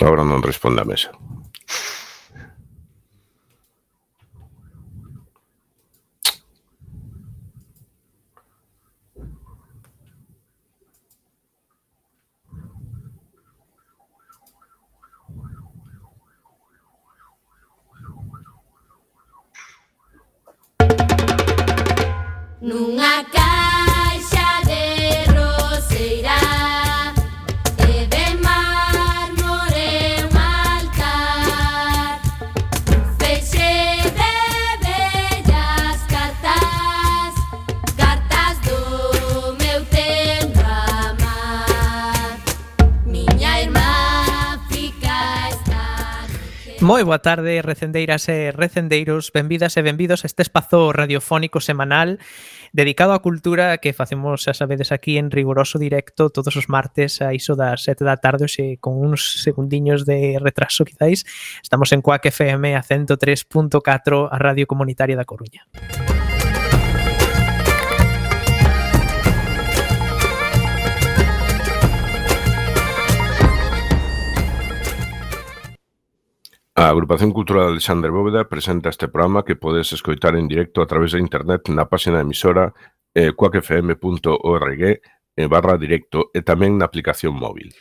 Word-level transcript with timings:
Ahora 0.00 0.24
no 0.24 0.40
responda 0.40 0.82
a 0.82 0.84
mesa. 0.84 1.10
boa 47.06 47.22
tarde, 47.22 47.62
recendeiras 47.62 48.28
e 48.28 48.50
recendeiros, 48.50 49.30
benvidas 49.30 49.78
e 49.78 49.82
benvidos 49.86 50.24
a 50.24 50.26
este 50.26 50.42
espazo 50.42 50.90
radiofónico 50.90 51.62
semanal 51.62 52.18
dedicado 52.74 53.14
á 53.14 53.22
cultura 53.22 53.78
que 53.78 53.94
facemos, 53.94 54.42
xa 54.42 54.52
sabedes, 54.52 54.90
aquí 54.90 55.16
en 55.16 55.30
rigoroso 55.30 55.78
directo 55.78 56.28
todos 56.28 56.58
os 56.58 56.66
martes 56.68 57.22
a 57.22 57.30
iso 57.32 57.54
das 57.54 57.86
sete 57.86 58.02
da 58.02 58.18
tarde, 58.18 58.50
xe 58.50 58.76
con 58.82 58.98
uns 58.98 59.40
segundiños 59.40 60.02
de 60.04 60.36
retraso 60.42 60.84
quizáis. 60.84 61.22
Estamos 61.62 61.94
en 61.94 62.02
Coac 62.02 62.26
FM 62.26 62.74
a 62.74 62.82
103.4, 62.82 64.28
a 64.28 64.36
Radio 64.36 64.66
Comunitaria 64.66 65.16
da 65.16 65.24
Coruña. 65.24 65.64
Música 65.72 66.05
A 76.78 76.90
Agrupación 76.90 77.32
Cultural 77.32 77.68
Alexander 77.68 78.10
Bóveda 78.10 78.50
presenta 78.50 78.90
este 78.90 79.08
programa 79.08 79.46
que 79.46 79.56
podes 79.56 79.94
escoitar 79.94 80.36
en 80.36 80.46
directo 80.46 80.82
a 80.82 80.86
través 80.86 81.12
de 81.12 81.24
internet 81.24 81.72
na 81.72 81.88
páxina 81.88 82.20
emisora 82.20 82.76
eh, 83.16 83.32
cuacfm.org 83.32 84.82
eh, 84.84 85.00
barra 85.48 85.80
directo 85.80 86.28
e 86.36 86.44
tamén 86.44 86.76
na 86.76 86.84
aplicación 86.84 87.32
móvil. 87.32 87.72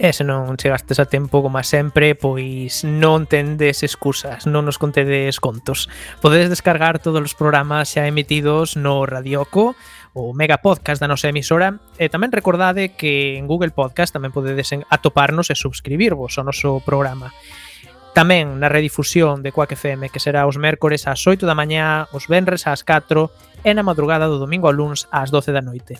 E 0.00 0.16
se 0.16 0.24
non 0.24 0.56
chegastes 0.56 0.96
a 0.96 1.04
tempo, 1.04 1.44
como 1.44 1.60
a 1.60 1.64
sempre, 1.68 2.16
pois 2.16 2.88
non 2.88 3.28
tendes 3.28 3.84
excusas, 3.84 4.48
non 4.48 4.64
nos 4.64 4.80
contedes 4.80 5.36
contos. 5.36 5.92
Podedes 6.24 6.48
descargar 6.48 7.04
todos 7.04 7.20
os 7.20 7.36
programas 7.36 7.92
xa 7.92 8.08
emitidos 8.08 8.80
no 8.80 9.04
Radioco, 9.04 9.76
o 10.16 10.32
mega 10.32 10.64
podcast 10.64 11.04
da 11.04 11.12
nosa 11.12 11.28
emisora, 11.28 11.84
e 12.00 12.08
tamén 12.08 12.32
recordade 12.32 12.96
que 12.96 13.36
en 13.36 13.44
Google 13.44 13.76
Podcast 13.76 14.16
tamén 14.16 14.32
podedes 14.32 14.72
atoparnos 14.88 15.52
e 15.52 15.54
subscribirvos 15.54 16.40
ao 16.40 16.48
noso 16.48 16.80
programa. 16.80 17.28
Tamén 18.12 18.60
na 18.60 18.68
redifusión 18.68 19.40
de 19.40 19.56
Quack 19.56 19.72
FM, 19.72 20.12
que 20.12 20.20
será 20.20 20.44
os 20.44 20.60
mércores 20.60 21.08
ás 21.08 21.24
8 21.24 21.48
da 21.48 21.56
mañá, 21.56 22.12
os 22.12 22.28
venres 22.28 22.68
ás 22.68 22.84
4 22.84 23.32
e 23.64 23.72
na 23.72 23.80
madrugada 23.80 24.28
do 24.28 24.36
domingo 24.36 24.68
ao 24.68 24.76
luns 24.76 25.08
ás 25.08 25.32
12 25.32 25.48
da 25.48 25.64
noite. 25.64 25.96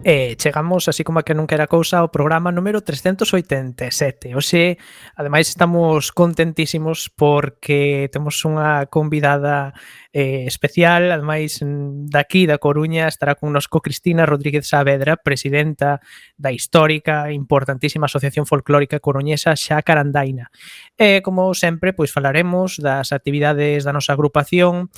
E 0.10 0.34
chegamos, 0.42 0.90
así 0.90 1.04
como 1.04 1.20
a 1.20 1.24
que 1.24 1.38
nunca 1.38 1.54
era 1.54 1.70
cousa, 1.70 2.02
ao 2.02 2.10
programa 2.10 2.50
número 2.50 2.82
387. 2.82 4.34
Oxe, 4.34 4.82
ademais 5.14 5.54
estamos 5.54 6.10
contentísimos 6.10 7.14
porque 7.14 8.10
temos 8.10 8.42
unha 8.42 8.90
convidada 8.90 9.78
eh, 10.10 10.50
especial, 10.50 11.14
ademais 11.14 11.62
daqui 12.10 12.50
da 12.50 12.58
Coruña 12.58 13.06
estará 13.06 13.38
con 13.38 13.54
nosco 13.54 13.86
Cristina 13.86 14.26
Rodríguez 14.26 14.66
Saavedra, 14.66 15.22
presidenta 15.22 16.02
da 16.42 16.50
histórica, 16.50 17.30
importantísima 17.30 18.10
Asociación 18.10 18.50
Folclórica 18.50 18.98
Coruñesa 18.98 19.54
Xa 19.54 19.86
Carandaina. 19.86 20.50
E, 20.98 21.22
como 21.22 21.54
sempre, 21.54 21.94
pois 21.94 22.10
falaremos 22.10 22.82
das 22.82 23.14
actividades 23.14 23.86
da 23.86 23.94
nosa 23.94 24.18
agrupación, 24.18 24.90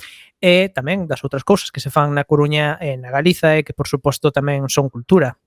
e 0.42 0.74
tamén 0.74 1.06
das 1.06 1.22
outras 1.22 1.46
cousas 1.46 1.70
que 1.70 1.78
se 1.78 1.94
fan 1.94 2.10
na 2.10 2.26
Coruña 2.26 2.74
e 2.82 2.98
na 2.98 3.14
Galiza 3.14 3.54
e 3.54 3.62
que, 3.62 3.72
por 3.72 3.86
suposto, 3.86 4.34
tamén 4.34 4.66
son 4.66 4.90
cultura. 4.90 5.38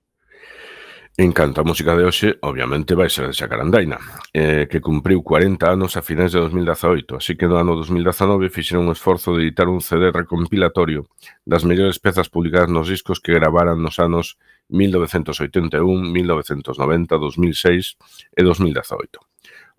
En 1.18 1.32
canto 1.32 1.60
a 1.60 1.64
música 1.64 1.96
de 1.96 2.04
hoxe, 2.04 2.36
obviamente 2.44 2.92
vai 2.92 3.08
ser 3.08 3.24
de 3.28 3.32
Xacarandaina, 3.32 3.96
eh, 4.36 4.68
que 4.68 4.84
cumpriu 4.84 5.24
40 5.24 5.64
anos 5.64 5.96
a 5.96 6.04
finais 6.04 6.28
de 6.28 6.40
2018, 6.44 7.16
así 7.16 7.40
que 7.40 7.48
no 7.48 7.56
ano 7.56 7.72
2019 7.72 8.52
fixeron 8.52 8.84
un 8.84 8.92
esforzo 8.92 9.32
de 9.32 9.48
editar 9.48 9.64
un 9.64 9.80
CD 9.80 10.12
recompilatorio 10.12 11.08
das 11.48 11.64
mellores 11.64 11.96
pezas 12.00 12.28
publicadas 12.28 12.68
nos 12.68 12.92
discos 12.92 13.20
que 13.20 13.32
gravaran 13.32 13.80
nos 13.80 13.96
anos 13.96 14.36
1981, 14.68 15.80
1990, 15.88 17.16
2006 17.16 17.96
e 18.36 18.40
2018. 18.44 19.16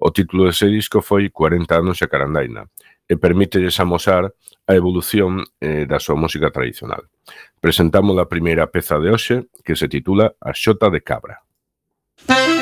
O 0.01 0.09
título 0.09 0.49
dese 0.49 0.66
disco 0.73 1.05
foi 1.05 1.29
40 1.29 1.69
anos 1.73 2.02
Xacarandaina, 2.02 2.66
e 3.07 3.15
permítelles 3.15 3.79
amosar 3.79 4.29
a 4.67 4.73
evolución 4.75 5.47
eh, 5.63 5.87
da 5.87 5.97
súa 5.97 6.19
música 6.19 6.51
tradicional. 6.51 7.07
Presentamos 7.63 8.19
a 8.19 8.29
primeira 8.29 8.67
peza 8.67 8.99
de 8.99 9.09
hoxe 9.09 9.35
que 9.63 9.79
se 9.79 9.87
titula 9.87 10.35
A 10.43 10.51
Xota 10.51 10.91
de 10.91 11.01
Cabra. 11.01 11.41
Música 12.27 12.56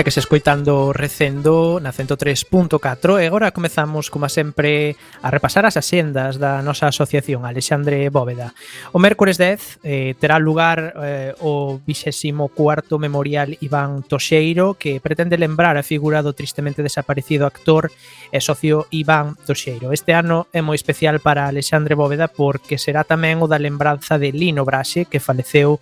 Segues 0.00 0.16
escoitando 0.16 0.94
Recendo 0.94 1.76
na 1.76 1.92
103.4 1.92 3.20
e 3.20 3.28
agora 3.28 3.52
comezamos, 3.52 4.08
como 4.08 4.32
sempre, 4.32 4.96
a 5.20 5.28
repasar 5.28 5.68
as 5.68 5.76
axendas 5.76 6.40
da 6.40 6.64
nosa 6.64 6.88
asociación 6.88 7.44
Alexandre 7.44 8.08
Bóveda. 8.08 8.56
O 8.96 8.98
mércores 8.98 9.36
10 9.36 9.84
eh, 9.84 10.16
terá 10.16 10.40
lugar 10.40 10.96
eh, 11.04 11.36
o 11.44 11.84
24º 11.84 12.96
Memorial 12.96 13.52
Iván 13.60 14.00
Toxeiro 14.08 14.72
que 14.80 15.04
pretende 15.04 15.36
lembrar 15.36 15.76
a 15.76 15.84
figura 15.84 16.24
do 16.24 16.32
tristemente 16.32 16.80
desaparecido 16.80 17.44
actor 17.44 17.92
e 18.32 18.40
socio 18.40 18.88
Iván 18.88 19.36
Toxeiro. 19.44 19.92
Este 19.92 20.16
ano 20.16 20.48
é 20.48 20.64
moi 20.64 20.80
especial 20.80 21.20
para 21.20 21.44
Alexandre 21.44 21.92
Bóveda 21.92 22.32
porque 22.32 22.80
será 22.80 23.04
tamén 23.04 23.44
o 23.44 23.52
da 23.52 23.60
lembranza 23.60 24.16
de 24.16 24.32
Lino 24.32 24.64
Braxe 24.64 25.04
que 25.04 25.20
faleceu 25.20 25.76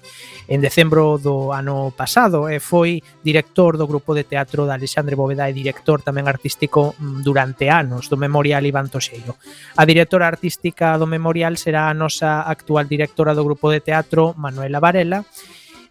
en 0.51 0.59
decembro 0.59 1.23
do 1.23 1.55
ano 1.55 1.95
pasado 1.95 2.51
e 2.51 2.59
foi 2.59 2.99
director 3.23 3.79
do 3.79 3.87
grupo 3.87 4.08
grupo 4.09 4.15
de 4.15 4.25
teatro 4.25 4.65
de 4.65 4.73
Alexandre 4.73 5.17
Bóveda 5.17 5.45
e 5.49 5.53
director 5.53 6.01
tamén 6.01 6.25
artístico 6.25 6.97
mm, 6.97 7.21
durante 7.21 7.69
anos 7.69 8.09
do 8.09 8.17
Memorial 8.17 8.65
Iván 8.65 8.89
Toxeiro. 8.89 9.37
A 9.77 9.85
directora 9.85 10.25
artística 10.25 10.97
do 10.97 11.05
Memorial 11.05 11.61
será 11.61 11.93
a 11.93 11.97
nosa 11.97 12.41
actual 12.49 12.89
directora 12.89 13.37
do 13.37 13.45
grupo 13.45 13.69
de 13.69 13.85
teatro 13.85 14.33
Manuela 14.41 14.81
Varela 14.81 15.29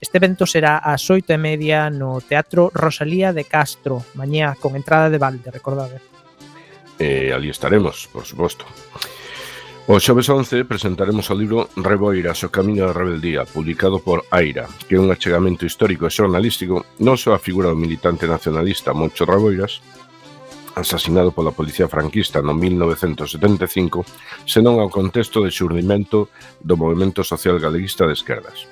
Este 0.01 0.17
evento 0.17 0.49
será 0.49 0.81
ás 0.81 1.05
oito 1.13 1.29
e 1.29 1.37
media 1.37 1.93
no 1.93 2.17
Teatro 2.25 2.73
Rosalía 2.73 3.37
de 3.37 3.45
Castro, 3.45 4.01
mañá 4.17 4.57
con 4.57 4.73
entrada 4.73 5.13
de 5.13 5.21
balde, 5.21 5.53
recordade. 5.53 6.01
Eh, 6.97 7.29
ali 7.29 7.53
estaremos, 7.53 8.09
por 8.09 8.25
suposto. 8.25 8.65
O 9.87 10.03
xoves 10.03 10.27
11 10.27 10.67
presentaremos 10.67 11.31
o 11.31 11.39
libro 11.39 11.71
Reboiras, 11.79 12.43
o 12.43 12.51
camiño 12.51 12.83
da 12.83 12.91
rebeldía, 12.91 13.47
publicado 13.47 14.03
por 14.03 14.27
Aira, 14.35 14.67
que 14.83 14.99
é 14.99 15.01
un 15.01 15.07
achegamento 15.07 15.63
histórico 15.63 16.03
e 16.03 16.11
xornalístico 16.11 16.83
non 16.99 17.15
só 17.15 17.31
a 17.31 17.39
figura 17.39 17.71
do 17.71 17.79
militante 17.79 18.27
nacionalista 18.27 18.91
Moncho 18.91 19.23
Reboiras, 19.23 19.79
asasinado 20.75 21.31
pola 21.31 21.55
policía 21.55 21.87
franquista 21.87 22.43
no 22.43 22.51
1975, 22.51 24.03
senón 24.43 24.83
ao 24.83 24.91
contexto 24.91 25.39
de 25.39 25.55
xurdimento 25.55 26.27
do 26.59 26.75
movimento 26.75 27.23
social 27.23 27.55
galeguista 27.55 28.03
de 28.03 28.19
esquerdas. 28.19 28.67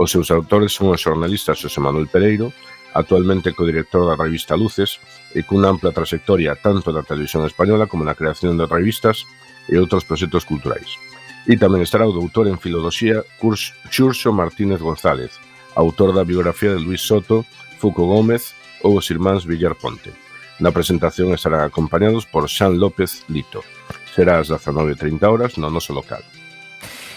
Os 0.00 0.16
seus 0.16 0.32
autores 0.32 0.72
son 0.72 0.88
o 0.88 0.96
xornalista 0.96 1.52
Xosé 1.52 1.84
Manuel 1.84 2.08
Pereiro, 2.08 2.56
actualmente 2.96 3.52
codirector 3.52 4.08
da 4.08 4.16
revista 4.16 4.56
Luces, 4.56 4.96
e 5.36 5.44
cunha 5.44 5.68
ampla 5.68 5.92
trayectoria 5.92 6.56
tanto 6.56 6.88
na 6.88 7.04
televisión 7.04 7.44
española 7.44 7.84
como 7.84 8.00
na 8.00 8.16
creación 8.16 8.56
de 8.56 8.64
revistas 8.64 9.28
e 9.68 9.78
outros 9.78 10.04
proxectos 10.04 10.44
culturais. 10.44 10.96
E 11.44 11.60
tamén 11.60 11.84
estará 11.84 12.08
o 12.08 12.16
doutor 12.16 12.48
en 12.48 12.56
Filoloxía 12.56 13.24
Xurxo 13.92 14.32
Martínez 14.32 14.80
González, 14.80 15.36
autor 15.76 16.16
da 16.16 16.24
biografía 16.24 16.72
de 16.72 16.80
Luis 16.80 17.04
Soto, 17.04 17.44
Fuco 17.76 18.08
Gómez 18.08 18.56
ou 18.80 18.96
os 18.96 19.08
irmáns 19.12 19.44
Villar 19.44 19.76
Ponte. 19.76 20.12
Na 20.62 20.70
presentación 20.70 21.34
estarán 21.34 21.66
acompañados 21.66 22.24
por 22.24 22.48
Xan 22.48 22.78
López 22.78 23.26
Lito. 23.28 23.60
Será 24.14 24.38
ás 24.38 24.48
19.30 24.48 25.20
horas 25.26 25.58
no 25.58 25.68
noso 25.68 25.92
local. 25.92 26.22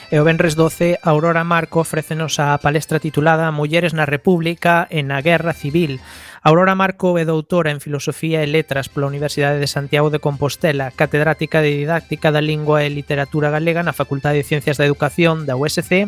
E 0.09 0.15
o 0.19 0.23
Benres 0.23 0.55
12, 0.55 1.03
Aurora 1.03 1.43
Marco 1.43 1.83
ofrécenos 1.83 2.39
a 2.39 2.55
palestra 2.63 2.95
titulada 2.95 3.51
Mulleres 3.51 3.91
na 3.91 4.07
República 4.07 4.87
e 4.87 5.03
na 5.03 5.19
Guerra 5.19 5.51
Civil. 5.51 5.99
Aurora 6.39 6.79
Marco 6.79 7.19
é 7.19 7.27
doutora 7.27 7.75
en 7.75 7.83
Filosofía 7.83 8.39
e 8.39 8.47
Letras 8.47 8.87
pola 8.87 9.11
Universidade 9.11 9.59
de 9.59 9.67
Santiago 9.67 10.07
de 10.07 10.23
Compostela, 10.23 10.95
catedrática 10.95 11.59
de 11.59 11.83
Didáctica 11.83 12.31
da 12.31 12.39
Lingua 12.39 12.87
e 12.87 12.89
Literatura 12.89 13.51
Galega 13.51 13.83
na 13.83 13.91
Facultade 13.91 14.39
de 14.39 14.47
Ciencias 14.47 14.79
da 14.79 14.87
Educación 14.87 15.43
da 15.43 15.59
USC 15.59 16.07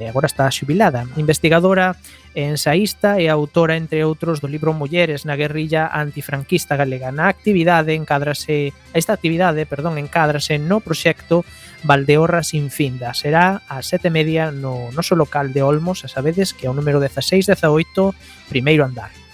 e 0.00 0.04
agora 0.08 0.32
está 0.32 0.48
xubilada, 0.48 1.04
investigadora 1.20 1.92
Ensaísta 2.36 3.16
e 3.16 3.32
autora, 3.32 3.80
entre 3.80 4.04
outros, 4.04 4.44
do 4.44 4.46
libro 4.46 4.76
Mulleres 4.76 5.24
na 5.24 5.40
guerrilla 5.40 5.88
antifranquista 5.88 6.76
galega. 6.76 7.08
Na 7.08 7.32
actividade 7.32 7.96
encádrase, 7.96 8.76
esta 8.92 9.16
actividade, 9.16 9.64
perdón, 9.64 9.96
encádrase 9.96 10.60
no 10.60 10.84
proxecto 10.84 11.48
Valdeorra 11.80 12.44
sin 12.44 12.68
finda. 12.68 13.16
Será 13.16 13.64
a 13.72 13.80
sete 13.80 14.12
media 14.12 14.52
no 14.52 14.92
noso 14.92 15.16
local 15.16 15.48
de 15.48 15.64
Olmos, 15.64 16.04
a 16.04 16.12
sabedes 16.12 16.52
que 16.52 16.68
é 16.68 16.70
o 16.70 16.76
número 16.76 17.00
1618, 17.00 18.12
primeiro 18.52 18.84
andar. 18.84 19.25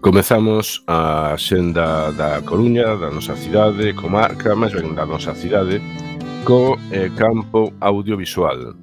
Comezamos 0.00 0.82
a 0.88 1.36
xenda 1.36 2.08
da 2.16 2.40
Coruña, 2.40 2.96
da 2.96 3.12
nosa 3.12 3.36
cidade, 3.36 3.92
comarca, 3.92 4.56
máis 4.56 4.72
ben 4.72 4.96
da 4.96 5.04
nosa 5.04 5.36
cidade, 5.36 5.76
co 6.40 6.80
eh, 6.88 7.12
campo 7.12 7.76
audiovisual. 7.84 8.80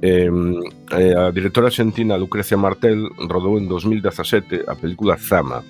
Eh, 0.00 0.32
eh, 0.32 1.12
a 1.20 1.28
directora 1.36 1.68
argentina 1.68 2.16
Lucrecia 2.16 2.56
Martel 2.56 3.12
rodou 3.28 3.60
en 3.60 3.68
2017 3.68 4.64
a 4.64 4.72
película 4.72 5.20
Zama, 5.20 5.60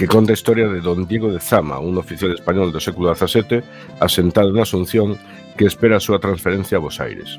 que 0.00 0.08
conta 0.08 0.32
a 0.32 0.38
historia 0.40 0.72
de 0.72 0.80
don 0.80 1.04
Diego 1.04 1.28
de 1.28 1.44
Zama, 1.44 1.76
un 1.76 2.00
oficial 2.00 2.32
español 2.32 2.72
do 2.72 2.80
século 2.80 3.12
XVII 3.12 3.60
asentado 4.00 4.56
na 4.56 4.64
Asunción 4.64 5.20
que 5.60 5.68
espera 5.68 6.00
a 6.00 6.04
súa 6.04 6.16
transferencia 6.16 6.80
a 6.80 6.84
Bos 6.84 6.96
Aires. 6.96 7.36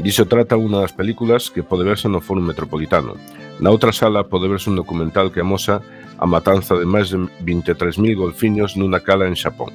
Diso 0.00 0.24
trata 0.24 0.56
unha 0.56 0.80
das 0.80 0.96
películas 0.96 1.52
que 1.52 1.60
pode 1.60 1.84
verse 1.84 2.08
no 2.08 2.24
Foro 2.24 2.40
Metropolitano, 2.40 3.20
Na 3.62 3.70
outra 3.70 3.94
sala 3.94 4.26
pode 4.26 4.50
verse 4.50 4.66
un 4.66 4.74
documental 4.74 5.30
que 5.30 5.40
amosa 5.40 5.78
a 6.18 6.26
matanza 6.26 6.74
de 6.74 6.86
máis 6.86 7.14
de 7.14 7.22
23.000 7.42 8.18
golfiños 8.18 8.74
nunha 8.74 8.98
cala 9.02 9.30
en 9.30 9.38
Xapón. 9.38 9.70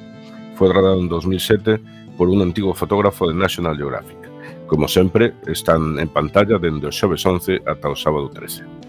Foi 0.56 0.68
rodado 0.68 1.00
en 1.00 1.08
2007 1.08 2.16
por 2.20 2.28
un 2.28 2.44
antigo 2.44 2.76
fotógrafo 2.76 3.24
de 3.24 3.34
National 3.34 3.76
Geographic. 3.76 4.20
Como 4.68 4.86
sempre, 4.86 5.34
están 5.48 5.98
en 5.98 6.08
pantalla 6.12 6.60
dende 6.60 6.86
o 6.86 6.92
xoves 6.92 7.24
11 7.24 7.64
ata 7.64 7.88
o 7.88 7.96
sábado 7.96 8.28
13. 8.28 8.79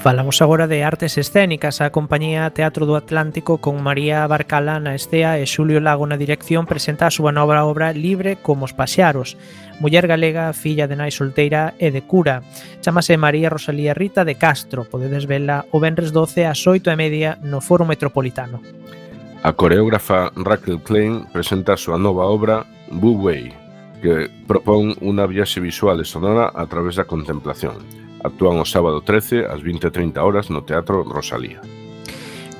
Falamos 0.00 0.40
agora 0.40 0.66
de 0.66 0.82
artes 0.82 1.18
escénicas. 1.18 1.84
A 1.84 1.92
compañía 1.92 2.48
Teatro 2.56 2.88
do 2.88 2.96
Atlántico 2.96 3.60
con 3.60 3.84
María 3.84 4.24
Barcala 4.24 4.80
na 4.80 4.96
estea 4.96 5.36
e 5.36 5.44
Xulio 5.44 5.76
Lago 5.76 6.08
na 6.08 6.16
dirección 6.16 6.64
presenta 6.64 7.04
a 7.04 7.12
súa 7.12 7.36
nova 7.36 7.60
obra 7.68 7.92
Libre 7.92 8.40
como 8.40 8.64
os 8.64 8.72
paxaros. 8.72 9.36
Muller 9.76 10.08
galega, 10.08 10.56
filla 10.56 10.88
de 10.88 10.96
nai 10.96 11.12
solteira 11.12 11.76
e 11.76 11.92
de 11.92 12.00
cura. 12.00 12.40
Chámase 12.80 13.20
María 13.20 13.52
Rosalía 13.52 13.92
Rita 13.92 14.24
de 14.24 14.40
Castro. 14.40 14.88
Podedes 14.88 15.28
vela 15.28 15.68
o 15.68 15.84
venres 15.84 16.16
12 16.16 16.48
ás 16.48 16.64
8 16.64 16.88
e 16.88 16.96
media 16.96 17.36
no 17.44 17.60
Foro 17.60 17.84
Metropolitano. 17.84 18.64
A 19.44 19.52
coreógrafa 19.52 20.32
Raquel 20.32 20.80
Klein 20.80 21.28
presenta 21.28 21.76
a 21.76 21.80
súa 21.80 22.00
nova 22.00 22.24
obra 22.24 22.64
Wu 22.88 23.20
Wei, 23.20 23.52
que 24.00 24.32
propón 24.48 24.96
unha 25.04 25.28
viaxe 25.28 25.60
visual 25.60 26.00
e 26.00 26.08
sonora 26.08 26.48
a 26.56 26.64
través 26.64 26.96
da 26.96 27.04
contemplación 27.04 28.00
Actúan 28.22 28.60
o 28.60 28.66
sábado 28.68 29.00
13 29.00 29.48
ás 29.48 29.60
20:30 29.64 30.20
horas 30.20 30.52
no 30.52 30.64
Teatro 30.64 31.04
Rosalía. 31.04 31.60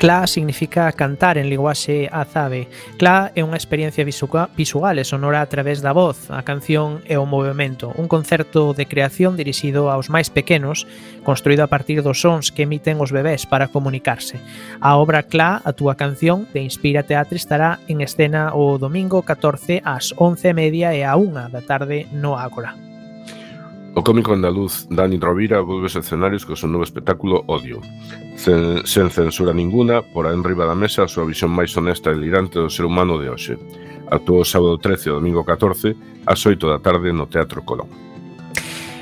Cla 0.01 0.27
significa 0.27 0.91
cantar 0.93 1.37
en 1.37 1.51
linguaxe 1.51 2.09
azabe. 2.11 2.73
Cla 2.97 3.37
é 3.37 3.45
unha 3.45 3.61
experiencia 3.61 4.01
visual 4.01 4.97
e 4.97 5.05
sonora 5.05 5.45
a 5.45 5.51
través 5.53 5.85
da 5.85 5.93
voz, 5.93 6.33
a 6.33 6.41
canción 6.41 7.05
e 7.05 7.21
o 7.21 7.29
movimento. 7.29 7.93
Un 8.01 8.09
concerto 8.09 8.73
de 8.73 8.89
creación 8.89 9.37
dirixido 9.37 9.93
aos 9.93 10.09
máis 10.09 10.33
pequenos, 10.33 10.89
construído 11.21 11.69
a 11.69 11.69
partir 11.69 12.01
dos 12.01 12.25
sons 12.25 12.49
que 12.49 12.65
emiten 12.65 12.97
os 12.97 13.13
bebés 13.13 13.45
para 13.45 13.69
comunicarse. 13.69 14.41
A 14.81 14.97
obra 14.97 15.21
Cla, 15.29 15.61
a 15.61 15.77
túa 15.77 16.01
canción, 16.01 16.49
de 16.57 16.65
Inspira 16.65 17.05
Teatre 17.05 17.37
estará 17.37 17.77
en 17.85 18.01
escena 18.01 18.57
o 18.57 18.81
domingo 18.81 19.21
14 19.21 19.85
ás 19.85 20.17
11:30 20.17 20.97
e 20.97 21.05
a 21.05 21.13
1 21.21 21.53
da 21.53 21.61
tarde 21.61 22.09
no 22.09 22.41
Ágora. 22.41 22.73
O 23.93 24.05
cómico 24.05 24.33
andaluz 24.33 24.87
Dani 24.89 25.19
Rovira 25.19 25.61
volve 25.61 25.91
aos 25.91 25.99
escenarios 25.99 26.47
co 26.47 26.55
seu 26.55 26.71
novo 26.71 26.87
espectáculo 26.87 27.43
Odio. 27.51 27.83
Sen, 28.39 28.87
sen 28.87 29.11
censura 29.11 29.51
ninguna, 29.51 30.01
por 30.15 30.31
en 30.31 30.47
riba 30.47 30.63
da 30.63 30.79
mesa 30.79 31.03
a 31.03 31.11
súa 31.11 31.27
visión 31.27 31.51
máis 31.51 31.75
honesta 31.75 32.15
e 32.15 32.15
delirante 32.15 32.63
do 32.63 32.71
ser 32.71 32.87
humano 32.87 33.19
de 33.19 33.27
hoxe. 33.27 33.59
Actuou 34.07 34.47
sábado 34.47 34.79
13 34.79 35.11
e 35.11 35.17
domingo 35.19 35.43
14, 35.43 35.99
ás 36.23 36.39
8 36.39 36.71
da 36.71 36.79
tarde 36.79 37.11
no 37.11 37.27
Teatro 37.27 37.67
Colón. 37.67 38.10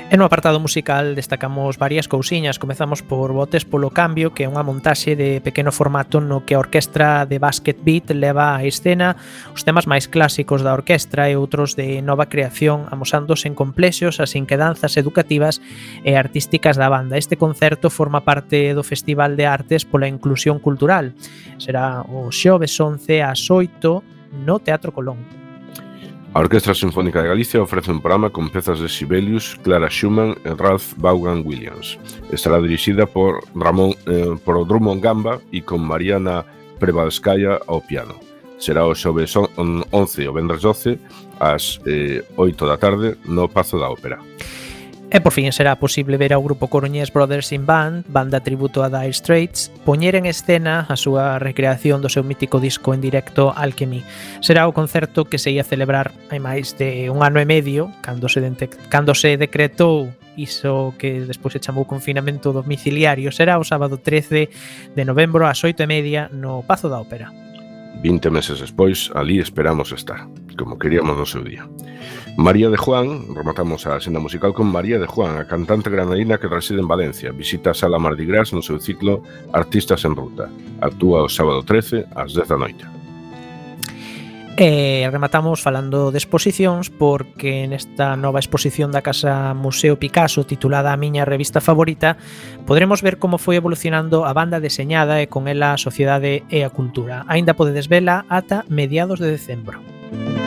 E 0.09 0.17
no 0.17 0.25
apartado 0.25 0.57
musical 0.57 1.13
destacamos 1.13 1.77
varias 1.77 2.07
cousiñas. 2.07 2.57
Comezamos 2.57 3.05
por 3.05 3.31
Botes 3.31 3.61
polo 3.61 3.93
Cambio, 3.93 4.33
que 4.33 4.41
é 4.41 4.49
unha 4.49 4.65
montaxe 4.65 5.13
de 5.13 5.37
pequeno 5.37 5.69
formato 5.69 6.17
no 6.17 6.49
que 6.49 6.57
a 6.57 6.61
orquestra 6.65 7.29
de 7.29 7.37
Basket 7.37 7.77
Beat 7.77 8.17
leva 8.17 8.57
a 8.57 8.65
escena 8.65 9.13
os 9.53 9.61
temas 9.61 9.85
máis 9.85 10.09
clásicos 10.09 10.65
da 10.65 10.73
orquestra 10.73 11.29
e 11.29 11.37
outros 11.37 11.77
de 11.77 12.01
nova 12.01 12.25
creación, 12.25 12.89
amosándose 12.89 13.45
en 13.45 13.53
complexos 13.53 14.17
as 14.17 14.33
inquedanzas 14.33 14.97
educativas 14.97 15.61
e 16.01 16.17
artísticas 16.17 16.73
da 16.73 16.89
banda. 16.89 17.13
Este 17.13 17.37
concerto 17.37 17.93
forma 17.93 18.25
parte 18.25 18.73
do 18.73 18.81
Festival 18.81 19.37
de 19.37 19.45
Artes 19.45 19.85
pola 19.85 20.09
Inclusión 20.09 20.57
Cultural. 20.57 21.13
Será 21.61 22.01
o 22.01 22.33
xoves 22.33 22.73
11 22.73 23.21
ás 23.21 23.45
8 23.45 24.41
no 24.41 24.57
Teatro 24.57 24.89
Colón. 24.89 25.38
A 26.31 26.39
Orquestra 26.41 26.75
Sinfónica 26.75 27.23
de 27.23 27.27
Galicia 27.27 27.61
ofrece 27.61 27.89
un 27.89 28.01
programa 28.01 28.29
con 28.29 28.51
pezas 28.51 28.79
de 28.79 28.87
Sibelius, 28.87 29.57
Clara 29.63 29.89
Schumann 29.89 30.37
e 30.45 30.53
Ralph 30.53 30.93
Vaughan 30.97 31.41
Williams. 31.43 31.97
Estará 32.31 32.61
dirixida 32.61 33.07
por 33.07 33.41
Ramón 33.55 33.95
eh, 34.05 34.37
por 34.45 34.65
Drummond 34.67 35.01
Gamba 35.01 35.41
e 35.51 35.65
con 35.65 35.81
Mariana 35.81 36.45
Prevalskaya 36.77 37.57
ao 37.65 37.81
piano. 37.81 38.13
Será 38.59 38.85
o 38.85 38.93
xoves 38.93 39.33
11 39.35 40.27
o 40.29 40.33
vendres 40.33 40.61
12 40.61 40.99
ás 41.41 41.81
eh, 41.89 42.21
8 42.37 42.67
da 42.67 42.77
tarde 42.77 43.17
no 43.25 43.49
Pazo 43.49 43.79
da 43.79 43.89
Ópera. 43.89 44.21
E 45.11 45.17
por 45.21 45.33
fin 45.33 45.49
será 45.49 45.73
posible 45.81 46.21
ver 46.21 46.37
ao 46.37 46.45
grupo 46.45 46.69
coruñés 46.69 47.09
Brothers 47.09 47.49
in 47.49 47.65
Band, 47.65 48.05
banda 48.13 48.45
tributo 48.45 48.85
a 48.85 48.93
Dire 48.93 49.09
Straits, 49.09 49.73
poñer 49.81 50.13
en 50.13 50.29
escena 50.29 50.85
a 50.85 50.93
súa 50.93 51.41
recreación 51.41 52.05
do 52.05 52.13
seu 52.13 52.21
mítico 52.21 52.61
disco 52.61 52.93
en 52.93 53.01
directo 53.01 53.49
Alchemy. 53.49 54.05
Será 54.37 54.69
o 54.69 54.75
concerto 54.77 55.25
que 55.25 55.41
se 55.41 55.49
ia 55.49 55.65
celebrar 55.65 56.13
hai 56.29 56.37
máis 56.37 56.77
de 56.77 57.09
un 57.09 57.25
ano 57.25 57.41
e 57.41 57.49
medio, 57.49 57.89
cando 58.05 58.29
se, 58.29 58.37
cando 58.93 59.17
se 59.17 59.33
decretou 59.33 60.13
iso 60.37 60.93
que 61.01 61.25
despois 61.25 61.57
se 61.57 61.63
chamou 61.65 61.89
confinamento 61.89 62.53
domiciliario. 62.53 63.33
Será 63.33 63.57
o 63.57 63.65
sábado 63.65 63.97
13 63.97 64.93
de 64.93 65.03
novembro 65.09 65.49
ás 65.49 65.57
8 65.65 65.73
e 65.81 65.87
media 65.89 66.29
no 66.29 66.61
Pazo 66.61 66.85
da 66.85 67.01
Ópera. 67.01 67.48
20 68.01 68.29
meses 68.29 68.59
despois, 68.59 69.11
ali 69.13 69.39
esperamos 69.39 69.91
estar, 69.91 70.27
como 70.57 70.79
queríamos 70.79 71.17
no 71.17 71.25
seu 71.25 71.43
día. 71.43 71.67
María 72.37 72.69
de 72.69 72.77
Juan, 72.77 73.35
rematamos 73.35 73.85
a 73.85 73.99
senda 73.99 74.19
musical 74.19 74.53
con 74.53 74.71
María 74.71 74.99
de 74.99 75.07
Juan, 75.07 75.37
a 75.37 75.47
cantante 75.47 75.89
granadina 75.89 76.37
que 76.37 76.47
reside 76.47 76.79
en 76.79 76.87
Valencia. 76.87 77.31
Visita 77.31 77.71
a 77.71 77.73
Sala 77.73 77.99
Mardi 77.99 78.25
Gras 78.25 78.53
no 78.53 78.61
seu 78.61 78.79
ciclo 78.79 79.23
Artistas 79.51 80.05
en 80.05 80.15
Ruta. 80.15 80.47
Actúa 80.79 81.23
o 81.23 81.29
sábado 81.29 81.63
13 81.63 82.07
ás 82.15 82.31
10 82.31 82.47
da 82.47 82.57
noite. 82.57 82.98
E 84.59 85.07
rematamos 85.07 85.63
falando 85.63 86.11
de 86.11 86.19
exposicións 86.19 86.91
porque 86.91 87.63
nesta 87.63 88.19
nova 88.19 88.43
exposición 88.43 88.91
da 88.91 88.99
Casa 88.99 89.55
Museo 89.55 89.95
Picasso 89.95 90.43
titulada 90.43 90.91
A 90.91 90.99
miña 90.99 91.23
revista 91.23 91.63
favorita 91.63 92.19
podremos 92.67 92.99
ver 92.99 93.23
como 93.23 93.39
foi 93.39 93.55
evolucionando 93.55 94.27
a 94.27 94.35
banda 94.35 94.59
deseñada 94.59 95.23
e 95.23 95.31
con 95.31 95.47
ela 95.47 95.71
a 95.71 95.79
sociedade 95.79 96.43
e 96.51 96.67
a 96.67 96.73
cultura. 96.75 97.23
Aínda 97.31 97.55
podedes 97.55 97.87
vela 97.87 98.27
ata 98.27 98.67
mediados 98.67 99.23
de 99.23 99.31
decembro. 99.31 99.79
Música 99.79 100.38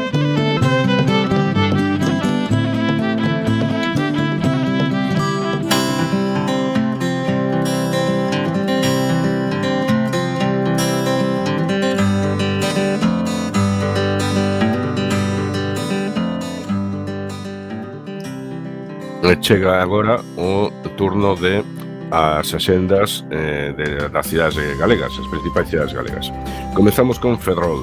E 19.22 19.36
chega 19.40 19.80
agora 19.80 20.18
o 20.36 20.68
turno 20.96 21.36
de 21.36 21.62
as 22.10 22.52
axendas 22.52 23.24
eh, 23.30 23.72
de, 23.76 24.08
das 24.10 24.26
cidades 24.26 24.58
galegas, 24.76 25.12
as 25.16 25.26
principais 25.28 25.68
cidades 25.70 25.92
galegas. 25.92 26.32
Comezamos 26.74 27.20
con 27.20 27.38
Ferrol. 27.38 27.80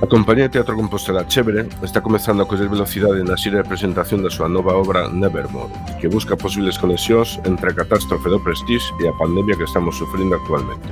A 0.00 0.06
compañía 0.06 0.44
de 0.44 0.56
teatro 0.56 0.74
compostela 0.74 1.26
Chévere 1.28 1.68
está 1.82 2.00
comezando 2.00 2.42
a 2.42 2.48
coller 2.48 2.68
velocidade 2.68 3.20
na 3.28 3.36
xira 3.36 3.60
de 3.60 3.68
presentación 3.68 4.24
da 4.24 4.32
súa 4.32 4.48
nova 4.48 4.72
obra 4.72 5.04
Nevermore, 5.12 5.72
que 6.00 6.08
busca 6.08 6.32
posibles 6.32 6.80
conexións 6.80 7.36
entre 7.44 7.72
a 7.72 7.76
catástrofe 7.76 8.32
do 8.32 8.40
Prestige 8.40 8.88
e 9.00 9.08
a 9.08 9.16
pandemia 9.20 9.56
que 9.56 9.68
estamos 9.68 10.00
sufrindo 10.00 10.32
actualmente. 10.32 10.88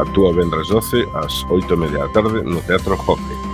Actúa 0.00 0.32
vendres 0.32 0.72
12 0.72 1.04
ás 1.20 1.44
8 1.52 1.76
da 1.92 2.08
tarde 2.16 2.40
no 2.40 2.64
Teatro 2.64 2.96
Hockey. 2.96 3.51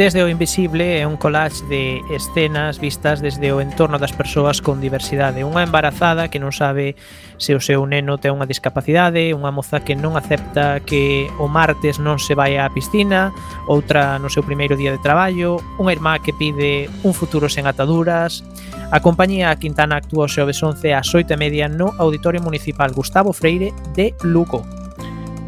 Desde 0.00 0.24
o 0.24 0.28
Invisible 0.32 1.02
é 1.02 1.06
un 1.06 1.20
collage 1.20 1.60
de 1.68 2.00
escenas 2.08 2.80
vistas 2.80 3.20
desde 3.20 3.52
o 3.52 3.60
entorno 3.60 3.98
das 3.98 4.16
persoas 4.16 4.64
con 4.64 4.80
diversidade. 4.80 5.44
Unha 5.44 5.60
embarazada 5.60 6.32
que 6.32 6.40
non 6.40 6.56
sabe 6.56 6.96
se 7.36 7.52
o 7.52 7.60
seu 7.60 7.84
neno 7.84 8.16
ten 8.16 8.32
unha 8.32 8.48
discapacidade, 8.48 9.36
unha 9.36 9.52
moza 9.52 9.84
que 9.84 9.92
non 9.92 10.16
acepta 10.16 10.80
que 10.88 11.28
o 11.36 11.52
martes 11.52 12.00
non 12.00 12.16
se 12.16 12.32
vai 12.32 12.56
á 12.56 12.64
piscina, 12.72 13.28
outra 13.68 14.16
no 14.16 14.32
seu 14.32 14.40
primeiro 14.40 14.72
día 14.72 14.88
de 14.88 15.04
traballo, 15.04 15.60
unha 15.76 15.92
irmá 15.92 16.16
que 16.16 16.32
pide 16.32 16.88
un 17.04 17.12
futuro 17.12 17.52
sen 17.52 17.68
ataduras. 17.68 18.40
A 18.88 19.04
compañía 19.04 19.52
Quintana 19.60 20.00
actúa 20.00 20.24
o 20.24 20.32
xoves 20.32 20.64
11 20.64 20.96
ás 20.96 21.12
8 21.12 21.28
e 21.28 21.36
media 21.36 21.68
no 21.68 21.92
Auditorio 22.00 22.40
Municipal 22.40 22.96
Gustavo 22.96 23.36
Freire 23.36 23.76
de 23.92 24.16
Lugo. 24.24 24.79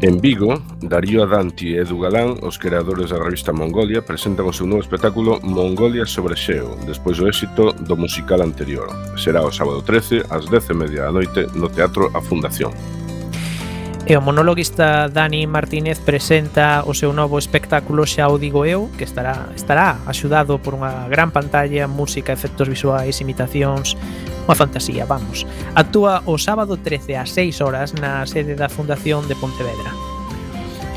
En 0.03 0.19
Vigo, 0.19 0.61
Darío 0.81 1.23
Adanti 1.23 1.71
e 1.71 1.79
Edu 1.79 1.95
Galán, 2.03 2.35
os 2.43 2.59
creadores 2.59 3.15
da 3.15 3.23
revista 3.23 3.55
Mongolia, 3.55 4.03
presentan 4.03 4.43
o 4.43 4.51
seu 4.51 4.67
novo 4.67 4.83
espectáculo 4.83 5.39
Mongolia 5.39 6.03
sobre 6.03 6.35
Xeo, 6.35 6.75
despois 6.83 7.15
do 7.15 7.23
éxito 7.31 7.71
do 7.71 7.95
musical 7.95 8.43
anterior. 8.43 8.91
Será 9.15 9.39
o 9.47 9.55
sábado 9.55 9.79
13, 9.79 10.27
ás 10.27 10.43
10 10.51 10.75
e 10.75 10.75
media 10.75 11.07
da 11.07 11.15
noite, 11.15 11.47
no 11.55 11.71
Teatro 11.71 12.11
A 12.11 12.19
Fundación. 12.19 12.75
E 14.03 14.19
o 14.19 14.21
monologuista 14.21 15.07
Dani 15.07 15.47
Martínez 15.47 15.95
presenta 16.03 16.83
o 16.83 16.91
seu 16.91 17.15
novo 17.15 17.39
espectáculo 17.39 18.03
Xa 18.03 18.27
o 18.27 18.35
digo 18.35 18.67
eu, 18.67 18.91
que 18.99 19.07
estará 19.07 19.47
estará 19.55 20.03
axudado 20.03 20.59
por 20.59 20.75
unha 20.75 21.07
gran 21.07 21.31
pantalla, 21.31 21.87
música, 21.87 22.35
efectos 22.35 22.67
visuais, 22.67 23.23
imitacións, 23.23 23.95
unha 24.43 24.59
fantasía, 24.59 25.07
vamos. 25.07 25.47
Actúa 25.71 26.19
o 26.27 26.35
sábado 26.35 26.75
13 26.75 27.15
ás 27.15 27.31
6 27.31 27.63
horas 27.63 27.95
na 27.95 28.27
sede 28.27 28.59
da 28.59 28.67
Fundación 28.67 29.23
de 29.31 29.39
Pontevedra. 29.39 29.95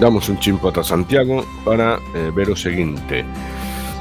Damos 0.02 0.26
un 0.26 0.42
chimpo 0.42 0.66
ata 0.66 0.82
Santiago 0.82 1.46
para 1.62 2.02
eh, 2.10 2.34
ver 2.34 2.50
o 2.50 2.58
seguinte. 2.58 3.22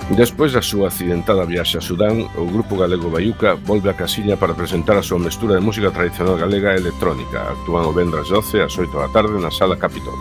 Despois 0.10 0.54
da 0.54 0.62
súa 0.62 0.94
accidentada 0.94 1.50
viaxe 1.50 1.80
a 1.80 1.82
Sudán, 1.82 2.30
o 2.38 2.46
grupo 2.46 2.78
galego 2.78 3.10
Baiuca 3.10 3.58
volve 3.58 3.90
a 3.90 3.98
casiña 3.98 4.38
para 4.38 4.54
presentar 4.54 4.94
a 4.94 5.02
súa 5.02 5.18
mestura 5.18 5.58
de 5.58 5.66
música 5.66 5.90
tradicional 5.90 6.38
galega 6.38 6.78
e 6.78 6.78
electrónica. 6.78 7.42
Actúan 7.50 7.90
o 7.90 7.92
vendras 7.92 8.30
12 8.30 8.62
ás 8.62 8.78
8 8.78 8.94
da 8.94 9.10
tarde 9.10 9.34
na 9.42 9.50
Sala 9.50 9.82
Capitol. 9.82 10.14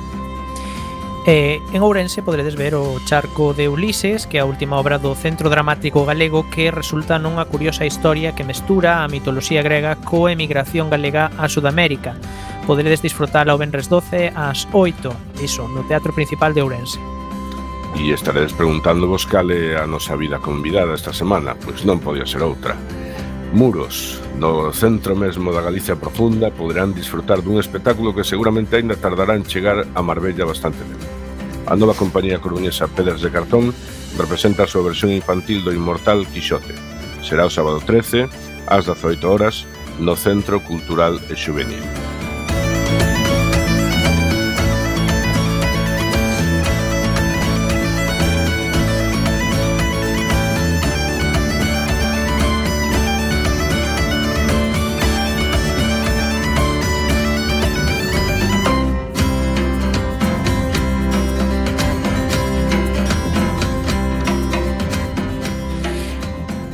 E 1.29 1.61
en 1.77 1.85
Ourense 1.85 2.25
poderedes 2.25 2.57
ver 2.57 2.73
o 2.81 2.97
Charco 3.05 3.53
de 3.53 3.69
Ulises, 3.69 4.25
que 4.25 4.41
é 4.41 4.41
a 4.41 4.49
última 4.49 4.81
obra 4.81 4.97
do 4.97 5.13
Centro 5.13 5.53
Dramático 5.53 6.09
Galego 6.09 6.49
que 6.49 6.73
resulta 6.73 7.21
nunha 7.21 7.45
curiosa 7.45 7.85
historia 7.85 8.33
que 8.33 8.41
mestura 8.41 9.05
a 9.05 9.09
mitoloxía 9.13 9.61
grega 9.61 10.01
coa 10.01 10.33
emigración 10.33 10.89
galega 10.89 11.29
a 11.37 11.45
Sudamérica. 11.45 12.17
Poderedes 12.65 13.05
disfrutala 13.05 13.53
o 13.53 13.61
Benres 13.61 13.93
12 13.93 14.33
ás 14.33 14.65
8, 14.73 15.45
iso, 15.45 15.69
no 15.69 15.85
Teatro 15.85 16.17
Principal 16.17 16.57
de 16.57 16.65
Ourense. 16.65 17.14
E 17.95 18.11
estaredes 18.11 18.53
preguntándovos 18.53 19.25
cal 19.25 19.49
é 19.55 19.79
a 19.79 19.87
nosa 19.87 20.19
vida 20.19 20.43
convidada 20.43 20.99
esta 20.99 21.15
semana, 21.15 21.55
pois 21.55 21.87
non 21.87 22.03
podía 22.03 22.27
ser 22.27 22.43
outra. 22.43 22.75
Muros, 23.55 24.19
no 24.35 24.75
centro 24.75 25.15
mesmo 25.15 25.55
da 25.55 25.63
Galicia 25.63 25.95
profunda, 25.95 26.51
poderán 26.51 26.91
disfrutar 26.91 27.39
dun 27.39 27.63
espectáculo 27.63 28.11
que 28.11 28.27
seguramente 28.27 28.75
aínda 28.75 28.99
tardarán 28.99 29.47
chegar 29.47 29.87
a 29.95 30.01
Marbella 30.03 30.43
bastante 30.43 30.83
tempo. 30.83 31.07
A 31.71 31.79
nova 31.79 31.95
compañía 31.95 32.43
coruñesa 32.43 32.91
Pedras 32.91 33.23
de 33.23 33.31
Cartón 33.31 33.73
representa 34.19 34.67
a 34.67 34.71
súa 34.71 34.85
versión 34.85 35.15
infantil 35.15 35.63
do 35.63 35.71
inmortal 35.71 36.27
Quixote. 36.29 36.75
Será 37.23 37.47
o 37.47 37.55
sábado 37.55 37.79
13, 37.79 38.27
ás 38.69 38.85
18 38.91 39.23
horas, 39.23 39.71
no 40.03 40.19
Centro 40.19 40.59
Cultural 40.61 41.23
e 41.31 41.39
Xuvenil. 41.39 41.81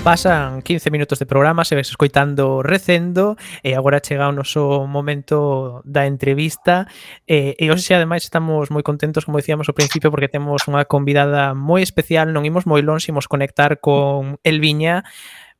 Pasan 0.04 0.62
15 0.62 0.90
minutos 0.90 1.18
de 1.18 1.26
programa, 1.26 1.62
se 1.66 1.74
ves 1.74 1.90
escoitando 1.90 2.62
recendo 2.62 3.36
e 3.62 3.76
agora 3.76 4.00
chega 4.00 4.32
o 4.32 4.32
noso 4.32 4.88
momento 4.88 5.84
da 5.84 6.08
entrevista 6.08 6.88
e, 7.28 7.52
e 7.60 7.68
hoxe 7.68 7.92
ademais 7.92 8.24
estamos 8.24 8.72
moi 8.72 8.80
contentos 8.80 9.28
como 9.28 9.36
dicíamos 9.36 9.68
ao 9.68 9.76
principio 9.76 10.08
porque 10.08 10.32
temos 10.32 10.64
unha 10.72 10.88
convidada 10.88 11.52
moi 11.52 11.84
especial, 11.84 12.32
non 12.32 12.48
imos 12.48 12.64
moi 12.64 12.80
longe, 12.80 13.12
imos 13.12 13.28
conectar 13.28 13.76
con 13.84 14.40
Elviña 14.40 15.04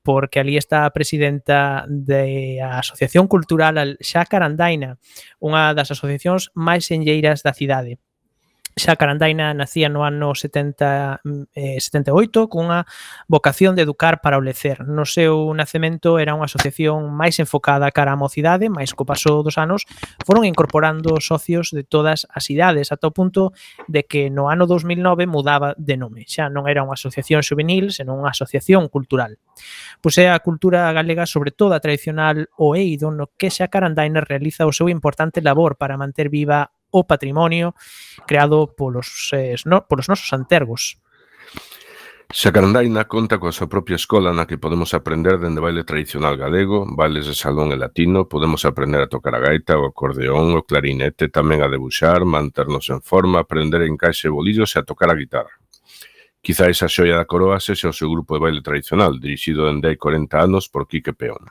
porque 0.01 0.41
ali 0.41 0.57
está 0.57 0.89
a 0.89 0.95
presidenta 0.97 1.85
da 1.85 2.81
Asociación 2.81 3.29
Cultural 3.29 3.77
Xacarandaina, 4.01 4.97
unha 5.37 5.77
das 5.77 5.93
asociacións 5.93 6.49
máis 6.57 6.89
enlleiras 6.89 7.45
da 7.45 7.53
cidade 7.53 8.01
xa 8.81 8.97
Carandaina 8.97 9.53
nacía 9.53 9.93
no 9.93 10.09
ano 10.09 10.33
70, 10.33 11.21
eh, 11.53 11.77
78 11.77 12.49
cunha 12.49 12.89
vocación 13.29 13.77
de 13.77 13.85
educar 13.85 14.25
para 14.25 14.41
o 14.41 14.43
lecer. 14.43 14.89
No 14.89 15.05
seu 15.05 15.53
nacemento 15.53 16.17
era 16.17 16.33
unha 16.33 16.49
asociación 16.49 17.13
máis 17.13 17.37
enfocada 17.37 17.93
cara 17.93 18.17
á 18.17 18.19
mocidade, 18.19 18.73
máis 18.73 18.97
co 18.97 19.05
paso 19.05 19.45
dos 19.45 19.61
anos 19.61 19.85
foron 20.25 20.49
incorporando 20.49 21.21
socios 21.21 21.77
de 21.77 21.85
todas 21.85 22.25
as 22.33 22.49
idades, 22.49 22.89
ata 22.89 23.13
o 23.13 23.15
punto 23.15 23.53
de 23.85 24.09
que 24.09 24.33
no 24.33 24.49
ano 24.49 24.65
2009 24.65 25.29
mudaba 25.29 25.77
de 25.77 26.01
nome. 26.01 26.25
Xa 26.25 26.49
non 26.49 26.65
era 26.65 26.81
unha 26.81 26.97
asociación 26.97 27.45
juvenil, 27.45 27.93
senón 27.93 28.25
unha 28.25 28.33
asociación 28.33 28.89
cultural. 28.89 29.37
Pois 30.01 30.17
é 30.17 30.33
a 30.33 30.41
cultura 30.41 30.89
galega, 30.97 31.29
sobre 31.29 31.53
todo 31.53 31.77
a 31.77 31.85
tradicional 31.85 32.49
o 32.57 32.73
Eido, 32.73 33.13
no 33.13 33.29
que 33.37 33.53
xa 33.53 33.69
Carandaina 33.69 34.25
realiza 34.25 34.65
o 34.65 34.73
seu 34.73 34.89
importante 34.89 35.45
labor 35.45 35.77
para 35.77 36.01
manter 36.01 36.33
viva 36.33 36.73
o 36.91 37.07
patrimonio 37.07 37.75
creado 38.27 38.75
polos, 38.77 39.31
eh, 39.33 39.57
no, 39.65 39.87
polos 39.87 40.09
nosos 40.09 40.33
antergos. 40.33 40.99
Xacarandaina 42.31 43.11
conta 43.11 43.43
coa 43.43 43.51
súa 43.51 43.67
propia 43.67 43.99
escola 43.99 44.31
na 44.31 44.47
que 44.47 44.55
podemos 44.55 44.95
aprender 44.95 45.43
dende 45.43 45.59
baile 45.59 45.83
tradicional 45.83 46.39
galego, 46.39 46.87
bailes 46.87 47.27
de 47.27 47.35
salón 47.35 47.75
e 47.75 47.77
latino, 47.77 48.31
podemos 48.31 48.63
aprender 48.63 49.03
a 49.03 49.11
tocar 49.11 49.35
a 49.35 49.43
gaita, 49.43 49.75
o 49.75 49.91
acordeón, 49.91 50.55
o 50.55 50.63
clarinete, 50.63 51.27
tamén 51.27 51.59
a 51.59 51.67
debuxar, 51.67 52.23
manternos 52.23 52.87
en 52.95 53.03
forma, 53.03 53.43
aprender 53.43 53.83
en 53.83 53.99
caixa 53.99 54.31
e 54.31 54.35
bolillos 54.35 54.79
e 54.79 54.79
a 54.79 54.87
tocar 54.87 55.11
a 55.11 55.19
guitarra. 55.19 55.59
Quizá 56.39 56.71
esa 56.71 56.87
xoia 56.87 57.19
da 57.19 57.27
coroa 57.27 57.59
sexa 57.59 57.91
o 57.91 57.99
seu 57.99 58.07
grupo 58.07 58.39
de 58.39 58.47
baile 58.47 58.63
tradicional, 58.63 59.19
dirixido 59.19 59.67
dende 59.67 59.91
hai 59.91 59.99
40 59.99 60.39
anos 60.39 60.71
por 60.71 60.87
Quique 60.87 61.11
Peón. 61.11 61.51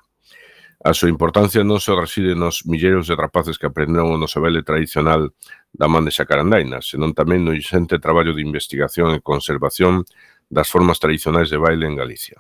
A 0.79 0.95
súa 0.95 1.11
importancia 1.11 1.59
non 1.67 1.83
só 1.83 1.99
reside 1.99 2.39
nos 2.39 2.63
milleiros 2.63 3.11
de 3.11 3.19
rapaces 3.19 3.59
que 3.59 3.67
aprenderon 3.67 4.15
o 4.15 4.21
noso 4.21 4.39
vele 4.39 4.63
tradicional 4.63 5.35
da 5.75 5.91
man 5.91 6.07
de 6.07 6.15
Xacarandaina, 6.15 6.79
senón 6.79 7.11
tamén 7.11 7.43
no 7.43 7.51
inxente 7.51 7.99
traballo 7.99 8.31
de 8.31 8.39
investigación 8.39 9.11
e 9.11 9.19
conservación 9.19 10.07
das 10.47 10.71
formas 10.71 10.95
tradicionais 11.03 11.51
de 11.51 11.59
baile 11.59 11.83
en 11.83 11.99
Galicia. 11.99 12.39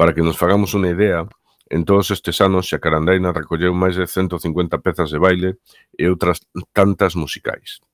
Para 0.00 0.16
que 0.16 0.24
nos 0.24 0.40
fagamos 0.40 0.72
unha 0.72 0.96
idea, 0.96 1.28
en 1.68 1.84
todos 1.84 2.08
estes 2.08 2.40
anos 2.40 2.72
Xacarandaina 2.72 3.36
recolleu 3.36 3.76
máis 3.76 4.00
de 4.00 4.08
150 4.08 4.80
pezas 4.80 5.12
de 5.12 5.20
baile 5.20 5.60
e 5.92 6.08
outras 6.08 6.40
tantas 6.72 7.20
musicais. 7.20 7.84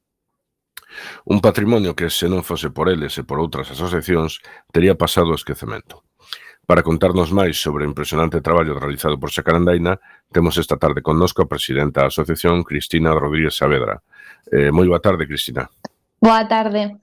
Un 1.27 1.42
patrimonio 1.42 1.99
que, 1.99 2.14
se 2.14 2.31
non 2.31 2.47
fose 2.47 2.71
por 2.71 2.87
eles 2.87 3.18
e 3.18 3.27
por 3.27 3.42
outras 3.42 3.75
asociacións, 3.75 4.38
tería 4.71 4.94
pasado 4.94 5.35
o 5.35 5.38
esquecemento. 5.38 6.07
Para 6.68 6.85
contarnos 6.85 7.33
máis 7.33 7.57
sobre 7.57 7.88
o 7.88 7.88
impresionante 7.88 8.44
traballo 8.44 8.76
realizado 8.76 9.16
por 9.16 9.33
Xacarandaina, 9.33 9.96
temos 10.28 10.61
esta 10.61 10.76
tarde 10.76 11.00
connosco 11.00 11.40
a 11.40 11.48
presidenta 11.48 12.04
da 12.04 12.12
asociación, 12.12 12.61
Cristina 12.61 13.16
Rodríguez 13.16 13.57
Saavedra. 13.57 14.04
Eh, 14.52 14.68
moi 14.68 14.85
boa 14.85 15.00
tarde, 15.00 15.24
Cristina. 15.24 15.64
Boa 16.20 16.44
tarde. 16.44 17.00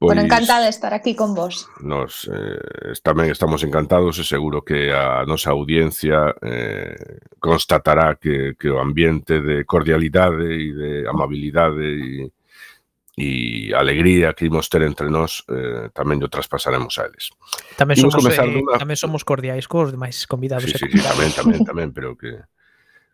Pois, 0.00 0.16
bueno, 0.16 0.24
encantada 0.24 0.64
de 0.64 0.72
estar 0.72 0.96
aquí 0.96 1.12
con 1.12 1.36
vos. 1.36 1.68
Nos 1.84 2.24
eh, 2.32 2.96
tamén 3.04 3.28
estamos 3.28 3.60
encantados 3.68 4.16
e 4.16 4.24
seguro 4.24 4.64
que 4.64 4.88
a 4.96 5.28
nosa 5.28 5.52
audiencia 5.52 6.32
eh, 6.40 7.20
constatará 7.36 8.16
que, 8.16 8.56
que 8.56 8.72
o 8.72 8.80
ambiente 8.80 9.44
de 9.44 9.68
cordialidade 9.68 10.40
e 10.40 10.72
de 10.72 10.92
amabilidade 11.04 11.84
e, 11.84 12.32
e 13.14 13.70
a 13.70 13.78
alegría 13.78 14.34
que 14.34 14.50
imos 14.50 14.66
ter 14.66 14.82
entre 14.82 15.06
nós 15.06 15.46
eh, 15.46 15.86
tamén 15.94 16.18
o 16.18 16.26
traspasaremos 16.26 16.98
a 16.98 17.06
eles. 17.06 17.30
Tamén 17.78 17.94
somos, 17.94 18.26
eh, 18.26 18.34
duna... 18.34 18.74
tamén 18.74 18.98
somos 18.98 19.22
cordiais 19.22 19.70
cos 19.70 19.94
demais 19.94 20.26
convidados. 20.26 20.66
Sí, 20.66 20.74
sí, 20.74 20.90
sí, 20.90 20.98
tamén, 20.98 21.30
tamén, 21.30 21.60
tamén, 21.62 21.88
pero 21.94 22.18
que 22.18 22.42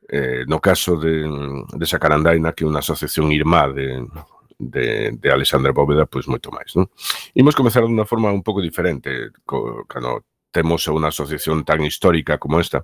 eh, 0.09 0.49
no 0.49 0.59
caso 0.59 0.97
de, 0.97 1.29
de 1.69 1.87
Sacarandaina, 1.87 2.57
que 2.57 2.65
é 2.65 2.71
unha 2.71 2.81
asociación 2.81 3.29
irmá 3.29 3.69
de, 3.69 4.09
de, 4.57 5.13
de 5.21 5.29
Alexandra 5.29 5.77
Bóveda, 5.77 6.09
pois 6.09 6.25
moito 6.25 6.49
máis. 6.49 6.73
Non? 6.73 6.89
Imos 7.37 7.53
comezar 7.53 7.85
dunha 7.85 8.09
forma 8.09 8.33
un 8.33 8.41
pouco 8.41 8.65
diferente, 8.65 9.37
co, 9.45 9.85
cando 9.85 10.25
temos 10.51 10.83
unha 10.89 11.13
asociación 11.13 11.63
tan 11.63 11.85
histórica 11.85 12.41
como 12.41 12.59
esta, 12.59 12.83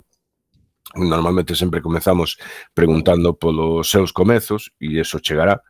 normalmente 0.94 1.58
sempre 1.58 1.82
comezamos 1.82 2.38
preguntando 2.72 3.34
polos 3.34 3.90
seus 3.90 4.12
comezos, 4.12 4.70
e 4.78 5.02
eso 5.02 5.18
chegará, 5.18 5.64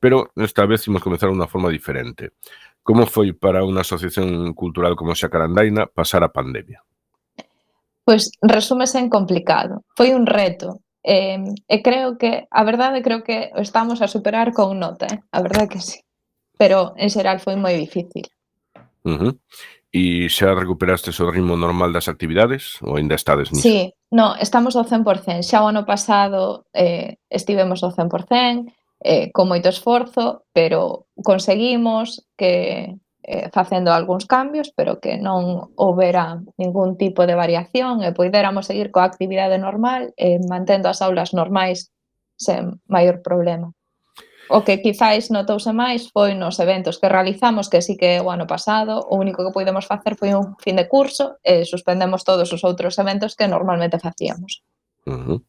pero 0.00 0.30
esta 0.36 0.66
vez 0.66 0.86
imos 0.86 1.02
comenzar 1.02 1.30
unha 1.30 1.50
forma 1.50 1.68
diferente. 1.68 2.34
Como 2.86 3.04
foi 3.04 3.34
para 3.34 3.66
unha 3.66 3.82
asociación 3.82 4.54
cultural 4.54 4.96
como 4.96 5.18
Xacarandaina 5.18 5.90
pasar 5.90 6.22
a 6.24 6.32
pandemia? 6.32 6.80
Pois 8.08 8.32
resúmese 8.40 8.96
en 8.96 9.12
complicado. 9.12 9.84
Foi 9.92 10.16
un 10.16 10.24
reto. 10.24 10.80
Eh, 11.04 11.36
e 11.68 11.76
creo 11.84 12.16
que, 12.16 12.48
a 12.48 12.62
verdade, 12.64 13.04
creo 13.04 13.20
que 13.22 13.52
estamos 13.56 14.00
a 14.00 14.08
superar 14.08 14.52
con 14.56 14.78
nota, 14.80 15.06
eh? 15.06 15.20
a 15.32 15.42
verdade 15.42 15.68
que 15.68 15.80
sí. 15.80 16.00
Pero 16.56 16.96
en 16.96 17.12
xeral 17.12 17.38
foi 17.44 17.60
moi 17.60 17.76
difícil. 17.76 18.24
Uh 19.04 19.16
-huh. 19.18 19.32
E 19.92 20.28
xa 20.28 20.52
recuperastes 20.52 21.16
o 21.20 21.28
ritmo 21.32 21.56
normal 21.56 21.92
das 21.92 22.08
actividades 22.12 22.76
ou 22.84 22.96
ainda 22.96 23.16
estades 23.16 23.48
nisso? 23.48 23.64
Sí, 23.64 23.92
no, 24.12 24.36
estamos 24.36 24.76
ao 24.76 24.84
100%. 24.84 25.44
Xa 25.44 25.64
o 25.64 25.68
ano 25.68 25.84
pasado 25.84 26.64
eh, 26.72 27.16
estivemos 27.28 27.80
ao 27.84 27.92
100%, 27.92 28.68
eh, 29.00 29.30
con 29.32 29.48
moito 29.48 29.68
esforzo, 29.68 30.44
pero 30.52 31.06
conseguimos 31.22 32.26
que 32.36 32.98
eh, 33.22 33.50
facendo 33.52 33.92
algúns 33.92 34.26
cambios, 34.26 34.72
pero 34.74 35.00
que 35.00 35.20
non 35.20 35.70
houbera 35.76 36.40
ningún 36.56 36.96
tipo 36.96 37.28
de 37.28 37.36
variación 37.36 38.00
e 38.00 38.16
poidéramos 38.16 38.66
seguir 38.66 38.88
coa 38.88 39.04
actividade 39.04 39.60
normal 39.60 40.16
eh, 40.16 40.40
mantendo 40.48 40.88
as 40.88 41.04
aulas 41.04 41.36
normais 41.36 41.92
sen 42.40 42.80
maior 42.88 43.20
problema. 43.20 43.74
O 44.48 44.64
que 44.64 44.80
quizáis 44.80 45.28
notouse 45.28 45.76
máis 45.76 46.08
foi 46.08 46.32
nos 46.32 46.56
eventos 46.56 46.96
que 46.96 47.12
realizamos, 47.12 47.68
que 47.68 47.84
sí 47.84 48.00
que 48.00 48.16
o 48.24 48.32
ano 48.32 48.48
pasado 48.48 49.04
o 49.04 49.20
único 49.20 49.44
que 49.44 49.52
podemos 49.52 49.84
facer 49.84 50.16
foi 50.16 50.32
un 50.32 50.56
fin 50.64 50.80
de 50.80 50.88
curso 50.88 51.36
e 51.44 51.68
suspendemos 51.68 52.24
todos 52.24 52.48
os 52.56 52.64
outros 52.64 52.96
eventos 52.96 53.36
que 53.36 53.44
normalmente 53.44 54.00
facíamos. 54.00 54.64
Uh 55.08 55.24
-huh. 55.24 55.42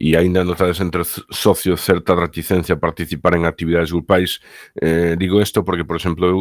E 0.00 0.16
aínda 0.16 0.44
notades 0.44 0.80
entre 0.80 1.02
os 1.02 1.20
socios 1.30 1.80
certa 1.84 2.16
reticencia 2.16 2.74
a 2.74 2.80
participar 2.80 3.36
en 3.36 3.44
actividades 3.44 3.92
grupais. 3.92 4.40
Eh, 4.80 5.14
digo 5.18 5.40
isto 5.42 5.62
porque, 5.62 5.84
por 5.84 5.96
exemplo, 5.96 6.24
eu, 6.26 6.38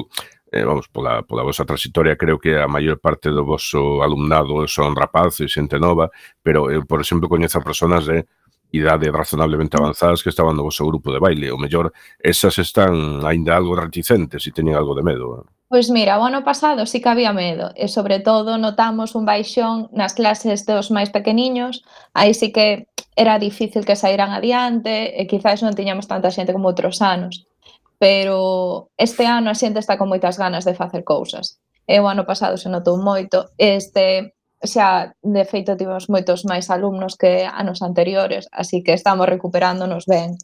eh, 0.52 0.64
vamos, 0.64 0.88
pola, 0.88 1.24
pola 1.28 1.44
vosa 1.44 1.66
trayectoria, 1.66 2.16
creo 2.16 2.40
que 2.40 2.56
a 2.56 2.68
maior 2.68 3.00
parte 3.00 3.30
do 3.30 3.44
vosso 3.44 4.02
alumnado 4.02 4.66
son 4.68 4.96
rapaces, 4.96 5.52
xente 5.52 5.78
nova, 5.78 6.10
pero 6.42 6.72
eu, 6.72 6.86
por 6.88 7.02
exemplo, 7.02 7.28
coñezo 7.28 7.60
a 7.60 7.68
personas 7.68 8.06
de 8.08 8.26
idade 8.72 9.12
razonablemente 9.12 9.78
avanzadas 9.78 10.24
que 10.24 10.30
estaban 10.30 10.56
no 10.56 10.64
vosso 10.64 10.86
grupo 10.86 11.14
de 11.14 11.20
baile. 11.20 11.52
O 11.52 11.58
mellor, 11.58 11.94
esas 12.20 12.58
están 12.60 13.26
aínda 13.26 13.56
algo 13.56 13.76
reticentes 13.76 14.48
e 14.48 14.52
teñen 14.52 14.76
algo 14.76 14.96
de 14.96 15.04
medo. 15.04 15.46
Pois 15.74 15.90
mira, 15.90 16.20
o 16.20 16.24
ano 16.24 16.44
pasado 16.44 16.86
sí 16.86 17.02
que 17.02 17.10
había 17.10 17.34
medo 17.34 17.74
e 17.74 17.90
sobre 17.90 18.22
todo 18.22 18.62
notamos 18.62 19.18
un 19.18 19.26
baixón 19.26 19.90
nas 19.90 20.14
clases 20.14 20.70
dos 20.70 20.94
máis 20.94 21.10
pequeniños, 21.10 21.82
aí 22.14 22.38
sí 22.38 22.54
que 22.54 22.86
era 23.18 23.42
difícil 23.42 23.82
que 23.82 23.98
saíran 23.98 24.30
adiante 24.38 25.18
e 25.18 25.26
quizás 25.26 25.66
non 25.66 25.74
tiñamos 25.74 26.06
tanta 26.06 26.30
xente 26.30 26.54
como 26.54 26.70
outros 26.70 27.02
anos. 27.02 27.50
Pero 27.98 28.94
este 29.02 29.26
ano 29.26 29.50
a 29.50 29.58
xente 29.58 29.82
está 29.82 29.98
con 29.98 30.14
moitas 30.14 30.38
ganas 30.38 30.62
de 30.62 30.78
facer 30.78 31.02
cousas. 31.02 31.58
E 31.90 31.98
o 31.98 32.06
ano 32.06 32.22
pasado 32.22 32.54
se 32.62 32.70
notou 32.70 33.02
moito. 33.02 33.50
Este 33.58 34.38
xa, 34.62 35.18
de 35.26 35.42
feito, 35.42 35.74
tivemos 35.74 36.06
moitos 36.06 36.46
máis 36.46 36.70
alumnos 36.70 37.18
que 37.18 37.50
anos 37.50 37.82
anteriores, 37.82 38.46
así 38.54 38.86
que 38.86 38.94
estamos 38.94 39.26
recuperándonos 39.26 40.06
ben. 40.06 40.38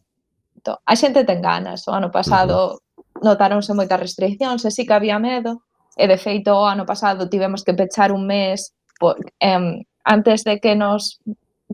Entón, 0.57 0.81
a 0.89 0.93
xente 0.97 1.21
ten 1.21 1.45
ganas. 1.45 1.85
O 1.85 1.93
ano 1.93 2.09
pasado 2.09 2.81
notáronse 3.21 3.73
moitas 3.73 3.99
restriccións 3.99 4.65
e 4.65 4.71
sí 4.71 4.85
que 4.85 4.95
había 4.95 5.19
medo. 5.19 5.63
E 5.99 6.07
de 6.07 6.17
feito 6.17 6.55
o 6.55 6.63
ano 6.63 6.85
pasado 6.87 7.27
tivemos 7.27 7.63
que 7.63 7.75
pechar 7.75 8.11
un 8.11 8.23
mes 8.23 8.71
por, 8.99 9.19
eh, 9.39 9.83
antes 10.03 10.43
de 10.43 10.59
que 10.59 10.75
nos 10.75 11.19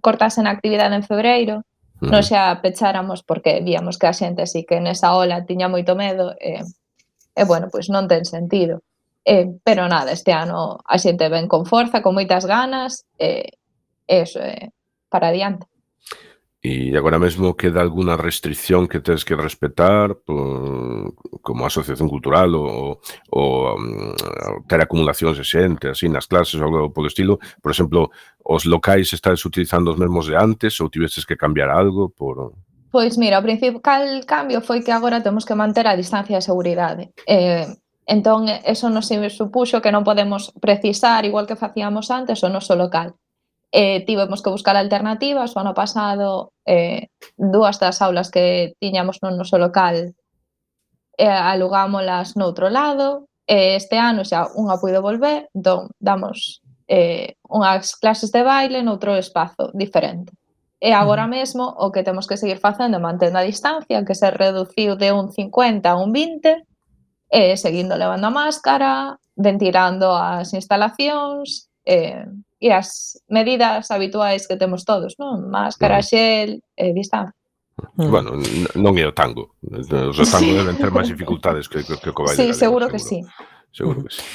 cortasen 0.01 0.47
a 0.47 0.51
actividade 0.51 0.95
en 0.95 1.05
febreiro. 1.05 1.61
Uh 1.95 2.07
-huh. 2.07 2.11
non 2.11 2.21
xa 2.25 2.59
pecháramos 2.59 3.23
porque 3.23 3.63
víamos 3.63 3.95
que 3.95 4.07
a 4.07 4.13
xente 4.13 4.43
así 4.43 4.67
que 4.67 4.83
nesa 4.83 5.15
ola 5.15 5.47
tiña 5.47 5.71
moito 5.71 5.95
medo 5.95 6.35
e, 6.43 6.59
e 7.35 7.41
bueno, 7.47 7.71
pois 7.71 7.87
non 7.87 8.09
ten 8.11 8.25
sentido. 8.27 8.83
Eh, 9.25 9.47
pero 9.63 9.87
nada, 9.87 10.11
este 10.11 10.33
ano 10.33 10.77
a 10.85 10.97
xente 10.99 11.29
ven 11.29 11.47
con 11.47 11.65
forza, 11.65 12.03
con 12.03 12.13
moitas 12.13 12.45
ganas 12.45 13.07
e 13.17 13.49
eh, 14.07 14.21
eso, 14.21 14.39
eh, 14.43 14.69
para 15.09 15.29
adiante. 15.31 15.65
E 16.65 16.97
agora 16.97 17.19
mesmo 17.19 17.53
queda 17.53 17.79
alguna 17.79 18.17
restricción 18.17 18.87
que 18.87 18.99
tens 18.99 19.23
que 19.23 19.35
respetar 19.35 20.15
por, 20.25 21.13
como 21.45 21.61
asociación 21.63 22.09
cultural 22.09 22.55
ou, 22.55 22.97
ou 23.29 23.77
um, 23.77 24.09
mm, 24.09 24.65
ter 24.65 24.81
acumulacións 24.81 25.37
de 25.37 25.45
xente 25.45 25.85
así 25.93 26.09
nas 26.09 26.25
clases 26.25 26.57
ou 26.57 26.65
algo 26.65 26.89
polo 26.89 27.05
estilo. 27.05 27.37
Por 27.61 27.69
exemplo, 27.69 28.09
os 28.41 28.65
locais 28.65 29.13
estades 29.13 29.45
utilizando 29.45 29.93
os 29.93 29.99
mesmos 30.01 30.25
de 30.25 30.33
antes 30.33 30.73
ou 30.81 30.89
tiveses 30.89 31.21
que 31.21 31.37
cambiar 31.37 31.69
algo 31.69 32.09
por... 32.09 32.57
Pois 32.89 33.13
mira, 33.13 33.37
o 33.37 33.45
principal 33.45 34.25
cambio 34.25 34.57
foi 34.65 34.81
que 34.81 34.89
agora 34.89 35.21
temos 35.21 35.45
que 35.45 35.53
manter 35.53 35.85
a 35.85 35.93
distancia 35.93 36.41
de 36.41 36.47
seguridade. 36.49 37.13
Eh, 37.29 37.69
entón, 38.09 38.49
eso 38.49 38.89
nos 38.89 39.05
supuxo 39.05 39.85
que 39.85 39.93
non 39.93 40.01
podemos 40.01 40.49
precisar, 40.57 41.29
igual 41.29 41.45
que 41.45 41.53
facíamos 41.53 42.09
antes, 42.09 42.41
o 42.41 42.49
noso 42.49 42.73
local 42.73 43.13
eh, 43.75 44.05
tivemos 44.05 44.41
que 44.41 44.49
buscar 44.49 44.77
alternativas. 44.77 45.51
O 45.55 45.59
ano 45.59 45.73
pasado, 45.75 46.55
eh, 46.63 47.11
dúas 47.35 47.75
das 47.75 47.99
aulas 47.99 48.31
que 48.31 48.73
tiñamos 48.79 49.19
no 49.19 49.35
noso 49.35 49.59
local 49.59 50.15
eh, 51.17 51.27
alugámolas 51.27 52.39
no 52.39 52.47
outro 52.47 52.71
lado. 52.71 53.27
Eh, 53.43 53.75
este 53.75 53.99
ano 53.99 54.23
xa 54.23 54.47
unha 54.55 54.79
puido 54.79 55.03
volver, 55.03 55.51
don, 55.51 55.91
damos 55.99 56.63
eh, 56.87 57.35
unhas 57.51 57.99
clases 57.99 58.31
de 58.31 58.47
baile 58.47 58.79
noutro 58.79 59.11
espazo 59.19 59.75
diferente. 59.75 60.31
E 60.79 60.95
agora 60.95 61.27
mesmo 61.27 61.67
o 61.67 61.91
que 61.91 62.03
temos 62.07 62.31
que 62.31 62.39
seguir 62.39 62.63
facendo 62.63 62.95
é 62.95 63.03
mantendo 63.03 63.35
a 63.39 63.47
distancia, 63.47 64.07
que 64.07 64.15
se 64.15 64.31
reduciu 64.31 64.95
de 64.95 65.11
un 65.11 65.35
50 65.35 65.83
a 65.83 65.99
un 65.99 66.15
20, 66.15 66.63
eh, 67.27 67.57
seguindo 67.59 67.99
levando 67.99 68.27
a 68.27 68.31
máscara, 68.31 69.19
ventilando 69.35 70.15
as 70.15 70.55
instalacións, 70.55 71.67
eh, 71.83 72.23
e 72.65 72.73
as 72.73 73.21
medidas 73.29 73.93
habituais 73.93 74.49
que 74.49 74.57
temos 74.57 74.89
todos, 74.89 75.13
non? 75.21 75.53
Máscara, 75.53 76.01
xel, 76.01 76.65
eh, 76.73 76.97
distancia. 76.97 77.37
Bueno, 77.93 78.41
non 78.73 78.93
é 78.97 79.05
o 79.05 79.13
tango. 79.13 79.53
Os 79.61 79.85
tango 80.33 80.49
sí. 80.49 80.57
deben 80.57 80.73
ter 80.73 80.89
máis 80.89 81.05
dificultades 81.05 81.69
que, 81.69 81.85
que, 81.85 81.93
que 82.01 82.09
o 82.09 82.17
coballo. 82.17 82.33
Sí, 82.33 82.49
galego, 82.49 82.57
seguro, 82.57 82.85
seguro 82.89 82.89
que 82.89 82.99
sí. 82.99 83.17
Seguro 83.69 83.99
que 84.01 84.11
sí. 84.17 84.25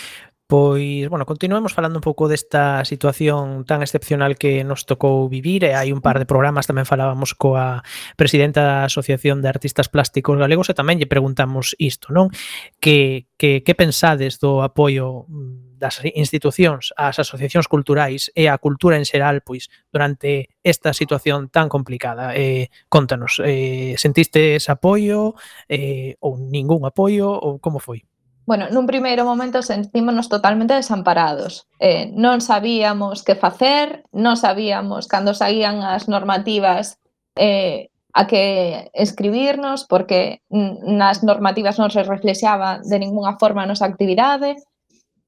Pois, 0.50 1.08
bueno, 1.08 1.26
continuemos 1.26 1.74
falando 1.74 1.98
un 1.98 2.06
pouco 2.06 2.26
desta 2.26 2.84
situación 2.84 3.66
tan 3.66 3.82
excepcional 3.82 4.34
que 4.34 4.62
nos 4.62 4.82
tocou 4.86 5.26
vivir 5.26 5.66
e 5.66 5.78
hai 5.78 5.90
un 5.90 6.02
par 6.02 6.18
de 6.18 6.26
programas 6.26 6.66
tamén 6.66 6.86
falábamos 6.86 7.38
coa 7.38 7.86
presidenta 8.14 8.62
da 8.62 8.86
Asociación 8.86 9.42
de 9.42 9.50
Artistas 9.50 9.86
Plásticos 9.86 10.38
Galegos 10.38 10.66
e 10.70 10.74
tamén 10.74 10.98
lle 10.98 11.06
preguntamos 11.06 11.78
isto, 11.78 12.10
non? 12.10 12.34
Que, 12.82 13.30
que, 13.38 13.62
que 13.62 13.78
pensades 13.78 14.42
do 14.42 14.62
apoio 14.62 15.26
mm, 15.30 15.69
das 15.80 16.04
institucións 16.12 16.92
ás 17.00 17.16
asociacións 17.16 17.64
culturais 17.64 18.28
e 18.36 18.52
a 18.52 18.60
cultura 18.60 19.00
en 19.00 19.08
xeral, 19.08 19.40
pois, 19.40 19.72
durante 19.88 20.52
esta 20.60 20.92
situación 20.92 21.48
tan 21.48 21.72
complicada. 21.72 22.36
Eh, 22.36 22.68
contanos, 22.92 23.40
eh, 23.40 23.96
sentiste 23.96 24.60
ese 24.60 24.70
apoio 24.70 25.32
eh, 25.72 26.20
ou 26.20 26.36
ningún 26.36 26.84
apoio 26.84 27.32
ou 27.32 27.56
como 27.56 27.80
foi? 27.80 28.04
Bueno, 28.44 28.66
nun 28.68 28.84
primeiro 28.84 29.22
momento 29.24 29.62
sentímonos 29.62 30.28
totalmente 30.28 30.76
desamparados. 30.76 31.70
Eh, 31.78 32.10
non 32.12 32.44
sabíamos 32.44 33.24
que 33.24 33.38
facer, 33.38 34.04
non 34.12 34.36
sabíamos 34.36 35.08
cando 35.08 35.32
saían 35.32 35.80
as 35.80 36.10
normativas 36.10 37.00
eh, 37.38 37.88
a 38.12 38.26
que 38.26 38.90
escribirnos 38.90 39.86
porque 39.86 40.42
nas 40.50 41.22
normativas 41.22 41.78
non 41.78 41.94
se 41.94 42.02
reflexaba 42.02 42.82
de 42.82 42.98
ninguna 42.98 43.38
forma 43.38 43.62
a 43.62 43.70
nosa 43.70 43.86
actividade, 43.86 44.58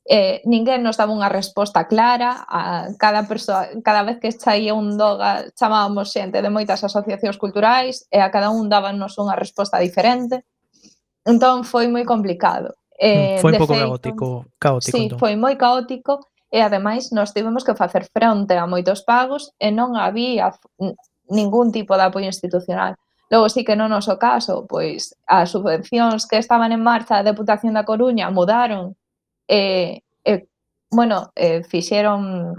eh, 0.05 0.43
ninguén 0.45 0.83
nos 0.83 0.99
daba 0.99 1.15
unha 1.15 1.31
resposta 1.31 1.87
clara, 1.87 2.43
a 2.51 2.91
cada 2.99 3.23
persoa, 3.31 3.71
cada 3.87 4.03
vez 4.03 4.19
que 4.19 4.35
saía 4.35 4.75
un 4.75 4.99
doga 4.99 5.47
chamábamos 5.55 6.11
xente 6.11 6.43
de 6.43 6.51
moitas 6.51 6.83
asociacións 6.83 7.39
culturais 7.39 8.07
e 8.11 8.19
a 8.19 8.31
cada 8.35 8.51
un 8.51 8.67
dábanos 8.67 9.15
unha 9.23 9.39
resposta 9.39 9.79
diferente. 9.79 10.43
Entón 11.23 11.63
foi 11.63 11.87
moi 11.87 12.03
complicado. 12.03 12.75
Eh, 12.99 13.39
mm, 13.39 13.43
foi 13.43 13.53
un 13.55 13.63
pouco 13.63 13.75
feito, 13.75 13.87
caótico, 13.87 14.29
caótico. 14.59 14.97
Sí, 14.99 15.03
entón. 15.07 15.19
foi 15.23 15.35
moi 15.39 15.55
caótico 15.55 16.27
e 16.51 16.59
ademais 16.59 17.15
nos 17.15 17.31
tivemos 17.31 17.63
que 17.63 17.79
facer 17.79 18.11
fronte 18.11 18.59
a 18.59 18.67
moitos 18.67 19.07
pagos 19.07 19.55
e 19.63 19.71
non 19.71 19.95
había 19.95 20.51
ningún 21.31 21.71
tipo 21.71 21.95
de 21.95 22.11
apoio 22.11 22.27
institucional. 22.27 22.99
Logo, 23.31 23.49
sí 23.49 23.65
que 23.65 23.79
no 23.79 23.89
noso 23.89 24.19
caso, 24.19 24.67
pois 24.67 25.15
as 25.25 25.55
subvencións 25.55 26.27
que 26.27 26.37
estaban 26.37 26.75
en 26.75 26.83
marcha 26.83 27.23
da 27.23 27.31
Deputación 27.31 27.73
da 27.73 27.87
Coruña 27.87 28.29
mudaron 28.35 28.99
e, 29.53 30.01
e 30.25 30.49
bueno, 30.89 31.29
eh, 31.37 31.61
fixeron 31.69 32.57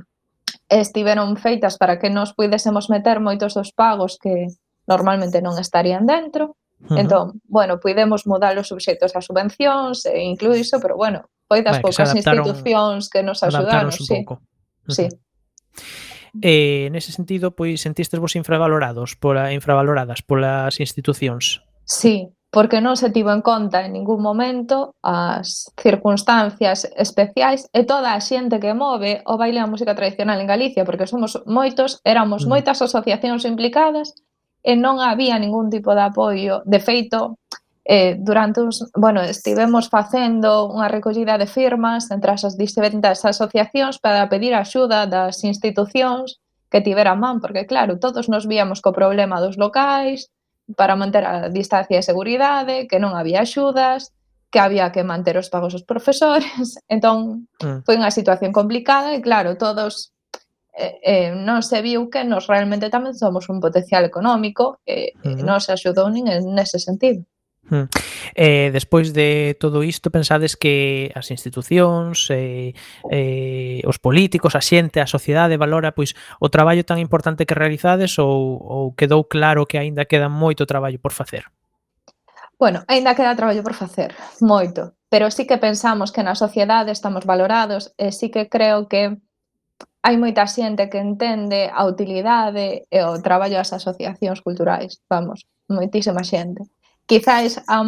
estiveron 0.69 1.37
feitas 1.37 1.77
para 1.77 1.97
que 1.97 2.09
nos 2.09 2.33
puidésemos 2.33 2.89
meter 2.89 3.17
moitos 3.17 3.57
dos 3.57 3.73
pagos 3.73 4.21
que 4.21 4.53
normalmente 4.85 5.41
non 5.41 5.57
estarían 5.57 6.05
dentro. 6.05 6.53
Uh 6.83 6.93
-huh. 6.93 6.99
Entón, 7.01 7.25
bueno, 7.49 7.79
puidemos 7.79 8.27
mudar 8.29 8.53
os 8.61 8.69
obxectos 8.69 9.15
a 9.17 9.21
subvencións 9.25 10.05
e 10.05 10.21
incluir 10.21 10.61
iso, 10.61 10.77
pero 10.77 10.93
bueno, 10.93 11.25
foi 11.49 11.65
das 11.65 11.79
vale, 11.79 11.85
poucas 11.89 12.13
institucións 12.13 13.09
que 13.09 13.25
nos 13.25 13.41
axudaron, 13.41 13.89
sí. 13.89 14.21
Pouco. 14.21 14.35
Uh 14.37 14.91
-huh. 14.91 14.93
Sí. 14.93 15.05
Eh, 16.41 16.89
nese 16.89 17.13
sentido, 17.13 17.53
pois 17.53 17.81
sentistes 17.81 18.17
vos 18.17 18.33
infravalorados 18.33 19.13
pola 19.17 19.53
infravaloradas 19.53 20.25
polas 20.25 20.81
institucións. 20.81 21.61
Sí, 21.85 22.33
porque 22.53 22.85
non 22.85 22.93
se 22.93 23.09
tivo 23.09 23.33
en 23.33 23.41
conta 23.41 23.81
en 23.81 23.97
ningún 23.97 24.21
momento 24.21 24.93
as 25.01 25.73
circunstancias 25.73 26.85
especiais 26.93 27.65
e 27.73 27.81
toda 27.81 28.13
a 28.13 28.21
xente 28.21 28.61
que 28.61 28.77
move 28.77 29.25
o 29.25 29.41
baile 29.41 29.57
a 29.57 29.65
música 29.65 29.97
tradicional 29.97 30.37
en 30.37 30.45
Galicia, 30.45 30.85
porque 30.85 31.09
somos 31.09 31.41
moitos, 31.49 31.97
éramos 32.05 32.45
mm. 32.45 32.49
moitas 32.53 32.77
asociacións 32.85 33.49
implicadas 33.49 34.13
e 34.61 34.77
non 34.77 35.01
había 35.01 35.41
ningún 35.41 35.73
tipo 35.73 35.97
de 35.97 36.05
apoio. 36.05 36.61
De 36.69 36.77
feito, 36.77 37.41
eh, 37.89 38.21
durante 38.21 38.61
uns, 38.61 38.85
bueno, 38.93 39.25
estivemos 39.25 39.89
facendo 39.89 40.69
unha 40.69 40.85
recollida 40.93 41.41
de 41.41 41.49
firmas 41.49 42.13
entre 42.13 42.37
as 42.37 42.53
distintas 42.53 43.25
asociacións 43.25 43.97
para 43.97 44.29
pedir 44.29 44.53
axuda 44.53 45.09
das 45.09 45.41
institucións 45.41 46.37
que 46.69 46.85
tiveran 46.85 47.17
man, 47.17 47.41
porque 47.41 47.65
claro, 47.65 47.97
todos 47.97 48.29
nos 48.29 48.45
víamos 48.45 48.77
co 48.77 48.93
problema 48.93 49.41
dos 49.41 49.57
locais, 49.57 50.29
para 50.75 50.95
manter 50.95 51.25
a 51.25 51.49
distancia 51.49 51.97
de 51.97 52.07
seguridade, 52.07 52.87
que 52.87 52.99
non 52.99 53.13
había 53.13 53.43
axudas, 53.43 54.15
que 54.53 54.61
había 54.61 54.93
que 54.93 55.03
manter 55.03 55.35
os 55.35 55.49
pagos 55.49 55.73
aos 55.73 55.83
profesores. 55.83 56.77
Entón, 56.87 57.49
mm. 57.59 57.83
foi 57.83 57.97
unha 57.97 58.13
situación 58.13 58.53
complicada 58.53 59.11
e 59.11 59.19
claro, 59.19 59.57
todos 59.57 60.13
eh, 60.77 61.01
eh, 61.01 61.29
non 61.33 61.65
se 61.65 61.81
viu 61.81 62.07
que 62.13 62.21
nos 62.21 62.45
realmente 62.45 62.93
tamén 62.93 63.17
somos 63.17 63.49
un 63.49 63.57
potencial 63.57 64.05
económico 64.05 64.77
e 64.85 65.11
eh, 65.11 65.35
mm. 65.37 65.41
non 65.41 65.57
se 65.57 65.73
axudou 65.73 66.07
nin 66.13 66.29
en 66.29 66.53
ese 66.61 66.77
sentido. 66.77 67.25
Hmm. 67.69 67.87
Eh, 68.35 68.69
despois 68.73 69.13
de 69.13 69.55
todo 69.59 69.83
isto, 69.83 70.11
pensades 70.11 70.57
que 70.57 71.11
as 71.15 71.31
institucións, 71.31 72.27
eh, 72.29 72.75
eh, 73.09 73.81
os 73.87 73.99
políticos, 73.99 74.55
a 74.55 74.61
xente, 74.61 74.99
a 74.99 75.07
sociedade 75.07 75.55
valora 75.55 75.95
pois 75.95 76.11
o 76.43 76.51
traballo 76.51 76.83
tan 76.83 76.99
importante 76.99 77.47
que 77.47 77.55
realizades 77.55 78.19
ou, 78.19 78.59
ou 78.59 78.83
quedou 78.99 79.31
claro 79.31 79.63
que 79.63 79.79
aínda 79.79 80.03
queda 80.03 80.27
moito 80.27 80.67
traballo 80.67 80.99
por 80.99 81.15
facer? 81.15 81.47
Bueno, 82.59 82.83
aínda 82.87 83.15
queda 83.15 83.35
traballo 83.35 83.63
por 83.63 83.73
facer, 83.73 84.13
moito, 84.39 84.93
pero 85.09 85.31
sí 85.31 85.47
que 85.47 85.57
pensamos 85.57 86.11
que 86.11 86.23
na 86.23 86.35
sociedade 86.35 86.91
estamos 86.91 87.23
valorados 87.23 87.95
e 87.95 88.11
sí 88.11 88.27
que 88.27 88.51
creo 88.51 88.91
que 88.91 89.23
hai 90.03 90.15
moita 90.19 90.43
xente 90.51 90.91
que 90.91 90.99
entende 90.99 91.71
a 91.71 91.87
utilidade 91.87 92.83
e 92.91 92.99
o 93.07 93.23
traballo 93.23 93.55
das 93.55 93.71
asociacións 93.71 94.43
culturais, 94.43 94.99
vamos, 95.07 95.47
moitísima 95.71 96.27
xente 96.27 96.67
quizáis 97.05 97.59
a 97.67 97.83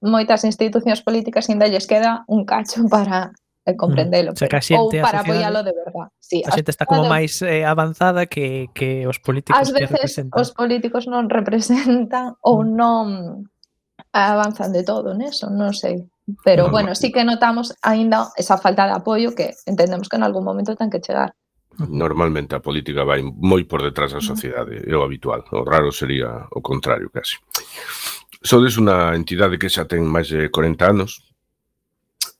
moitas 0.00 0.44
institucións 0.46 1.02
políticas 1.02 1.48
ainda 1.50 1.66
lles 1.66 1.86
queda 1.86 2.24
un 2.28 2.44
cacho 2.44 2.86
para 2.94 3.32
eh, 3.66 3.76
comprendelo. 3.76 4.32
Mm, 4.32 4.34
mm-hmm. 4.34 4.36
o 4.36 4.38
sea, 4.38 4.48
que 4.48 4.60
xente, 4.60 4.96
ou 4.98 5.04
para 5.04 5.20
apoiálo 5.20 5.60
de 5.62 5.72
verdad. 5.74 6.08
Sí, 6.18 6.42
a 6.46 6.50
xente 6.54 6.70
está 6.70 6.86
como 6.86 7.04
máis 7.04 7.42
eh, 7.42 7.66
avanzada 7.66 8.26
que, 8.26 8.70
que 8.72 9.06
os 9.06 9.18
políticos 9.18 9.58
As 9.58 9.72
veces 9.74 10.22
os 10.32 10.50
políticos 10.54 11.06
non 11.10 11.28
representan 11.28 12.38
mm. 12.38 12.46
ou 12.46 12.62
non 12.64 13.44
avanzan 14.12 14.72
de 14.72 14.82
todo 14.82 15.14
neso, 15.14 15.50
non 15.50 15.74
sei. 15.74 16.08
Pero 16.44 16.66
no, 16.66 16.70
bueno, 16.70 16.94
no. 16.94 16.98
sí 16.98 17.10
que 17.10 17.26
notamos 17.26 17.74
aínda 17.82 18.30
esa 18.38 18.58
falta 18.58 18.86
de 18.86 18.94
apoio 18.94 19.34
que 19.34 19.54
entendemos 19.66 20.08
que 20.08 20.16
en 20.16 20.24
algún 20.24 20.44
momento 20.44 20.74
ten 20.78 20.90
que 20.90 21.02
chegar. 21.02 21.34
Normalmente 21.78 22.54
a 22.58 22.60
política 22.60 23.06
vai 23.06 23.22
moi 23.22 23.64
por 23.64 23.80
detrás 23.80 24.12
da 24.12 24.20
sociedade, 24.20 24.82
é 24.82 24.94
o 24.96 25.06
habitual. 25.06 25.46
O 25.54 25.62
raro 25.62 25.94
sería 25.94 26.48
o 26.50 26.60
contrario, 26.60 27.08
casi 27.10 27.38
sodes 28.40 28.80
unha 28.80 29.12
entidade 29.12 29.60
que 29.60 29.68
xa 29.68 29.84
ten 29.84 30.00
máis 30.08 30.32
de 30.32 30.48
40 30.48 30.80
anos 30.88 31.28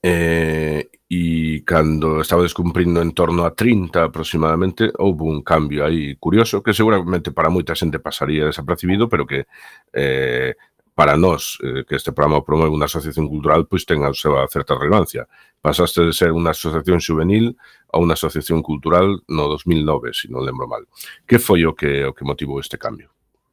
eh, 0.01 0.89
e 1.05 1.61
cando 1.61 2.25
estaba 2.25 2.41
descumprindo 2.41 3.05
en 3.05 3.13
torno 3.13 3.45
a 3.45 3.53
30 3.53 4.09
aproximadamente 4.09 4.89
houve 4.97 5.29
un 5.29 5.45
cambio 5.45 5.85
aí 5.85 6.17
curioso 6.17 6.65
que 6.65 6.73
seguramente 6.73 7.29
para 7.29 7.53
moita 7.53 7.77
xente 7.77 8.01
pasaría 8.01 8.49
desapercibido 8.49 9.05
pero 9.05 9.29
que 9.29 9.45
eh, 9.93 10.57
para 10.97 11.13
nós 11.21 11.61
eh, 11.61 11.85
que 11.85 11.95
este 12.01 12.09
programa 12.17 12.41
promove 12.41 12.73
unha 12.73 12.89
asociación 12.89 13.29
cultural 13.29 13.69
pois 13.69 13.85
ten 13.85 14.01
a 14.01 14.09
súa 14.09 14.49
certa 14.49 14.73
relevancia 14.73 15.29
pasaste 15.61 16.01
de 16.01 16.17
ser 16.17 16.33
unha 16.33 16.49
asociación 16.49 16.97
juvenil 16.97 17.53
a 17.93 18.01
unha 18.01 18.17
asociación 18.17 18.65
cultural 18.65 19.21
no 19.29 19.45
2009 19.53 20.17
se 20.17 20.25
si 20.25 20.33
non 20.33 20.41
lembro 20.49 20.65
mal 20.65 20.89
que 21.29 21.37
foi 21.37 21.61
o 21.69 21.77
que, 21.77 22.09
o 22.09 22.15
que 22.17 22.25
motivou 22.25 22.57
este 22.57 22.81
cambio? 22.81 23.10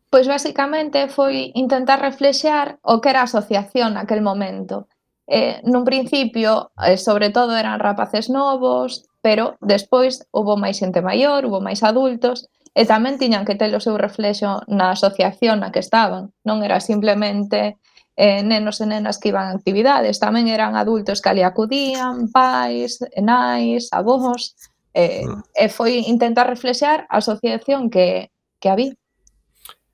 Pois 0.08 0.26
basicamente 0.26 1.08
foi 1.12 1.52
intentar 1.52 2.00
reflexear 2.00 2.80
o 2.82 3.00
que 3.00 3.12
era 3.12 3.20
a 3.20 3.28
asociación 3.28 3.94
naquel 3.94 4.24
momento. 4.24 4.88
Eh, 5.28 5.60
nun 5.68 5.84
principio, 5.84 6.72
eh, 6.80 6.96
sobre 6.96 7.28
todo, 7.28 7.52
eran 7.52 7.76
rapaces 7.76 8.32
novos, 8.32 9.04
pero 9.20 9.60
despois 9.60 10.24
hubo 10.32 10.56
máis 10.56 10.80
xente 10.80 11.04
maior, 11.04 11.44
hubo 11.44 11.60
máis 11.60 11.84
adultos, 11.84 12.48
e 12.72 12.88
tamén 12.88 13.20
tiñan 13.20 13.44
que 13.44 13.58
ter 13.58 13.68
o 13.76 13.84
seu 13.84 14.00
reflexo 14.00 14.64
na 14.70 14.96
asociación 14.96 15.60
na 15.60 15.68
que 15.68 15.84
estaban. 15.84 16.32
Non 16.48 16.64
era 16.64 16.80
simplemente 16.80 17.76
eh, 18.16 18.40
nenos 18.40 18.80
e 18.80 18.86
nenas 18.88 19.20
que 19.20 19.28
iban 19.28 19.52
a 19.52 19.56
actividades, 19.58 20.16
tamén 20.16 20.48
eran 20.48 20.72
adultos 20.78 21.20
que 21.20 21.28
ali 21.28 21.44
acudían, 21.44 22.32
pais, 22.32 23.02
nais, 23.20 23.92
avós, 23.92 24.56
eh, 24.96 25.28
mm. 25.28 25.42
e 25.54 25.66
foi 25.68 26.06
intentar 26.08 26.48
reflexear 26.48 27.04
a 27.12 27.20
asociación 27.20 27.92
que, 27.92 28.32
que 28.62 28.68
había. 28.72 28.96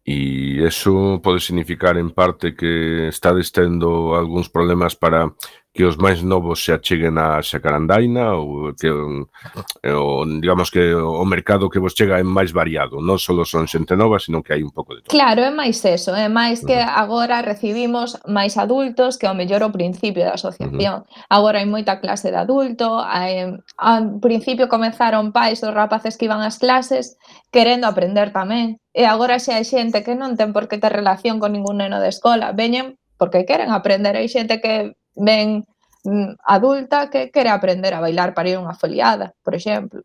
E 0.07 0.61
eso 0.61 1.19
pode 1.25 1.41
significar 1.41 1.97
en 1.97 2.11
parte 2.13 2.53
que 2.55 3.09
estades 3.09 3.51
tendo 3.51 4.13
algúns 4.15 4.53
problemas 4.53 4.93
para 4.93 5.33
que 5.75 5.85
os 5.85 5.99
máis 5.99 6.23
novos 6.23 6.63
se 6.63 6.71
acheguen 6.71 7.19
a 7.19 7.43
Xacarandaina 7.43 8.39
ou 8.39 8.71
que 8.79 8.87
eh, 8.87 9.91
o, 9.91 10.23
digamos 10.23 10.71
que 10.71 10.95
o 10.95 11.27
mercado 11.27 11.67
que 11.67 11.83
vos 11.83 11.99
chega 11.99 12.23
é 12.23 12.23
máis 12.23 12.55
variado, 12.55 13.03
non 13.03 13.19
só 13.19 13.35
son 13.43 13.67
xente 13.67 13.99
nova, 13.99 14.23
sino 14.23 14.39
que 14.39 14.55
hai 14.55 14.63
un 14.63 14.71
pouco 14.71 14.95
de 14.95 15.03
todo. 15.03 15.11
Claro, 15.11 15.43
é 15.43 15.51
máis 15.51 15.83
eso, 15.83 16.15
é 16.15 16.31
máis 16.31 16.63
que 16.63 16.79
agora 16.79 17.43
recibimos 17.43 18.15
máis 18.23 18.55
adultos 18.55 19.19
que 19.19 19.27
ao 19.27 19.35
mellor 19.35 19.67
o 19.67 19.75
principio 19.75 20.23
da 20.23 20.39
asociación. 20.39 21.03
Uh 21.03 21.11
-huh. 21.11 21.27
Agora 21.27 21.59
hai 21.59 21.67
moita 21.67 21.99
clase 21.99 22.31
de 22.31 22.39
adulto, 22.39 23.03
hai, 23.03 23.59
ao 23.75 24.23
principio 24.23 24.71
comenzaron 24.71 25.35
pais 25.35 25.59
os 25.67 25.75
rapaces 25.75 26.15
que 26.15 26.31
iban 26.31 26.39
ás 26.39 26.63
clases 26.63 27.19
querendo 27.51 27.91
aprender 27.91 28.31
tamén, 28.31 28.79
e 28.95 29.11
agora 29.11 29.43
xa 29.43 29.59
hai 29.59 29.67
xente 29.67 30.07
que 30.07 30.15
non 30.15 30.39
ten 30.39 30.55
por 30.55 30.71
que 30.71 30.79
ter 30.79 30.95
relación 30.95 31.43
con 31.43 31.51
ningún 31.51 31.83
neno 31.83 31.99
de 31.99 32.15
escola, 32.15 32.55
veñen 32.55 32.95
porque 33.19 33.43
queren 33.43 33.75
aprender, 33.75 34.15
hai 34.15 34.31
xente 34.31 34.63
que 34.63 34.95
ben 35.15 35.65
mm, 36.05 36.37
adulta 36.45 37.11
que 37.11 37.31
quere 37.31 37.51
aprender 37.51 37.95
a 37.95 38.03
bailar 38.03 38.35
para 38.35 38.51
ir 38.51 38.59
unha 38.59 38.75
foliada, 38.75 39.35
por 39.43 39.55
exemplo. 39.55 40.03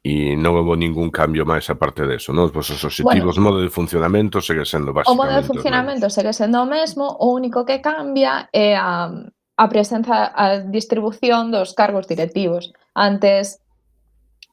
E 0.00 0.32
non 0.32 0.56
houve 0.56 0.80
ningún 0.80 1.12
cambio 1.12 1.44
máis 1.44 1.68
aparte 1.68 2.08
deso, 2.08 2.32
non? 2.32 2.48
Os 2.48 2.56
vosos 2.56 2.80
objetivos, 2.80 3.36
bueno, 3.36 3.52
modo 3.52 3.58
de 3.60 3.68
funcionamento 3.68 4.40
segue 4.40 4.64
sendo 4.64 4.96
basicamente 4.96 5.12
o 5.12 5.20
modo 5.20 5.34
de 5.36 5.44
funcionamento 5.44 6.06
segue 6.08 6.32
sendo 6.32 6.64
o 6.64 6.68
mesmo, 6.68 7.04
o 7.20 7.36
único 7.36 7.68
que 7.68 7.84
cambia 7.84 8.48
é 8.48 8.72
a, 8.72 9.12
a 9.12 9.64
presenza, 9.68 10.32
a 10.32 10.64
distribución 10.64 11.52
dos 11.52 11.76
cargos 11.76 12.08
directivos. 12.08 12.72
Antes 12.96 13.60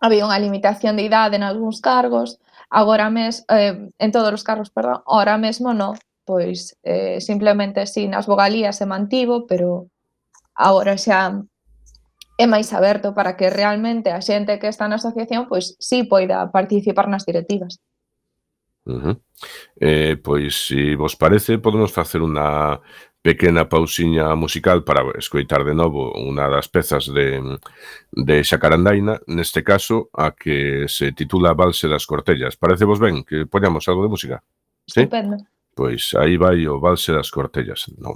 había 0.04 0.28
unha 0.28 0.36
limitación 0.36 1.00
de 1.00 1.08
idade 1.08 1.40
en 1.40 1.48
algúns 1.48 1.80
cargos, 1.80 2.44
agora 2.68 3.08
mes, 3.08 3.48
eh, 3.48 3.88
en 3.88 4.10
todos 4.12 4.36
os 4.36 4.44
cargos, 4.44 4.68
perdón, 4.68 5.00
ahora 5.08 5.40
mesmo 5.40 5.72
non, 5.72 5.96
pois 6.28 6.76
eh, 6.84 7.24
simplemente 7.24 7.88
si 7.88 8.12
nas 8.12 8.28
vogalías 8.28 8.76
se 8.76 8.84
mantivo, 8.84 9.48
pero 9.48 9.88
Agora 10.58 10.98
xa 10.98 11.46
é 12.38 12.46
máis 12.46 12.70
aberto 12.74 13.14
para 13.18 13.38
que 13.38 13.50
realmente 13.50 14.10
a 14.14 14.22
xente 14.22 14.60
que 14.62 14.70
está 14.70 14.86
na 14.90 14.98
asociación 15.02 15.50
pois 15.50 15.78
sí 15.82 16.06
poida 16.06 16.50
participar 16.54 17.10
nas 17.10 17.26
directivas. 17.26 17.82
Uh 18.88 19.00
-huh. 19.04 19.16
eh, 19.82 20.16
pois, 20.18 20.68
se 20.68 20.96
vos 20.96 21.16
parece, 21.16 21.60
podemos 21.60 21.92
facer 21.92 22.22
unha 22.24 22.80
pequena 23.22 23.68
pausiña 23.68 24.32
musical 24.40 24.88
para 24.88 25.04
escoitar 25.20 25.68
de 25.68 25.76
novo 25.76 26.16
unha 26.16 26.48
das 26.48 26.72
pezas 26.72 27.12
de, 27.12 27.44
de 28.16 28.36
Xacarandaina, 28.40 29.20
neste 29.28 29.68
caso 29.68 30.08
a 30.16 30.32
que 30.32 30.88
se 30.88 31.12
titula 31.12 31.58
Valse 31.58 31.92
das 31.92 32.08
Cortellas. 32.08 32.56
Parece 32.56 32.88
vos 32.88 33.04
ben 33.04 33.28
que 33.28 33.44
poñamos 33.44 33.84
algo 33.92 34.06
de 34.06 34.14
música? 34.14 34.40
Estupendo. 34.88 35.36
¿Sí? 35.36 35.46
Pois 35.76 36.16
aí 36.16 36.40
vai 36.40 36.64
o 36.72 36.80
Valse 36.80 37.12
das 37.12 37.28
Cortellas. 37.28 37.92
Non. 38.00 38.16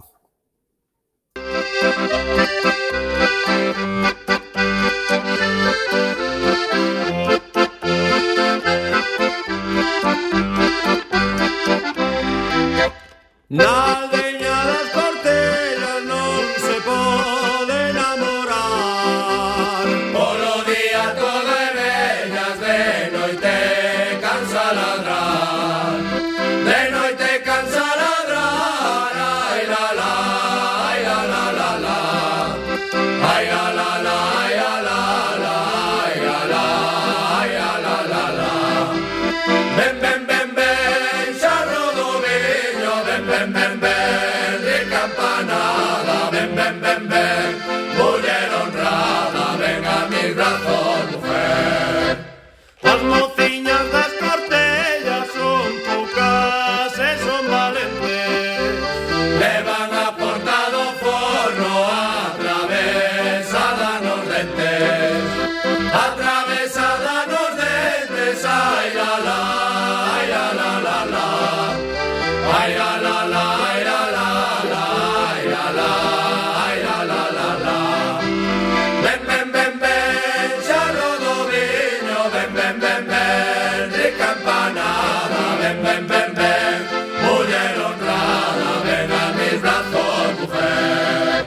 ven, 85.84 86.08
ven, 86.08 86.34
ven, 86.36 86.80
mujer 87.26 87.80
honrada, 87.80 88.82
ven 88.86 89.12
a 89.12 89.26
mis 89.38 89.62
brazos, 89.62 90.40
mujer. 90.40 91.46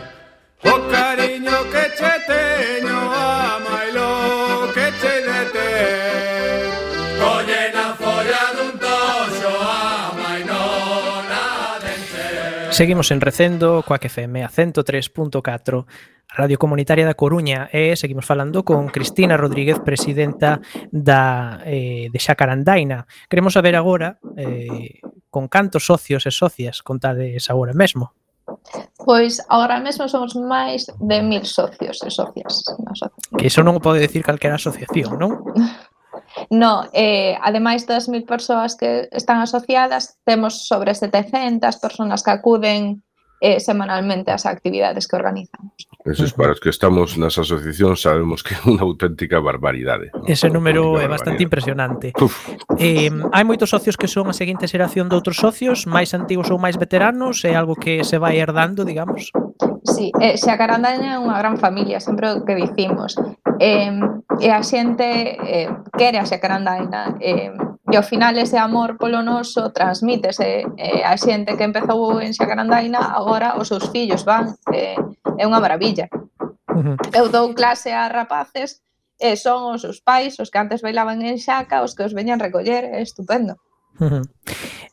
Oh 0.64 0.88
cariño 0.90 1.56
que 1.72 1.84
cheteño, 1.98 2.98
ama 3.12 3.78
y 3.88 3.92
lo 3.92 4.72
que 4.74 4.86
che 5.00 5.14
de 5.28 5.40
te. 5.54 5.72
Collena 7.20 7.94
folla 7.94 8.44
de 8.54 8.62
un 8.68 8.78
tocho, 8.78 9.50
ama 9.60 10.40
y 10.40 10.44
no 10.44 11.22
la 11.28 12.72
Seguimos 12.72 13.10
en 13.10 13.20
Recendo, 13.20 13.82
coa 13.86 13.98
FM 14.00 14.44
a 14.44 14.48
103.4 14.48 15.86
Radio 16.34 16.58
Comunitaria 16.58 17.06
da 17.06 17.14
Coruña 17.14 17.70
e 17.70 17.94
seguimos 17.94 18.26
falando 18.26 18.66
con 18.66 18.90
Cristina 18.90 19.38
Rodríguez, 19.38 19.78
presidenta 19.78 20.58
da, 20.90 21.62
eh, 21.62 22.10
de 22.10 22.18
Xacarandaina. 22.18 23.06
Queremos 23.30 23.54
saber 23.54 23.78
agora 23.78 24.18
eh, 24.36 24.98
con 25.30 25.46
cantos 25.46 25.86
socios 25.86 26.26
e 26.26 26.34
socias 26.34 26.82
contades 26.82 27.46
agora 27.54 27.70
mesmo. 27.70 28.10
Pois 28.98 29.38
agora 29.46 29.78
mesmo 29.78 30.10
somos 30.10 30.34
máis 30.34 30.90
de 30.98 31.18
mil 31.22 31.46
socios 31.46 32.02
e 32.02 32.10
socias. 32.10 32.66
Que 33.38 33.46
iso 33.46 33.62
non 33.62 33.78
pode 33.78 34.02
decir 34.02 34.26
calquera 34.26 34.58
asociación, 34.58 35.14
non? 35.14 35.32
No, 36.50 36.90
eh, 36.92 37.38
ademais 37.42 37.86
das 37.86 38.08
mil 38.10 38.26
persoas 38.26 38.74
que 38.74 39.08
están 39.12 39.38
asociadas, 39.38 40.18
temos 40.24 40.66
sobre 40.66 40.94
700 40.94 41.78
persoas 41.78 42.22
que 42.22 42.30
acuden 42.34 43.06
eh, 43.40 43.60
semanalmente 43.60 44.30
as 44.30 44.46
actividades 44.46 45.08
que 45.08 45.16
organizamos. 45.16 45.74
Eso 46.04 46.24
es 46.24 46.32
para 46.32 46.52
os 46.52 46.60
que 46.60 46.68
estamos 46.68 47.16
nas 47.16 47.38
asociacións 47.38 48.02
sabemos 48.04 48.44
que 48.44 48.54
é 48.54 48.60
unha 48.68 48.84
auténtica 48.84 49.40
barbaridade. 49.40 50.12
¿eh? 50.12 50.16
¿no? 50.16 50.28
Ese 50.28 50.52
número 50.52 51.00
é 51.00 51.08
bastante 51.08 51.42
impresionante. 51.42 52.12
Uf. 52.20 52.52
Eh, 52.76 53.08
hai 53.32 53.44
moitos 53.44 53.72
socios 53.72 53.96
que 53.96 54.08
son 54.08 54.28
a 54.28 54.36
seguinte 54.36 54.68
xeración 54.68 55.08
de 55.08 55.16
outros 55.16 55.40
socios, 55.40 55.88
máis 55.88 56.12
antigos 56.12 56.52
ou 56.52 56.60
máis 56.60 56.76
veteranos, 56.76 57.40
é 57.44 57.56
algo 57.56 57.74
que 57.74 58.04
se 58.04 58.20
vai 58.20 58.36
herdando, 58.36 58.84
digamos? 58.84 59.32
Sí, 59.84 60.12
eh, 60.20 60.36
se 60.36 60.50
a 60.52 60.56
Carandaña 60.56 61.16
é 61.16 61.18
unha 61.20 61.36
gran 61.40 61.56
familia, 61.56 62.00
sempre 62.00 62.32
o 62.32 62.44
que 62.44 62.56
dicimos. 62.56 63.16
Eh, 63.60 63.92
e 64.40 64.48
a 64.50 64.60
xente 64.60 65.40
eh, 65.40 65.68
quere 65.96 66.18
a 66.18 66.28
Xacarandaina, 66.28 67.16
eh, 67.20 67.52
E 67.94 67.96
ao 67.96 68.02
final 68.02 68.34
ese 68.36 68.58
amor 68.58 68.98
polo 68.98 69.22
noso 69.22 69.70
transmítese 69.70 70.66
eh, 70.66 71.06
a 71.06 71.14
xente 71.14 71.54
que 71.54 71.62
empezou 71.62 72.18
en 72.18 72.34
Xacarandaina, 72.34 72.98
agora 73.14 73.54
os 73.54 73.70
seus 73.70 73.86
fillos 73.94 74.26
van, 74.26 74.50
eh, 74.74 74.98
é 75.38 75.46
unha 75.46 75.62
maravilla. 75.62 76.10
Eu 77.14 77.30
dou 77.30 77.54
clase 77.54 77.94
a 77.94 78.10
rapaces 78.10 78.82
e 79.14 79.38
son 79.38 79.78
os 79.78 79.86
seus 79.86 80.02
pais, 80.02 80.34
os 80.42 80.50
que 80.50 80.58
antes 80.58 80.82
bailaban 80.82 81.22
en 81.22 81.38
Xaca, 81.38 81.86
os 81.86 81.94
que 81.94 82.02
os 82.02 82.18
veñan 82.18 82.42
recoller, 82.42 82.82
é 82.82 82.98
estupendo. 82.98 83.62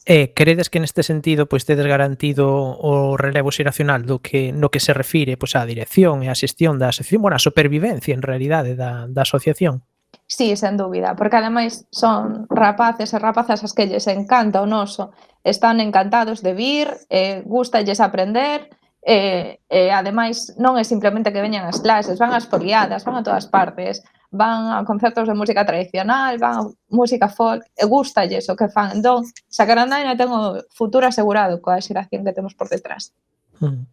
Eh, 0.05 0.33
credes 0.37 0.69
que 0.69 0.77
neste 0.77 1.01
sentido 1.01 1.49
pois 1.49 1.65
tedes 1.65 1.89
garantido 1.89 2.53
o 2.53 3.17
relevo 3.17 3.49
xeracional 3.49 4.05
do 4.05 4.21
que 4.21 4.53
no 4.53 4.69
que 4.69 4.77
se 4.77 4.93
refire 4.93 5.41
pois 5.41 5.57
á 5.57 5.65
dirección 5.65 6.21
e 6.21 6.29
á 6.29 6.37
xestión 6.37 6.77
da 6.77 6.93
asociación, 6.93 7.25
bueno, 7.25 7.37
a 7.37 7.41
supervivencia 7.41 8.13
en 8.13 8.21
realidade 8.21 8.77
da, 8.77 9.09
da 9.09 9.25
asociación? 9.25 9.89
Sí, 10.31 10.55
sen 10.55 10.77
dúbida, 10.77 11.13
porque 11.13 11.35
ademais 11.35 11.83
son 11.91 12.47
rapaces 12.47 13.11
e 13.11 13.19
rapazas 13.19 13.67
as 13.67 13.75
que 13.75 13.83
lles 13.83 14.07
encanta 14.07 14.63
o 14.63 14.65
noso, 14.65 15.11
están 15.43 15.83
encantados 15.83 16.39
de 16.39 16.55
vir, 16.55 16.87
eh, 17.11 17.43
gustalles 17.43 17.99
aprender, 17.99 18.71
e, 19.03 19.11
eh, 19.11 19.59
eh, 19.67 19.91
ademais 19.91 20.55
non 20.55 20.79
é 20.79 20.87
simplemente 20.87 21.35
que 21.35 21.43
veñan 21.43 21.67
as 21.67 21.83
clases, 21.83 22.15
van 22.15 22.31
ás 22.31 22.47
foliadas, 22.47 23.03
van 23.03 23.19
a 23.19 23.27
todas 23.27 23.43
partes, 23.51 24.07
van 24.31 24.71
a 24.71 24.87
concertos 24.87 25.27
de 25.27 25.35
música 25.35 25.67
tradicional, 25.67 26.39
van 26.39 26.55
a 26.55 26.67
música 26.87 27.27
folk, 27.27 27.67
e 27.75 27.83
gustalles 27.83 28.47
o 28.47 28.55
que 28.55 28.71
fan. 28.71 29.03
Entón, 29.03 29.27
Sacarandaina 29.51 30.15
ten 30.15 30.31
o 30.31 30.63
futuro 30.71 31.11
asegurado 31.11 31.59
coa 31.59 31.83
xeración 31.83 32.23
que 32.23 32.31
temos 32.31 32.55
por 32.55 32.71
detrás. 32.71 33.11
Mm. 33.59 33.83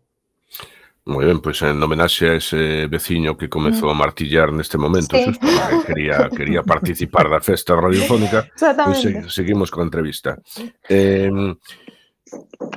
Moi 1.09 1.25
ben, 1.25 1.41
pois 1.41 1.57
en 1.65 1.81
homenaxe 1.81 2.29
a 2.29 2.37
ese 2.37 2.85
veciño 2.85 3.33
que 3.41 3.49
comezou 3.49 3.89
a 3.89 3.97
mm. 3.97 4.01
martillar 4.05 4.53
neste 4.53 4.77
momento, 4.77 5.17
sí. 5.17 5.25
xusto, 5.25 5.49
que 5.49 5.79
quería, 5.89 6.29
quería 6.29 6.61
participar 6.61 7.33
da 7.33 7.41
festa 7.41 7.73
radiofónica, 7.81 8.45
pois 8.85 9.01
seguimos 9.33 9.73
con 9.73 9.83
a 9.83 9.89
entrevista. 9.89 10.37
Eh, 10.85 11.33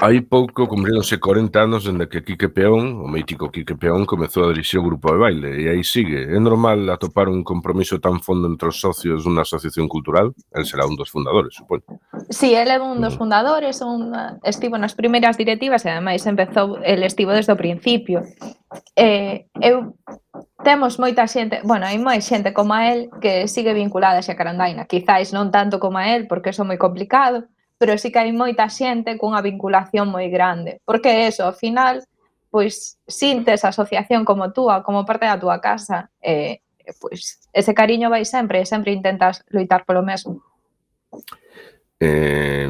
Hai 0.02 0.22
pouco 0.26 0.66
cumprironse 0.66 1.22
40 1.22 1.62
anos 1.62 1.86
dende 1.86 2.10
que 2.10 2.24
Quique 2.26 2.50
Peón, 2.50 3.02
o 3.02 3.08
mítico 3.08 3.54
Quique 3.54 3.78
Peón, 3.78 4.06
comezou 4.10 4.46
a 4.46 4.52
dirixir 4.54 4.82
o 4.82 4.88
grupo 4.88 5.14
de 5.14 5.18
baile, 5.22 5.50
e 5.62 5.70
aí 5.70 5.84
sigue. 5.84 6.26
É 6.26 6.40
normal 6.42 6.90
atopar 6.90 7.30
un 7.30 7.46
compromiso 7.46 8.02
tan 8.02 8.18
fondo 8.18 8.50
entre 8.50 8.70
os 8.70 8.82
socios 8.82 9.22
dunha 9.22 9.46
asociación 9.46 9.86
cultural? 9.86 10.34
El 10.54 10.66
será 10.66 10.90
un 10.90 10.98
dos 10.98 11.14
fundadores, 11.14 11.54
supoño. 11.54 11.86
Sí, 12.34 12.58
el 12.58 12.74
é 12.74 12.82
un 12.82 12.98
dos 12.98 13.14
mm. 13.14 13.20
fundadores, 13.22 13.82
un, 13.86 14.14
estivo 14.42 14.82
nas 14.82 14.98
primeiras 14.98 15.38
directivas, 15.38 15.86
e 15.86 15.94
ademais 15.94 16.26
empezou, 16.26 16.82
el 16.82 17.06
estivo 17.06 17.36
desde 17.36 17.54
o 17.54 17.60
principio. 17.60 18.26
Eh, 18.98 19.46
eu 19.62 19.94
temos 20.64 20.98
moita 20.98 21.28
xente, 21.28 21.62
bueno, 21.62 21.86
hai 21.86 21.98
moi 21.98 22.22
xente 22.22 22.54
como 22.54 22.74
a 22.74 22.90
él 22.90 23.10
que 23.22 23.46
sigue 23.46 23.74
vinculada 23.74 24.22
a 24.22 24.26
Xacarandaina, 24.26 24.90
quizáis 24.90 25.34
non 25.34 25.50
tanto 25.50 25.78
como 25.78 25.98
a 25.98 26.10
él, 26.10 26.26
porque 26.30 26.54
é 26.54 26.64
moi 26.66 26.78
complicado, 26.78 27.46
pero 27.82 27.98
sí 27.98 28.12
que 28.14 28.22
hai 28.22 28.30
moita 28.30 28.70
xente 28.70 29.18
cunha 29.18 29.42
vinculación 29.42 30.14
moi 30.14 30.30
grande, 30.30 30.86
porque 30.86 31.26
eso, 31.26 31.50
ao 31.50 31.58
final, 31.58 32.06
pois 32.54 33.02
sintes 33.10 33.66
a 33.66 33.74
asociación 33.74 34.22
como 34.22 34.54
túa, 34.54 34.86
como 34.86 35.02
parte 35.02 35.26
da 35.26 35.42
túa 35.42 35.58
casa, 35.58 36.14
e, 36.22 36.62
eh, 36.78 36.94
pois 37.02 37.42
ese 37.50 37.74
cariño 37.74 38.14
vai 38.14 38.22
sempre, 38.22 38.62
e 38.62 38.70
sempre 38.70 38.94
intentas 38.94 39.42
loitar 39.50 39.82
polo 39.82 40.06
mesmo. 40.06 40.46
Eh, 41.98 42.70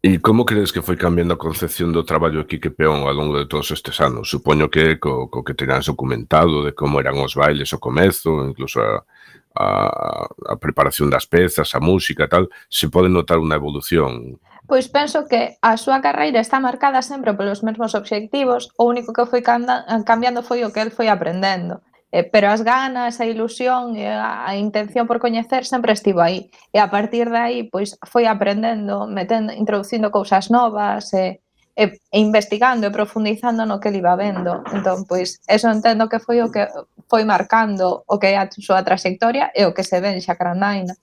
E 0.00 0.16
como 0.16 0.48
crees 0.48 0.72
que 0.72 0.80
foi 0.80 0.96
cambiando 0.96 1.36
a 1.36 1.42
concepción 1.44 1.92
do 1.92 2.08
traballo 2.08 2.40
aquí 2.40 2.56
que 2.56 2.72
Peón 2.72 3.04
ao 3.04 3.12
longo 3.12 3.36
de 3.36 3.44
todos 3.44 3.68
estes 3.68 4.00
anos? 4.00 4.32
Supoño 4.32 4.72
que 4.72 4.96
co, 4.96 5.28
co 5.28 5.44
que 5.44 5.52
tenías 5.52 5.92
documentado 5.92 6.64
de 6.64 6.72
como 6.72 6.96
eran 7.04 7.20
os 7.20 7.36
bailes 7.36 7.68
ao 7.76 7.84
comezo, 7.84 8.48
incluso 8.48 8.80
a, 8.80 9.04
a, 9.54 10.28
a 10.48 10.54
preparación 10.56 11.10
das 11.10 11.26
pezas, 11.26 11.74
a 11.74 11.80
música 11.80 12.24
e 12.24 12.30
tal, 12.30 12.44
se 12.70 12.86
pode 12.88 13.10
notar 13.10 13.38
unha 13.42 13.58
evolución? 13.58 14.38
Pois 14.70 14.86
penso 14.86 15.26
que 15.26 15.58
a 15.58 15.74
súa 15.74 15.98
carreira 15.98 16.38
está 16.38 16.62
marcada 16.62 17.02
sempre 17.02 17.34
polos 17.34 17.66
mesmos 17.66 17.98
obxectivos, 17.98 18.70
o 18.78 18.86
único 18.86 19.10
que 19.10 19.26
foi 19.26 19.42
cambiando 19.42 20.46
foi 20.46 20.62
o 20.62 20.70
que 20.70 20.82
el 20.82 20.94
foi 20.94 21.10
aprendendo. 21.10 21.82
Eh, 22.12 22.24
pero 22.24 22.50
as 22.50 22.62
ganas, 22.62 23.20
a 23.22 23.26
ilusión 23.26 23.94
e 23.94 24.06
a, 24.06 24.46
a 24.46 24.58
intención 24.58 25.06
por 25.06 25.22
coñecer 25.22 25.62
sempre 25.62 25.94
estivo 25.94 26.20
aí. 26.20 26.50
E 26.74 26.78
a 26.82 26.90
partir 26.90 27.30
de 27.30 27.38
aí, 27.38 27.58
pois, 27.70 27.98
foi 28.02 28.26
aprendendo, 28.26 29.06
metendo, 29.06 29.54
introducindo 29.54 30.10
cousas 30.10 30.50
novas, 30.50 31.14
e, 31.14 31.18
eh, 31.18 31.32
e, 31.76 32.00
e 32.12 32.18
investigando 32.18 32.86
e 32.86 32.90
profundizando 32.90 33.64
no 33.66 33.80
que 33.80 33.90
li 33.90 33.98
iba 33.98 34.16
vendo. 34.16 34.62
Entón, 34.72 35.04
pois, 35.06 35.40
eso 35.46 35.70
entendo 35.70 36.08
que 36.08 36.18
foi 36.18 36.42
o 36.42 36.50
que 36.50 36.66
foi 37.08 37.24
marcando 37.24 38.04
o 38.06 38.18
que 38.18 38.34
é 38.34 38.36
a 38.38 38.48
súa 38.50 38.82
trayectoria 38.82 39.50
e 39.54 39.64
o 39.64 39.74
que 39.74 39.84
se 39.84 40.00
ven 40.00 40.20
xa 40.20 40.36
Crandaina. 40.36 40.94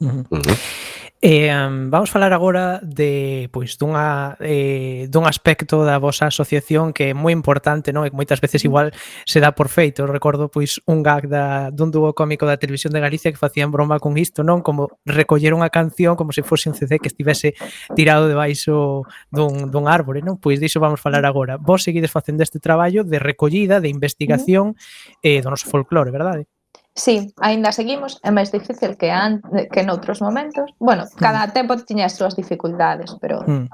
Uh 0.00 0.24
-huh. 0.28 0.56
Eh, 1.22 1.50
um, 1.50 1.88
vamos 1.88 2.10
falar 2.10 2.34
agora 2.34 2.78
de 2.84 3.48
pois 3.50 3.80
dunha 3.80 4.36
eh, 4.36 5.08
dun 5.08 5.24
aspecto 5.24 5.80
da 5.80 5.96
vosa 5.96 6.28
asociación 6.28 6.92
que 6.92 7.08
é 7.08 7.16
moi 7.16 7.32
importante, 7.32 7.88
non? 7.88 8.04
E 8.04 8.12
que 8.12 8.20
moitas 8.20 8.36
veces 8.36 8.60
mm. 8.60 8.68
igual 8.68 8.86
se 9.24 9.40
dá 9.40 9.56
por 9.56 9.72
feito. 9.72 10.04
Eu 10.04 10.12
recordo 10.12 10.52
pois 10.52 10.76
un 10.84 11.00
gag 11.00 11.24
da 11.24 11.72
dun 11.72 11.88
dúo 11.88 12.12
cómico 12.12 12.44
da 12.44 12.60
Televisión 12.60 12.92
de 12.92 13.00
Galicia 13.00 13.32
que 13.32 13.40
facían 13.40 13.72
broma 13.72 13.96
con 13.96 14.20
isto, 14.20 14.44
non? 14.44 14.60
Como 14.60 15.00
recoller 15.08 15.56
unha 15.56 15.72
canción 15.72 16.20
como 16.20 16.36
se 16.36 16.44
fose 16.44 16.68
un 16.68 16.76
CD 16.76 17.00
que 17.00 17.08
estivese 17.08 17.56
tirado 17.96 18.28
debaixo 18.28 19.08
dun 19.32 19.72
dun 19.72 19.88
árbore, 19.88 20.20
non? 20.20 20.36
Pois 20.36 20.60
diso 20.60 20.84
vamos 20.84 21.00
falar 21.00 21.24
mm. 21.24 21.32
agora. 21.32 21.56
Vos 21.56 21.80
seguides 21.80 22.12
facendo 22.12 22.44
este 22.44 22.60
traballo 22.60 23.08
de 23.08 23.16
recollida, 23.16 23.80
de 23.80 23.88
investigación 23.88 24.76
mm. 24.76 25.24
eh 25.24 25.40
do 25.40 25.48
noso 25.48 25.64
folclore, 25.64 26.12
verdade? 26.12 26.44
Sí, 26.96 27.34
aínda 27.36 27.76
seguimos, 27.76 28.16
é 28.24 28.32
máis 28.32 28.48
difícil 28.48 28.96
que 28.96 29.12
an, 29.12 29.44
que 29.68 29.84
noutros 29.84 30.24
momentos. 30.24 30.72
Bueno, 30.80 31.04
cada 31.20 31.44
mm. 31.44 31.52
tempo 31.52 31.76
tiña 31.76 32.08
as 32.08 32.16
súas 32.16 32.32
dificultades, 32.32 33.12
pero 33.20 33.44
mm. 33.44 33.68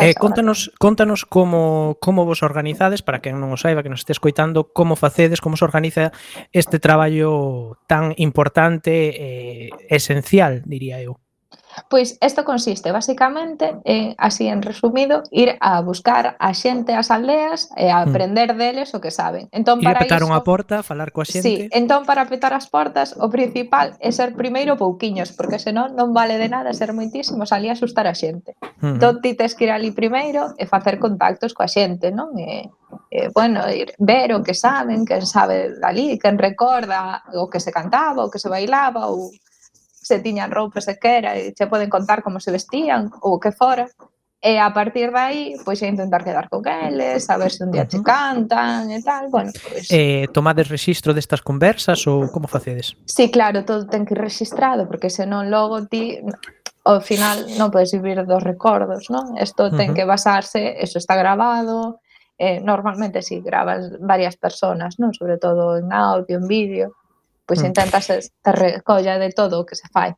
Eh, 0.00 0.16
contanos, 0.16 0.72
contanos 0.80 1.28
como 1.28 2.00
como 2.00 2.24
vos 2.24 2.40
organizades 2.40 3.04
para 3.04 3.20
que 3.20 3.36
non 3.36 3.52
o 3.52 3.60
saiba 3.60 3.84
que 3.84 3.92
nos 3.92 4.00
este 4.00 4.16
escoitando, 4.16 4.72
como 4.72 4.96
facedes, 4.96 5.44
como 5.44 5.60
se 5.60 5.68
organiza 5.68 6.08
este 6.56 6.80
traballo 6.80 7.76
tan 7.84 8.16
importante 8.16 9.12
e 9.12 9.68
eh, 9.68 9.92
esencial, 9.92 10.64
diría 10.64 11.04
eu. 11.04 11.20
Pois 11.88 12.18
isto 12.20 12.44
consiste 12.44 12.92
basicamente 12.92 13.76
en, 13.84 14.14
así 14.18 14.46
en 14.46 14.62
resumido, 14.62 15.22
ir 15.30 15.56
a 15.60 15.80
buscar 15.80 16.36
a 16.38 16.54
xente 16.54 16.94
ás 16.94 17.10
aldeas 17.10 17.70
e 17.76 17.90
a 17.90 18.02
hmm. 18.02 18.08
aprender 18.08 18.48
deles 18.54 18.94
o 18.94 19.00
que 19.00 19.10
saben. 19.10 19.48
Entón 19.50 19.80
para 19.82 20.02
ir 20.02 20.06
petar 20.06 20.22
iso, 20.22 20.30
unha 20.30 20.42
porta, 20.46 20.86
falar 20.86 21.10
coa 21.10 21.26
xente. 21.26 21.42
Sí, 21.42 21.54
entón 21.74 22.06
para 22.06 22.26
petar 22.30 22.54
as 22.54 22.70
portas 22.70 23.18
o 23.18 23.26
principal 23.30 23.98
é 23.98 24.10
ser 24.14 24.34
primeiro 24.38 24.78
pouquiños, 24.78 25.34
porque 25.34 25.58
senón 25.58 25.98
non 25.98 26.14
vale 26.14 26.38
de 26.38 26.48
nada 26.48 26.70
ser 26.72 26.94
moitísimos 26.94 27.50
ali 27.50 27.68
a 27.70 27.74
asustar 27.74 28.06
a 28.06 28.14
xente. 28.14 28.54
Uh 28.62 28.66
-huh. 28.66 28.94
Entón 28.96 29.18
ti 29.22 29.34
tes 29.34 29.54
que 29.54 29.66
ir 29.66 29.72
ali 29.74 29.90
primeiro 29.90 30.54
e 30.58 30.66
facer 30.66 31.02
contactos 31.02 31.54
coa 31.54 31.70
xente, 31.70 32.14
non? 32.14 32.34
E, 32.38 32.70
e 33.10 33.28
bueno, 33.34 33.66
ir 33.70 33.94
ver 33.98 34.30
o 34.34 34.42
que 34.46 34.54
saben, 34.54 35.02
quen 35.02 35.26
sabe 35.26 35.74
dali, 35.82 36.18
quen 36.18 36.38
recorda 36.38 37.22
o 37.34 37.50
que 37.50 37.58
se 37.58 37.74
cantaba, 37.74 38.24
o 38.24 38.30
que 38.30 38.38
se 38.38 38.48
bailaba, 38.48 39.10
ou 39.10 39.30
se 40.04 40.20
tiñan 40.20 40.52
roupa 40.52 40.84
sequera 40.84 41.34
e 41.40 41.56
se 41.56 41.66
poden 41.66 41.88
contar 41.88 42.20
como 42.20 42.38
se 42.38 42.52
vestían 42.52 43.08
ou 43.24 43.40
que 43.40 43.50
fora. 43.50 43.88
E 44.44 44.60
a 44.60 44.68
partir 44.76 45.08
de 45.08 45.16
aí, 45.16 45.42
pois 45.64 45.80
a 45.80 45.88
intentar 45.88 46.20
quedar 46.20 46.52
con 46.52 46.60
eles, 46.68 47.24
a 47.32 47.40
ver 47.40 47.48
se 47.48 47.64
un 47.64 47.72
día 47.72 47.88
te 47.88 47.96
cantan 48.04 48.92
e 48.92 49.00
tal, 49.00 49.32
bueno, 49.32 49.48
pois... 49.56 49.88
Eh, 49.88 50.28
tomades 50.36 50.68
rexistro 50.68 51.16
destas 51.16 51.40
conversas 51.40 52.04
ou 52.04 52.28
como 52.28 52.44
facedes? 52.44 52.92
Sí, 53.08 53.32
claro, 53.32 53.64
todo 53.64 53.88
ten 53.88 54.04
que 54.04 54.12
ir 54.12 54.20
registrado, 54.20 54.84
porque 54.84 55.08
senón 55.08 55.48
logo 55.48 55.88
ti 55.88 56.20
ao 56.84 57.00
final 57.00 57.48
non 57.56 57.72
podes 57.72 57.96
vivir 57.96 58.20
dos 58.28 58.44
recordos, 58.44 59.08
non? 59.08 59.32
Isto 59.40 59.72
ten 59.72 59.96
que 59.96 60.04
basarse, 60.04 60.76
eso 60.76 61.00
está 61.00 61.16
grabado, 61.16 62.04
eh, 62.36 62.60
normalmente 62.60 63.24
si 63.24 63.40
sí, 63.40 63.40
grabas 63.40 63.96
varias 63.96 64.36
personas, 64.36 65.00
non? 65.00 65.16
Sobre 65.16 65.40
todo 65.40 65.80
en 65.80 65.88
audio, 65.88 66.36
en 66.36 66.44
vídeo, 66.44 66.92
pois 67.46 67.62
mm. 67.62 67.66
intentase 67.66 68.18
esta 68.18 68.52
recolla 68.52 69.18
de 69.18 69.30
todo 69.32 69.60
o 69.60 69.66
que 69.66 69.76
se 69.76 69.88
fai. 69.92 70.16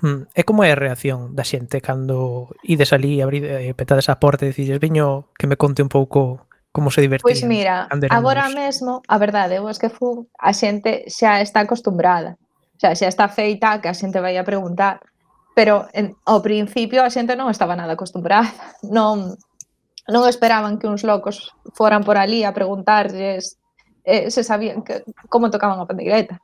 Mm. 0.00 0.32
E 0.32 0.42
como 0.44 0.64
é 0.64 0.72
a 0.72 0.78
reacción 0.78 1.36
da 1.36 1.44
xente 1.44 1.84
cando 1.84 2.48
ides 2.64 2.96
ali, 2.96 3.20
abrid, 3.20 3.44
eh, 3.44 3.76
petades 3.76 4.08
a 4.08 4.16
porta 4.16 4.48
e 4.48 4.52
dices, 4.56 4.80
viño 4.80 5.28
que 5.36 5.46
me 5.46 5.60
conte 5.60 5.84
un 5.84 5.92
pouco 5.92 6.48
como 6.72 6.88
se 6.90 7.04
divertían? 7.04 7.28
Pois 7.28 7.44
mira, 7.44 7.86
agora 8.08 8.48
mesmo, 8.48 9.04
a 9.06 9.16
verdade, 9.20 9.60
eu 9.60 9.68
es 9.68 9.78
que 9.78 9.92
fu, 9.92 10.26
a 10.40 10.56
xente 10.56 11.04
xa 11.12 11.44
está 11.44 11.60
acostumbrada. 11.60 12.40
O 12.76 12.78
sea, 12.80 12.96
xa 12.96 13.06
está 13.06 13.28
feita 13.28 13.78
que 13.84 13.92
a 13.92 13.94
xente 13.94 14.18
vai 14.18 14.40
a 14.40 14.48
preguntar. 14.48 15.04
Pero 15.52 15.84
en, 15.92 16.16
ao 16.24 16.40
principio 16.40 17.04
a 17.04 17.12
xente 17.12 17.36
non 17.36 17.52
estaba 17.52 17.76
nada 17.76 17.92
acostumbrada. 17.92 18.48
Non, 18.88 19.36
non 20.08 20.26
esperaban 20.26 20.80
que 20.80 20.90
uns 20.90 21.04
locos 21.06 21.54
foran 21.76 22.02
por 22.02 22.18
ali 22.18 22.42
a 22.42 22.56
preguntarlles 22.56 23.60
eh, 24.02 24.32
se 24.34 24.42
sabían 24.42 24.82
que, 24.82 25.04
como 25.28 25.52
tocaban 25.52 25.78
a 25.78 25.86
pandeireta. 25.86 26.40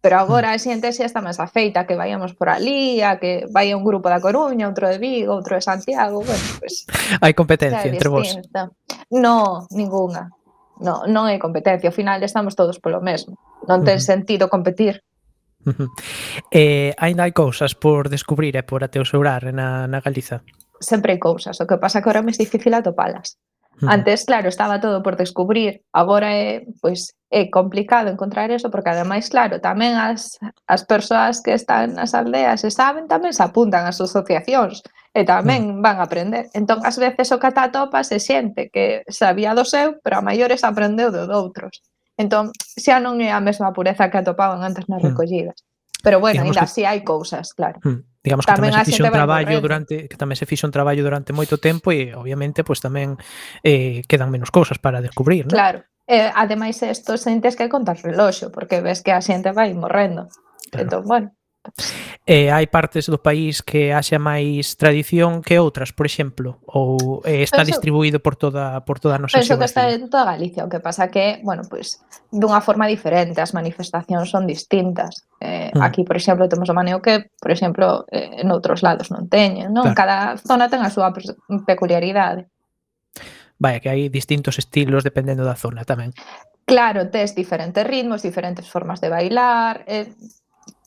Pero 0.00 0.16
agora 0.18 0.54
a 0.54 0.58
xente 0.62 0.94
xa 0.94 1.10
está 1.10 1.18
máis 1.18 1.42
afeita 1.42 1.82
que 1.82 1.98
vayamos 1.98 2.30
por 2.38 2.46
ali, 2.46 3.02
a 3.02 3.18
que 3.18 3.50
vai 3.50 3.74
un 3.74 3.82
grupo 3.82 4.06
da 4.06 4.22
Coruña, 4.22 4.70
outro 4.70 4.86
de 4.86 5.02
Vigo, 5.02 5.34
outro 5.34 5.58
de 5.58 5.62
Santiago, 5.62 6.22
bueno, 6.22 6.46
pues, 6.62 6.86
Hai 7.18 7.34
competencia 7.34 7.90
entre 7.90 8.06
vos. 8.06 8.30
No, 9.10 9.66
ninguna. 9.74 10.30
No, 10.78 11.02
non 11.10 11.26
hai 11.26 11.42
competencia, 11.42 11.90
ao 11.90 11.96
final 11.96 12.22
estamos 12.22 12.54
todos 12.54 12.78
polo 12.78 13.02
mesmo. 13.02 13.34
Non 13.66 13.82
ten 13.82 13.98
sentido 13.98 14.46
competir. 14.46 15.02
Eh, 16.54 16.94
ainda 16.96 17.26
hai 17.26 17.34
cousas 17.34 17.74
por 17.74 18.06
descubrir 18.06 18.54
e 18.54 18.62
eh, 18.62 18.64
por 18.64 18.86
ateusurar 18.86 19.50
na, 19.50 19.90
na 19.90 19.98
Galiza? 19.98 20.46
Sempre 20.78 21.18
hai 21.18 21.20
cousas, 21.20 21.58
o 21.58 21.66
que 21.66 21.76
pasa 21.82 21.98
que 21.98 22.06
agora 22.06 22.22
é 22.22 22.26
máis 22.30 22.38
difícil 22.38 22.70
atopalas. 22.70 23.34
Antes, 23.86 24.24
claro, 24.24 24.48
estaba 24.48 24.80
todo 24.80 25.02
por 25.02 25.16
descubrir, 25.16 25.82
agora 25.92 26.34
é, 26.34 26.66
pois, 26.80 27.14
é 27.30 27.46
complicado 27.50 28.08
encontrar 28.08 28.50
eso, 28.50 28.70
porque 28.70 28.90
ademais, 28.90 29.28
claro, 29.28 29.60
tamén 29.60 29.94
as, 29.94 30.40
as 30.66 30.82
persoas 30.82 31.38
que 31.44 31.52
están 31.54 31.94
nas 31.94 32.16
aldeas 32.16 32.64
e 32.64 32.70
saben, 32.72 33.06
tamén 33.06 33.36
se 33.36 33.44
apuntan 33.44 33.84
ás 33.84 34.00
asociacións 34.00 34.82
e 35.12 35.22
tamén 35.28 35.84
van 35.84 36.00
a 36.00 36.08
aprender. 36.08 36.48
Entón, 36.56 36.82
ás 36.82 36.96
veces 36.96 37.28
o 37.30 37.38
que 37.38 37.52
te 37.52 37.60
atopa 37.60 38.00
se 38.02 38.18
xente 38.18 38.72
que 38.72 39.04
sabía 39.12 39.52
do 39.52 39.68
seu, 39.68 40.00
pero 40.00 40.18
a 40.18 40.24
maiores 40.24 40.64
aprendeu 40.64 41.12
do 41.12 41.28
doutros. 41.28 41.84
Entón, 42.16 42.50
xa 42.56 42.98
non 42.98 43.20
é 43.22 43.30
a 43.30 43.44
mesma 43.44 43.70
pureza 43.76 44.08
que 44.08 44.18
atopaban 44.18 44.64
antes 44.64 44.88
nas 44.88 45.04
recollidas. 45.04 45.62
Pero 46.02 46.18
bueno, 46.24 46.42
ainda 46.42 46.64
así 46.64 46.82
hai 46.88 47.04
cousas, 47.04 47.52
claro. 47.52 47.78
Mm 47.84 48.07
digamos 48.22 48.44
que 48.46 48.52
tamén, 48.52 48.74
tamén 48.74 48.84
se 48.84 48.90
fixo 48.90 49.04
un 49.06 49.14
traballo 49.14 49.56
durante 49.62 49.94
que 50.10 50.18
tamén 50.18 50.36
se 50.36 50.46
fixo 50.46 50.66
un 50.66 50.74
traballo 50.74 51.02
durante 51.06 51.30
moito 51.30 51.56
tempo 51.62 51.94
e 51.94 52.12
obviamente 52.12 52.66
pois 52.66 52.82
tamén 52.82 53.14
eh, 53.62 54.02
quedan 54.10 54.28
menos 54.34 54.50
cousas 54.50 54.82
para 54.82 54.98
descubrir, 54.98 55.46
non? 55.46 55.54
Claro. 55.54 55.86
Eh, 56.08 56.32
ademais 56.34 56.80
isto 56.82 57.20
sentes 57.20 57.54
que 57.54 57.68
contas 57.68 58.00
reloxo 58.02 58.50
porque 58.50 58.80
ves 58.80 59.04
que 59.04 59.12
a 59.12 59.20
xente 59.22 59.52
vai 59.54 59.70
morrendo. 59.76 60.26
Claro. 60.72 60.82
Entón, 60.82 61.02
bueno, 61.04 61.28
E 62.28 62.52
hai 62.52 62.68
partes 62.68 63.08
do 63.08 63.16
país 63.16 63.64
que 63.64 63.92
haxa 63.92 64.20
máis 64.20 64.76
tradición 64.76 65.40
que 65.40 65.56
outras, 65.56 65.96
por 65.96 66.04
exemplo, 66.04 66.60
ou 66.68 67.24
eh, 67.24 67.40
está 67.40 67.64
penso, 67.64 67.72
distribuído 67.72 68.20
por 68.20 68.36
toda 68.36 68.84
por 68.84 69.00
toda 69.00 69.16
a 69.16 69.22
nosa 69.22 69.40
Penso 69.40 69.56
que 69.56 69.64
está 69.64 69.88
en 69.88 70.12
toda 70.12 70.36
Galicia, 70.36 70.64
o 70.64 70.68
que 70.68 70.80
pasa 70.80 71.08
que, 71.08 71.40
bueno, 71.40 71.64
pois 71.64 72.04
pues, 72.04 72.24
dunha 72.28 72.60
forma 72.60 72.84
diferente, 72.84 73.40
as 73.40 73.56
manifestacións 73.56 74.28
son 74.28 74.44
distintas. 74.44 75.24
Eh, 75.40 75.72
mm. 75.72 75.80
aquí, 75.80 76.04
por 76.04 76.20
exemplo, 76.20 76.48
temos 76.48 76.68
o 76.68 76.76
maneo 76.76 77.00
que, 77.00 77.32
por 77.40 77.50
exemplo, 77.50 78.04
eh, 78.12 78.44
en 78.44 78.48
outros 78.52 78.84
lados 78.84 79.08
non 79.08 79.26
teñen, 79.32 79.72
non? 79.72 79.92
Claro. 79.92 79.96
Cada 79.96 80.16
zona 80.36 80.68
ten 80.68 80.84
a 80.84 80.92
súa 80.92 81.08
peculiaridade. 81.64 82.52
Vaya, 83.58 83.80
que 83.80 83.90
hai 83.90 84.06
distintos 84.12 84.60
estilos 84.60 85.02
dependendo 85.02 85.42
da 85.42 85.58
zona 85.58 85.82
tamén. 85.82 86.14
Claro, 86.68 87.08
tes 87.08 87.34
diferentes 87.34 87.80
ritmos, 87.80 88.22
diferentes 88.22 88.68
formas 88.68 89.00
de 89.00 89.08
bailar, 89.08 89.88
eh, 89.88 90.12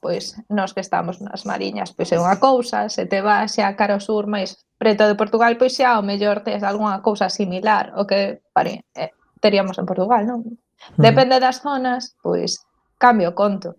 pois 0.02 0.36
nós 0.50 0.74
que 0.74 0.82
estamos 0.82 1.22
nas 1.22 1.46
Mariñas, 1.46 1.94
pois 1.94 2.10
é 2.10 2.18
unha 2.18 2.42
cousa, 2.42 2.90
se 2.90 3.06
te 3.06 3.22
vas 3.22 3.54
xa 3.54 3.78
cara 3.78 3.96
ao 3.96 4.04
sur 4.04 4.26
máis 4.26 4.66
preto 4.82 5.06
de 5.06 5.14
Portugal, 5.14 5.54
pois 5.62 5.78
xa 5.78 5.96
ao 5.96 6.04
mellor 6.04 6.42
tes 6.42 6.66
algunha 6.66 7.06
cousa 7.06 7.30
similar 7.30 7.94
o 7.96 8.10
que 8.10 8.42
pare, 8.50 8.90
eh, 8.98 9.14
teríamos 9.38 9.78
en 9.78 9.86
Portugal, 9.86 10.26
non? 10.26 10.58
Mm. 10.98 11.02
Depende 11.06 11.38
das 11.38 11.62
zonas, 11.62 12.18
pois 12.18 12.66
cambio 12.98 13.30
o 13.32 13.38
conto. 13.38 13.78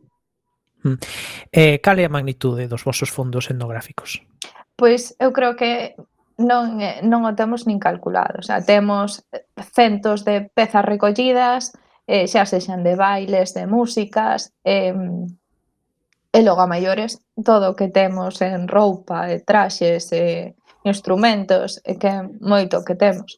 Mm. 0.87 0.99
Eh, 1.51 1.77
cal 1.83 1.99
é 1.99 2.07
a 2.07 2.15
magnitude 2.15 2.71
dos 2.71 2.87
vosos 2.87 3.11
fondos 3.11 3.51
etnográficos? 3.51 4.23
Pois 4.79 5.19
eu 5.19 5.35
creo 5.35 5.59
que 5.59 5.99
non, 6.39 6.79
eh, 6.79 7.03
non 7.03 7.27
o 7.27 7.35
temos 7.35 7.67
nin 7.67 7.83
calculado. 7.83 8.39
O 8.39 8.47
sea, 8.47 8.63
temos 8.63 9.27
centos 9.75 10.23
de 10.23 10.47
pezas 10.55 10.87
recollidas, 10.87 11.75
eh, 12.07 12.31
xa 12.31 12.47
sexan 12.47 12.87
de 12.87 12.95
bailes, 12.95 13.55
de 13.55 13.67
músicas, 13.67 14.55
eh, 14.63 14.95
E 16.33 16.41
logo 16.41 16.65
a 16.65 16.67
maiores, 16.67 17.21
todo 17.45 17.71
o 17.71 17.77
que 17.77 17.93
temos 17.93 18.41
en 18.41 18.65
roupa, 18.65 19.29
e 19.29 19.45
traxes, 19.45 20.09
e 20.17 20.57
instrumentos, 20.83 21.79
e 21.85 22.01
que 22.01 22.11
moito 22.41 22.81
que 22.83 22.97
temos. 22.97 23.37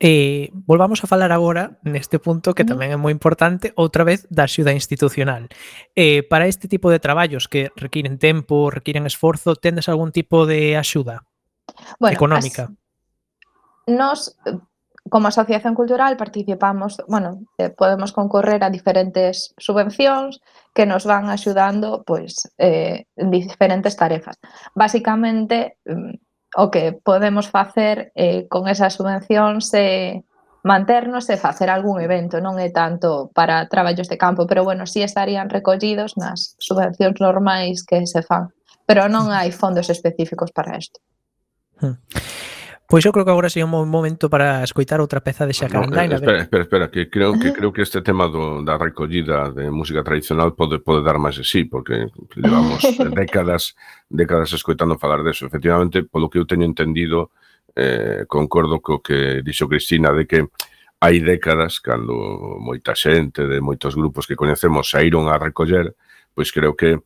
eh, 0.00 0.50
volvamos 0.52 1.02
a 1.02 1.06
falar 1.06 1.32
agora 1.32 1.78
neste 1.82 2.18
punto 2.18 2.54
que 2.54 2.62
tamén 2.62 2.94
é 2.94 2.98
moi 2.98 3.10
importante 3.10 3.74
outra 3.74 4.06
vez 4.06 4.26
da 4.30 4.46
axuda 4.46 4.70
institucional. 4.70 5.50
Eh, 5.98 6.22
para 6.22 6.46
este 6.46 6.70
tipo 6.70 6.90
de 6.90 7.02
traballos 7.02 7.50
que 7.50 7.74
requiren 7.74 8.18
tempo, 8.18 8.70
requiren 8.70 9.06
esforzo, 9.10 9.58
tendes 9.58 9.90
algún 9.90 10.14
tipo 10.14 10.46
de 10.46 10.78
axuda 10.78 11.26
bueno, 11.98 12.14
económica? 12.14 12.70
As... 12.70 12.74
Nos 13.88 14.36
como 15.10 15.28
asociación 15.28 15.74
cultural 15.74 16.16
participamos, 16.16 17.02
bueno, 17.08 17.40
eh, 17.58 17.70
podemos 17.70 18.12
concorrer 18.12 18.64
a 18.64 18.70
diferentes 18.70 19.54
subvencións 19.58 20.40
que 20.74 20.86
nos 20.86 21.04
van 21.04 21.28
axudando 21.28 22.02
pois 22.06 22.48
eh 22.58 23.06
en 23.16 23.30
diferentes 23.30 23.96
tarefas. 23.96 24.36
Básicamente, 24.74 25.78
mm, 25.84 26.14
o 26.56 26.70
que 26.70 26.92
podemos 26.92 27.48
facer 27.48 28.12
eh 28.14 28.46
con 28.48 28.68
esas 28.68 28.94
subvencións 28.94 29.72
é 29.74 30.24
manternos 30.64 31.30
e 31.30 31.36
facer 31.36 31.70
algún 31.70 32.02
evento, 32.02 32.42
non 32.42 32.58
é 32.58 32.68
tanto 32.74 33.30
para 33.32 33.70
traballos 33.70 34.10
de 34.10 34.18
campo, 34.18 34.44
pero 34.46 34.64
bueno, 34.66 34.84
si 34.84 35.00
sí 35.00 35.06
estarían 35.06 35.48
recollidos 35.48 36.18
nas 36.18 36.58
subvencións 36.58 37.22
normais 37.22 37.86
que 37.86 38.04
se 38.04 38.26
fan, 38.26 38.50
pero 38.84 39.06
non 39.06 39.30
hai 39.30 39.54
fondos 39.54 39.88
específicos 39.88 40.50
para 40.50 40.76
isto. 40.76 40.98
Hmm. 41.78 41.96
Pois 42.88 43.04
eu 43.04 43.12
creo 43.12 43.26
que 43.26 43.30
agora 43.30 43.52
sería 43.52 43.68
un 43.68 43.90
momento 43.92 44.32
para 44.32 44.64
escoitar 44.64 44.96
outra 45.04 45.20
peza 45.20 45.44
de 45.44 45.52
Xaca 45.52 45.76
no, 45.76 45.92
Online. 45.92 46.16
Espera, 46.16 46.40
espera, 46.40 46.62
espera, 46.64 46.86
que 46.88 47.12
creo 47.12 47.36
que 47.36 47.52
creo 47.52 47.68
que 47.68 47.84
este 47.84 48.00
tema 48.00 48.32
do, 48.32 48.64
da 48.64 48.80
recollida 48.80 49.52
de 49.52 49.68
música 49.68 50.00
tradicional 50.00 50.56
pode 50.56 50.80
pode 50.80 51.04
dar 51.04 51.20
máis 51.20 51.36
de 51.36 51.44
sí, 51.44 51.68
porque 51.68 52.08
levamos 52.40 52.80
décadas 53.12 53.76
décadas 54.08 54.56
escoitando 54.56 54.96
falar 54.96 55.20
deso. 55.20 55.44
Efectivamente, 55.44 56.00
polo 56.08 56.32
que 56.32 56.40
eu 56.40 56.48
teño 56.48 56.64
entendido, 56.64 57.28
eh, 57.76 58.24
concordo 58.24 58.80
co 58.80 59.04
que 59.04 59.44
dixo 59.44 59.68
Cristina 59.68 60.08
de 60.16 60.24
que 60.24 60.48
hai 61.04 61.20
décadas 61.20 61.84
cando 61.84 62.16
moita 62.56 62.96
xente 62.96 63.44
de 63.44 63.60
moitos 63.60 64.00
grupos 64.00 64.24
que 64.24 64.32
coñecemos 64.32 64.88
saíron 64.88 65.28
a 65.28 65.36
recoller, 65.36 65.92
pois 66.32 66.48
creo 66.56 66.72
que 66.72 67.04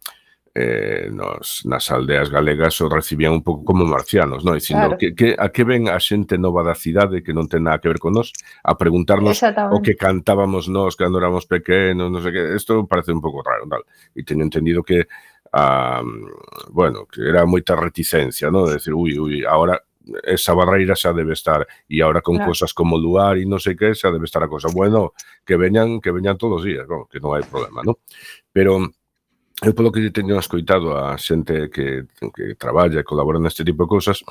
eh, 0.55 1.09
nos, 1.11 1.65
nas 1.65 1.89
aldeas 1.91 2.29
galegas 2.29 2.77
o 2.85 2.89
recibían 2.89 3.33
un 3.33 3.43
pouco 3.43 3.65
como 3.65 3.89
marcianos, 3.89 4.45
non? 4.45 4.61
Dicindo, 4.61 4.93
claro. 4.93 5.01
que, 5.01 5.17
que, 5.17 5.33
a 5.33 5.49
que 5.49 5.65
ven 5.65 5.89
a 5.89 5.97
xente 5.97 6.37
nova 6.37 6.61
da 6.61 6.77
cidade 6.77 7.25
que 7.25 7.33
non 7.33 7.49
ten 7.49 7.65
nada 7.65 7.81
que 7.81 7.89
ver 7.89 7.97
con 7.97 8.13
nós 8.13 8.37
a 8.61 8.77
preguntarnos 8.77 9.41
o 9.73 9.79
que 9.81 9.97
cantábamos 9.97 10.69
nós 10.69 10.93
cando 10.93 11.17
éramos 11.17 11.49
pequenos, 11.49 12.13
non 12.13 12.21
sei 12.21 12.37
que, 12.37 12.43
isto 12.53 12.85
parece 12.85 13.17
un 13.17 13.25
pouco 13.25 13.41
raro, 13.41 13.65
tal. 13.65 13.83
E 14.13 14.21
teño 14.29 14.45
entendido 14.45 14.85
que 14.85 15.09
ah, 15.57 16.05
bueno, 16.69 17.09
que 17.09 17.25
era 17.25 17.49
moita 17.49 17.73
reticencia, 17.73 18.53
non? 18.53 18.69
De 18.69 18.77
decir, 18.77 18.93
ui, 18.93 19.17
ui, 19.17 19.49
ahora 19.49 19.81
esa 20.25 20.53
barreira 20.53 20.93
xa 20.93 21.17
debe 21.17 21.33
estar 21.33 21.65
e 21.89 22.03
agora 22.03 22.21
con 22.21 22.37
claro. 22.37 22.53
cosas 22.53 22.75
como 22.75 22.99
luar 22.99 23.39
e 23.39 23.49
non 23.49 23.57
sei 23.57 23.73
que 23.73 23.97
xa 23.97 24.13
debe 24.13 24.29
estar 24.29 24.45
a 24.45 24.53
cosa. 24.53 24.69
Bueno, 24.69 25.17
que 25.49 25.57
veñan, 25.57 25.97
que 26.05 26.13
veñan 26.13 26.37
todos 26.37 26.61
os 26.61 26.65
días, 26.69 26.85
bueno, 26.85 27.09
que 27.09 27.25
non 27.25 27.33
hai 27.33 27.45
problema, 27.47 27.81
non? 27.81 27.97
Pero 28.53 28.93
eu 29.63 29.75
polo 29.75 29.93
que 29.93 30.11
teño 30.11 30.39
escoitado 30.39 30.99
a 30.99 31.15
xente 31.19 31.71
que, 31.71 32.05
que 32.35 32.55
traballa 32.59 33.01
e 33.01 33.07
colabora 33.07 33.39
neste 33.39 33.63
tipo 33.63 33.87
de 33.87 33.93
cousas, 33.95 34.27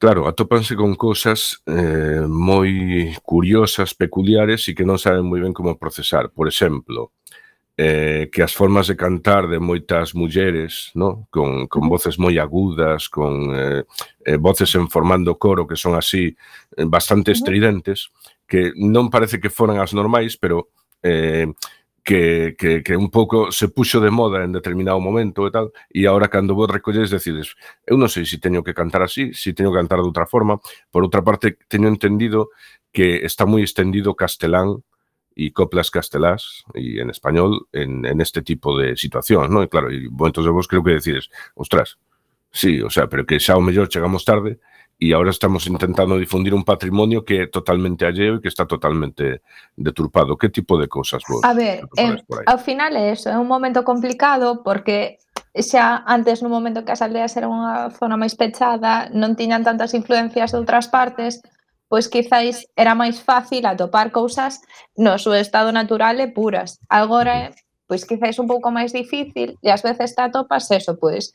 claro, 0.00 0.24
atópanse 0.24 0.72
con 0.72 0.96
cousas 0.96 1.60
eh, 1.68 2.24
moi 2.24 3.12
curiosas, 3.20 3.92
peculiares 3.92 4.64
e 4.68 4.74
que 4.74 4.88
non 4.88 4.96
saben 4.96 5.28
moi 5.28 5.44
ben 5.44 5.52
como 5.52 5.76
procesar. 5.76 6.32
Por 6.32 6.48
exemplo, 6.48 7.12
eh, 7.76 8.28
que 8.32 8.42
as 8.42 8.56
formas 8.56 8.88
de 8.88 8.96
cantar 8.96 9.46
de 9.46 9.60
moitas 9.60 10.16
mulleres, 10.16 10.90
no? 10.96 11.28
con, 11.30 11.68
con 11.68 11.86
voces 11.86 12.18
moi 12.18 12.34
agudas, 12.40 13.12
con 13.12 13.52
eh, 13.54 13.84
eh, 14.24 14.40
voces 14.40 14.72
en 14.74 14.88
formando 14.88 15.36
coro 15.36 15.68
que 15.68 15.76
son 15.76 15.94
así 15.94 16.32
eh, 16.74 16.88
bastante 16.88 17.30
estridentes, 17.36 18.08
que 18.48 18.72
non 18.72 19.12
parece 19.12 19.36
que 19.36 19.52
foran 19.52 19.78
as 19.78 19.92
normais, 19.92 20.34
pero 20.40 20.72
eh, 21.04 21.46
que, 22.08 22.56
que, 22.56 22.82
que 22.82 22.96
un 22.96 23.10
pouco 23.10 23.52
se 23.52 23.68
puxo 23.68 24.00
de 24.00 24.08
moda 24.08 24.40
en 24.40 24.48
determinado 24.56 24.96
momento 24.96 25.44
e 25.44 25.52
tal, 25.52 25.76
e 25.92 26.08
agora 26.08 26.32
cando 26.32 26.56
vos 26.56 26.64
recolles 26.64 27.12
decides, 27.12 27.52
eu 27.84 28.00
non 28.00 28.08
sei 28.08 28.24
se 28.24 28.40
teño 28.40 28.64
que 28.64 28.72
cantar 28.72 29.04
así, 29.04 29.36
se 29.36 29.52
teño 29.52 29.68
que 29.68 29.76
cantar 29.76 30.00
de 30.00 30.08
outra 30.08 30.24
forma, 30.24 30.56
por 30.88 31.04
outra 31.04 31.20
parte 31.20 31.60
teño 31.68 31.84
entendido 31.84 32.48
que 32.96 33.28
está 33.28 33.44
moi 33.44 33.60
extendido 33.60 34.16
castelán 34.16 34.80
e 35.36 35.52
coplas 35.52 35.92
castelás 35.92 36.64
e 36.72 36.96
en 36.96 37.12
español 37.12 37.68
en, 37.76 38.08
en 38.08 38.24
este 38.24 38.40
tipo 38.40 38.72
de 38.72 38.96
situacións, 38.96 39.52
non? 39.52 39.60
E 39.60 39.68
claro, 39.68 39.92
e, 39.92 40.08
momentos 40.08 40.48
de 40.48 40.52
vos 40.56 40.64
creo 40.64 40.80
que 40.80 40.96
decides, 40.96 41.28
ostras, 41.60 42.00
sí, 42.48 42.80
o 42.80 42.88
sea, 42.88 43.12
pero 43.12 43.28
que 43.28 43.36
xa 43.36 43.52
o 43.52 43.60
mellor 43.60 43.92
chegamos 43.92 44.24
tarde, 44.24 44.64
y 44.98 45.12
ahora 45.12 45.30
estamos 45.30 45.66
intentando 45.66 46.18
difundir 46.18 46.52
un 46.52 46.64
patrimonio 46.64 47.24
que 47.24 47.44
es 47.44 47.50
totalmente 47.50 48.04
alleo 48.04 48.36
y 48.36 48.40
que 48.40 48.48
está 48.48 48.66
totalmente 48.66 49.42
deturpado. 49.76 50.36
¿Qué 50.36 50.48
tipo 50.48 50.76
de 50.78 50.88
cosas 50.88 51.22
vos? 51.28 51.40
A 51.44 51.54
ver, 51.54 51.84
eh, 51.96 52.16
ao 52.46 52.58
final 52.58 52.96
é 52.96 53.12
eso, 53.12 53.30
é 53.30 53.38
un 53.38 53.46
momento 53.46 53.84
complicado 53.84 54.62
porque 54.64 55.18
xa 55.54 56.02
antes 56.06 56.42
no 56.42 56.50
momento 56.50 56.84
que 56.84 56.92
as 56.92 57.02
aldeas 57.02 57.36
era 57.38 57.46
unha 57.46 57.94
zona 57.94 58.18
máis 58.18 58.34
pechada, 58.34 59.06
non 59.14 59.38
tiñan 59.38 59.62
tantas 59.62 59.94
influencias 59.94 60.50
de 60.50 60.58
outras 60.58 60.90
partes, 60.90 61.38
pois 61.86 62.10
quizáis 62.10 62.66
era 62.74 62.98
máis 62.98 63.22
fácil 63.22 63.70
atopar 63.70 64.10
cousas 64.10 64.58
no 64.98 65.14
seu 65.14 65.38
estado 65.38 65.70
natural 65.70 66.18
e 66.18 66.26
puras. 66.26 66.82
Agora, 66.90 67.54
pois 67.86 68.02
quizáis 68.02 68.42
un 68.42 68.50
pouco 68.50 68.74
máis 68.74 68.90
difícil 68.90 69.54
e 69.62 69.68
ás 69.70 69.86
veces 69.86 70.18
te 70.18 70.22
atopas 70.26 70.66
eso, 70.74 70.98
pois 70.98 71.30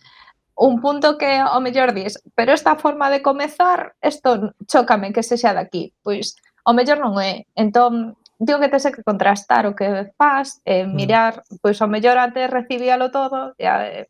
un 0.56 0.82
punto 0.82 1.18
que 1.18 1.38
ao 1.42 1.60
mellor 1.62 1.94
dis, 1.94 2.22
pero 2.36 2.54
esta 2.54 2.76
forma 2.76 3.10
de 3.10 3.22
comezar, 3.22 3.96
isto 4.02 4.54
chócame 4.70 5.14
que 5.14 5.24
se 5.24 5.38
xa 5.38 5.58
aquí. 5.58 5.94
Pois, 6.04 6.38
ao 6.66 6.74
mellor 6.74 7.02
non 7.02 7.18
é. 7.18 7.50
Entón, 7.58 8.16
digo 8.38 8.62
que 8.62 8.70
tese 8.70 8.94
que 8.94 9.04
contrastar 9.04 9.66
o 9.66 9.76
que 9.76 10.14
faz, 10.18 10.62
eh, 10.66 10.86
mm. 10.86 10.94
mirar, 10.94 11.34
pois 11.62 11.82
ao 11.82 11.90
mellor 11.90 12.18
antes 12.22 12.50
recibíalo 12.50 13.10
todo, 13.10 13.58
e, 13.58 13.66
eh, 13.66 14.06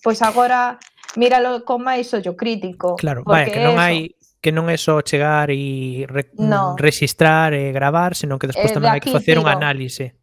pois 0.00 0.22
agora 0.24 0.80
míralo 1.16 1.64
con 1.68 1.84
máis 1.84 2.08
ollo 2.16 2.34
crítico. 2.36 2.96
Claro, 2.96 3.22
vale, 3.24 3.52
que 3.52 3.60
non 3.60 3.76
eso... 3.76 3.84
hai 3.84 3.98
que 4.42 4.50
non 4.50 4.66
é 4.66 4.74
só 4.74 4.98
chegar 5.06 5.54
e 5.54 6.02
re, 6.10 6.34
no. 6.34 6.74
registrar 6.74 7.54
e 7.54 7.70
gravar, 7.70 8.18
senón 8.18 8.42
que 8.42 8.50
despois 8.50 8.72
eh, 8.72 8.74
tamén 8.74 8.90
de 8.90 8.94
hai 8.98 9.02
que 9.04 9.14
facer 9.14 9.38
un 9.38 9.46
análise. 9.46 10.18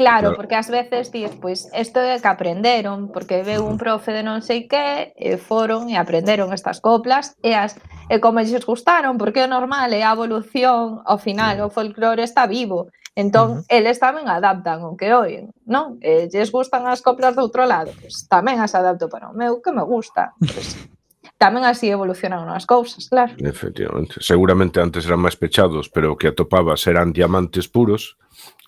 Claro, 0.00 0.32
porque 0.32 0.56
ás 0.56 0.72
veces 0.72 1.12
dis, 1.12 1.28
pois, 1.36 1.68
isto 1.76 2.00
é 2.00 2.16
que 2.16 2.24
aprenderon, 2.24 3.12
porque 3.12 3.44
veu 3.44 3.68
un 3.68 3.76
profe 3.76 4.16
de 4.16 4.24
non 4.24 4.40
sei 4.40 4.64
que, 4.64 5.12
e 5.12 5.36
foron 5.36 5.92
e 5.92 6.00
aprenderon 6.00 6.56
estas 6.56 6.80
coplas, 6.80 7.36
e 7.44 7.52
as 7.52 7.76
e 8.08 8.16
como 8.16 8.40
lles 8.40 8.64
gustaron, 8.64 9.20
porque 9.20 9.44
é 9.44 9.46
normal, 9.46 9.92
é 9.92 10.00
a 10.00 10.16
evolución, 10.16 11.04
ao 11.04 11.20
final, 11.20 11.60
o 11.60 11.68
folclore 11.68 12.24
está 12.24 12.48
vivo. 12.48 12.88
Entón, 13.12 13.48
uh 13.50 13.54
-huh. 13.60 13.76
eles 13.76 14.00
tamén 14.00 14.24
adaptan 14.24 14.80
o 14.88 14.96
que 14.96 15.12
oen, 15.12 15.52
non? 15.68 16.00
E 16.00 16.32
lles 16.32 16.48
gustan 16.48 16.88
as 16.88 17.04
coplas 17.04 17.36
do 17.36 17.44
outro 17.44 17.68
lado, 17.68 17.92
pois, 18.00 18.24
tamén 18.24 18.56
as 18.56 18.72
adapto 18.72 19.12
para 19.12 19.28
o 19.28 19.36
meu, 19.36 19.60
que 19.60 19.68
me 19.68 19.84
gusta. 19.84 20.32
Pois, 20.40 20.80
tamén 21.44 21.68
así 21.68 21.92
evolucionan 21.92 22.48
as 22.48 22.64
cousas, 22.64 23.04
claro. 23.12 23.36
Efectivamente. 23.36 24.24
Seguramente 24.24 24.80
antes 24.80 25.04
eran 25.04 25.20
máis 25.20 25.36
pechados, 25.36 25.92
pero 25.92 26.16
o 26.16 26.16
que 26.16 26.32
atopabas 26.32 26.88
eran 26.88 27.12
diamantes 27.12 27.68
puros 27.68 28.16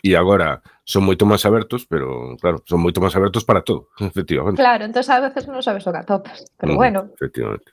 e 0.04 0.12
agora 0.12 0.60
son 0.82 1.06
moito 1.06 1.24
máis 1.24 1.46
abertos, 1.46 1.86
pero 1.86 2.34
claro, 2.42 2.62
son 2.66 2.82
moito 2.82 2.98
máis 2.98 3.14
abertos 3.14 3.46
para 3.46 3.62
todo, 3.62 3.90
efectivamente. 4.02 4.58
Claro, 4.58 4.82
entón 4.84 5.06
a 5.06 5.22
veces 5.22 5.46
non 5.46 5.62
sabes 5.62 5.86
o 5.86 5.94
que 5.94 6.02
atopas, 6.02 6.42
pero 6.58 6.74
mm, 6.74 6.78
bueno. 6.78 6.98
Efectivamente. 7.14 7.70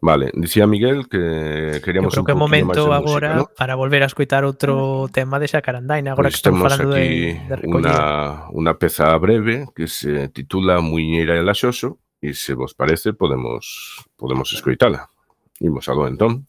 Vale, 0.00 0.30
dicía 0.34 0.66
Miguel 0.66 1.08
que 1.08 1.80
queríamos 1.80 2.12
Eu 2.12 2.20
creo 2.20 2.24
que 2.28 2.36
é 2.36 2.38
momento 2.38 2.92
agora 2.92 3.40
música, 3.40 3.48
¿no? 3.48 3.56
para 3.56 3.74
volver 3.74 4.04
a 4.04 4.08
escoitar 4.12 4.44
outro 4.44 5.08
tema 5.08 5.40
de 5.40 5.48
Xacarandaina, 5.48 6.12
agora 6.12 6.28
pues 6.28 6.36
que 6.36 6.44
estamos 6.44 6.60
falando 6.60 6.92
aquí 6.92 7.32
de, 7.32 7.64
de 7.64 7.64
unha 7.64 8.44
unha 8.52 8.72
peza 8.76 9.08
breve 9.16 9.64
que 9.72 9.88
se 9.88 10.28
titula 10.28 10.84
Muñeira 10.84 11.40
e 11.40 11.42
Laxoso 11.42 11.96
e 12.20 12.36
se 12.36 12.52
vos 12.52 12.76
parece 12.76 13.16
podemos 13.16 14.04
podemos 14.20 14.52
escoitala. 14.52 15.08
Imos 15.64 15.88
aló 15.88 16.04
entón. 16.04 16.44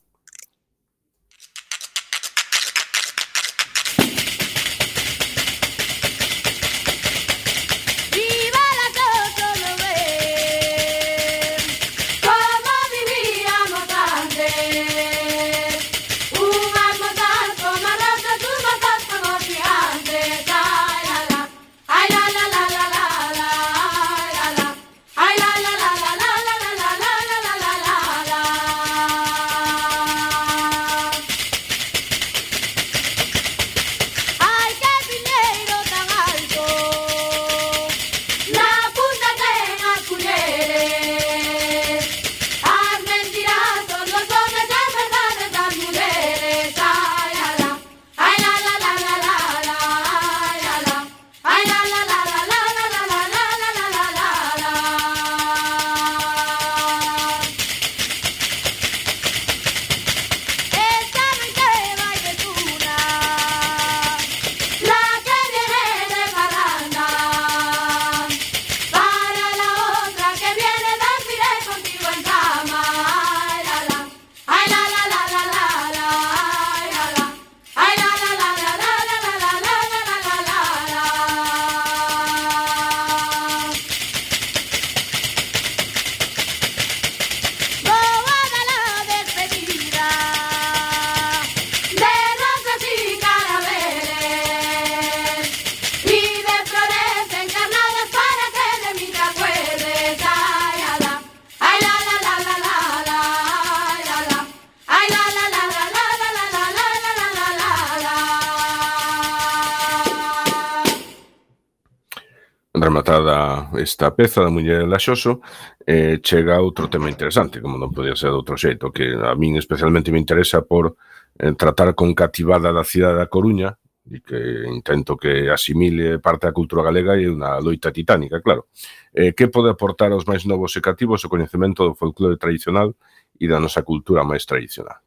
esta 113.96 114.14
peza 114.14 114.43
da 114.43 114.50
Muller 114.52 114.84
de 114.84 114.88
Laxoso 114.88 115.39
eh, 115.88 116.20
chega 116.22 116.60
outro 116.60 116.91
tema 116.91 117.08
interesante, 117.08 117.64
como 117.64 117.80
non 117.80 117.96
podía 117.96 118.12
ser 118.20 118.36
de 118.36 118.39
outro 118.43 118.60
xeito, 118.60 118.91
que 118.91 119.16
a 119.16 119.32
min 119.39 119.56
especialmente 119.56 120.12
me 120.12 120.20
interesa 120.20 120.68
por 120.68 121.00
eh, 121.39 121.56
tratar 121.56 121.96
con 121.96 122.12
cativada 122.12 122.76
da 122.76 122.84
cidade 122.84 123.24
da 123.24 123.32
Coruña, 123.32 123.72
e 124.06 124.20
que 124.20 124.68
intento 124.68 125.16
que 125.16 125.48
asimile 125.48 126.20
parte 126.20 126.46
da 126.46 126.54
cultura 126.54 126.84
galega 126.84 127.16
e 127.16 127.32
unha 127.32 127.56
loita 127.64 127.89
titánica, 127.96 128.43
claro. 128.43 128.68
Eh, 129.16 129.32
que 129.32 129.48
pode 129.48 129.72
aportar 129.72 130.12
aos 130.12 130.28
máis 130.28 130.43
novos 130.43 130.76
e 130.76 130.84
cativos 130.84 131.24
o 131.24 131.32
coñecemento 131.32 131.88
do 131.88 131.96
folclore 131.96 132.36
tradicional 132.36 132.91
e 133.39 133.48
da 133.48 133.64
nosa 133.64 133.80
cultura 133.88 134.28
máis 134.28 134.43
tradicional? 134.43 135.00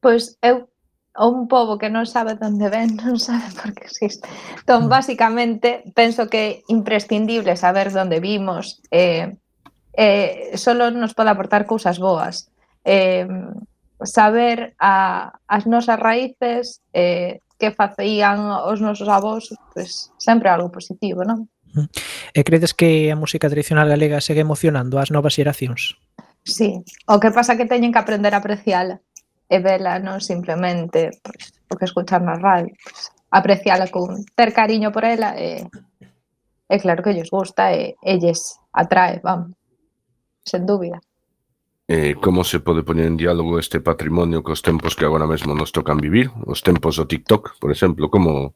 Pois 0.00 0.40
eu 0.40 0.64
un 1.26 1.50
pobo 1.50 1.78
que 1.78 1.90
non 1.90 2.06
sabe 2.06 2.38
onde 2.38 2.70
ven, 2.70 2.94
non 2.94 3.18
sabe 3.18 3.50
por 3.58 3.74
que 3.74 3.90
existe. 3.90 4.28
Entón, 4.62 4.86
mm. 4.86 4.92
basicamente, 4.92 5.68
penso 5.96 6.30
que 6.30 6.38
é 6.38 6.50
imprescindible 6.70 7.58
saber 7.58 7.90
onde 7.90 8.22
vimos, 8.22 8.78
eh, 8.94 9.34
eh, 9.98 10.54
solo 10.54 10.94
nos 10.94 11.18
pode 11.18 11.34
aportar 11.34 11.66
cousas 11.66 11.98
boas. 11.98 12.52
Eh, 12.86 13.26
saber 14.06 14.78
a, 14.78 15.34
as 15.50 15.66
nosas 15.66 15.98
raíces, 15.98 16.86
eh, 16.94 17.42
que 17.58 17.74
facían 17.74 18.38
os 18.70 18.78
nosos 18.78 19.10
avós, 19.10 19.50
pues, 19.74 20.14
sempre 20.16 20.48
algo 20.48 20.70
positivo, 20.70 21.26
non? 21.26 21.50
Mm. 21.74 21.90
E 22.32 22.40
credes 22.46 22.72
que 22.72 23.10
a 23.10 23.18
música 23.18 23.50
tradicional 23.50 23.90
galega 23.90 24.22
segue 24.22 24.46
emocionando 24.46 25.02
ás 25.02 25.10
novas 25.10 25.34
xeracións? 25.34 25.98
Sí, 26.46 26.80
o 27.04 27.20
que 27.20 27.34
pasa 27.34 27.58
que 27.58 27.66
teñen 27.66 27.92
que 27.92 28.00
aprender 28.00 28.32
a 28.32 28.40
apreciala 28.40 29.02
e 29.48 29.56
vela 29.64 29.98
non 29.98 30.20
simplemente 30.20 31.10
pois, 31.24 31.52
o 31.72 31.74
que 31.74 31.88
escuchar 31.88 32.20
na 32.20 32.36
radio, 32.36 32.72
pois, 32.84 33.10
apreciala 33.32 33.88
con 33.88 34.24
ter 34.36 34.52
cariño 34.52 34.92
por 34.92 35.04
ela 35.08 35.36
e, 35.36 35.64
e 36.68 36.76
claro 36.78 37.02
que 37.02 37.16
lles 37.16 37.32
gusta 37.32 37.72
e, 37.72 37.96
e 38.00 38.12
lles 38.20 38.60
atrae, 38.72 39.20
vamos, 39.24 39.56
sen 40.44 40.68
dúbida. 40.68 41.00
Eh, 41.88 42.20
como 42.20 42.44
se 42.44 42.60
pode 42.60 42.84
poñer 42.84 43.08
en 43.08 43.16
diálogo 43.16 43.56
este 43.56 43.80
patrimonio 43.80 44.44
cos 44.44 44.60
tempos 44.60 44.92
que 44.92 45.08
agora 45.08 45.24
mesmo 45.24 45.56
nos 45.56 45.72
tocan 45.72 45.96
vivir? 45.96 46.28
Os 46.44 46.60
tempos 46.60 47.00
do 47.00 47.08
TikTok, 47.08 47.56
por 47.56 47.72
exemplo, 47.72 48.12
como 48.12 48.52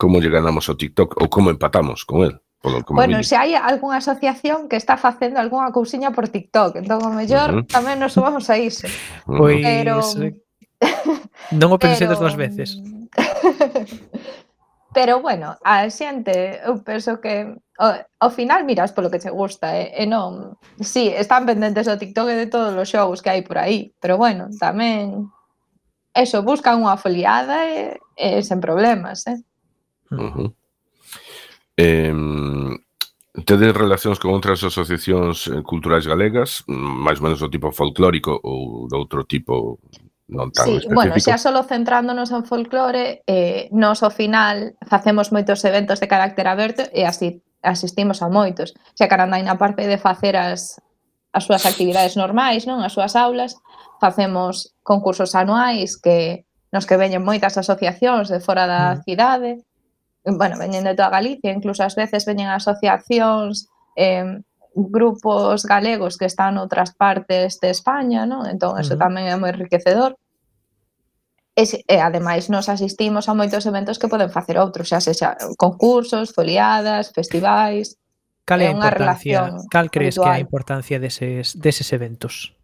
como 0.00 0.16
lle 0.16 0.32
ganamos 0.32 0.64
ao 0.72 0.80
TikTok 0.80 1.20
ou 1.20 1.28
como 1.28 1.52
empatamos 1.52 2.08
con 2.08 2.24
el? 2.24 2.40
Polo, 2.60 2.84
como 2.84 3.00
bueno, 3.00 3.22
se 3.24 3.36
hai 3.40 3.56
algunha 3.56 4.04
asociación 4.04 4.68
que 4.68 4.76
está 4.76 5.00
facendo 5.00 5.40
algunha 5.40 5.72
cousiña 5.72 6.12
por 6.12 6.28
TikTok, 6.28 6.76
entón 6.76 7.00
o 7.00 7.10
mellor 7.16 7.48
uh 7.50 7.56
-huh. 7.64 7.72
tamén 7.72 7.96
nos 7.96 8.12
vamos 8.20 8.52
a 8.52 8.60
iso. 8.60 8.84
Pois 9.24 9.64
pero 9.64 10.04
non 11.56 11.68
o 11.72 11.78
pensei 11.80 12.04
pero... 12.04 12.20
dúas 12.20 12.36
veces. 12.36 12.76
pero 14.96 15.24
bueno, 15.24 15.56
a 15.64 15.88
xente, 15.88 16.60
eu 16.60 16.84
penso 16.84 17.16
que 17.24 17.48
ao, 17.80 17.90
ao 18.20 18.30
final 18.30 18.68
miras 18.68 18.92
polo 18.92 19.08
que 19.08 19.24
che 19.24 19.32
gusta, 19.32 19.80
eh? 19.80 19.96
e 19.96 20.04
non, 20.04 20.60
si, 20.84 20.84
sí, 20.84 21.16
están 21.16 21.48
pendentes 21.48 21.88
do 21.88 21.96
TikTok 21.96 22.28
e 22.28 22.44
de 22.44 22.48
todos 22.52 22.76
os 22.76 22.84
xogos 22.84 23.24
que 23.24 23.32
hai 23.32 23.40
por 23.40 23.56
aí, 23.56 23.96
pero 24.04 24.20
bueno, 24.20 24.52
tamén 24.60 25.32
eso, 26.12 26.44
buscan 26.44 26.76
unha 26.84 27.00
foliada 27.00 27.64
e, 27.64 27.96
eh, 28.20 28.36
e 28.36 28.36
eh, 28.36 28.40
sen 28.44 28.60
problemas, 28.60 29.24
eh? 29.32 29.40
Uh 30.12 30.28
-huh. 30.28 30.48
Eh, 31.80 32.12
tedes 33.46 33.72
relacións 33.72 34.20
con 34.20 34.36
outras 34.36 34.60
asociacións 34.60 35.48
eh, 35.48 35.64
culturais 35.64 36.04
galegas, 36.04 36.66
máis 36.68 37.22
ou 37.22 37.30
menos 37.30 37.40
do 37.40 37.48
tipo 37.48 37.72
folclórico 37.72 38.36
ou 38.36 38.84
do 38.90 38.96
outro 39.00 39.24
tipo 39.24 39.80
non 40.30 40.54
tan 40.54 40.66
sí, 40.66 40.72
específico. 40.78 40.94
Bueno, 40.94 41.14
xa 41.18 41.40
solo 41.40 41.64
centrándonos 41.64 42.30
en 42.30 42.44
folclore, 42.44 43.22
eh, 43.26 43.72
nos 43.72 44.02
ao 44.04 44.12
final 44.12 44.76
facemos 44.86 45.32
moitos 45.34 45.64
eventos 45.64 45.98
de 45.98 46.10
carácter 46.10 46.46
aberto 46.46 46.84
e 46.92 47.08
así 47.08 47.42
asistimos 47.62 48.22
a 48.22 48.28
moitos. 48.28 48.76
Xa 48.98 49.10
Carandai 49.10 49.42
na 49.42 49.56
parte 49.56 49.86
de 49.86 49.98
facer 49.98 50.36
as, 50.36 50.78
as 51.32 51.42
súas 51.46 51.66
actividades 51.66 52.14
normais, 52.14 52.66
non 52.66 52.84
as 52.84 52.94
súas 52.94 53.14
aulas, 53.18 53.58
facemos 53.98 54.74
concursos 54.82 55.34
anuais 55.34 55.98
que 55.98 56.46
nos 56.70 56.86
que 56.86 56.98
veñen 56.98 57.26
moitas 57.26 57.58
asociacións 57.58 58.30
de 58.30 58.38
fora 58.38 58.66
da 58.66 58.94
mm. 58.94 59.02
cidade, 59.02 59.50
bueno, 60.24 60.58
veñen 60.58 60.84
de 60.84 60.94
toda 60.94 61.10
Galicia, 61.10 61.52
incluso 61.52 61.84
ás 61.84 61.96
veces 61.96 62.24
veñen 62.24 62.48
asociacións, 62.48 63.68
eh, 63.96 64.40
grupos 64.74 65.64
galegos 65.64 66.16
que 66.16 66.26
están 66.26 66.54
noutras 66.54 66.94
partes 66.94 67.58
de 67.58 67.70
España, 67.70 68.26
non? 68.26 68.46
Entón, 68.46 68.78
eso 68.78 68.94
uh 68.94 68.98
-huh. 68.98 69.04
tamén 69.04 69.24
é 69.26 69.34
moi 69.34 69.50
enriquecedor. 69.50 70.14
E, 71.58 71.66
e 71.66 71.96
ademais 71.98 72.46
nos 72.46 72.70
asistimos 72.70 73.26
a 73.26 73.34
moitos 73.34 73.66
eventos 73.66 73.98
que 73.98 74.08
poden 74.08 74.30
facer 74.30 74.56
outros, 74.56 74.88
xa 74.88 75.02
sexa 75.02 75.34
concursos, 75.58 76.30
foliadas, 76.30 77.10
festivais. 77.10 77.98
Cal 78.46 78.62
é 78.62 78.70
a 78.70 78.74
importancia, 78.74 79.50
cal 79.68 79.90
crees 79.90 80.14
habitual. 80.16 80.24
que 80.24 80.30
é 80.30 80.38
a 80.38 80.44
importancia 80.46 80.96
deses 81.02 81.58
deses 81.58 81.88
eventos? 81.90 82.54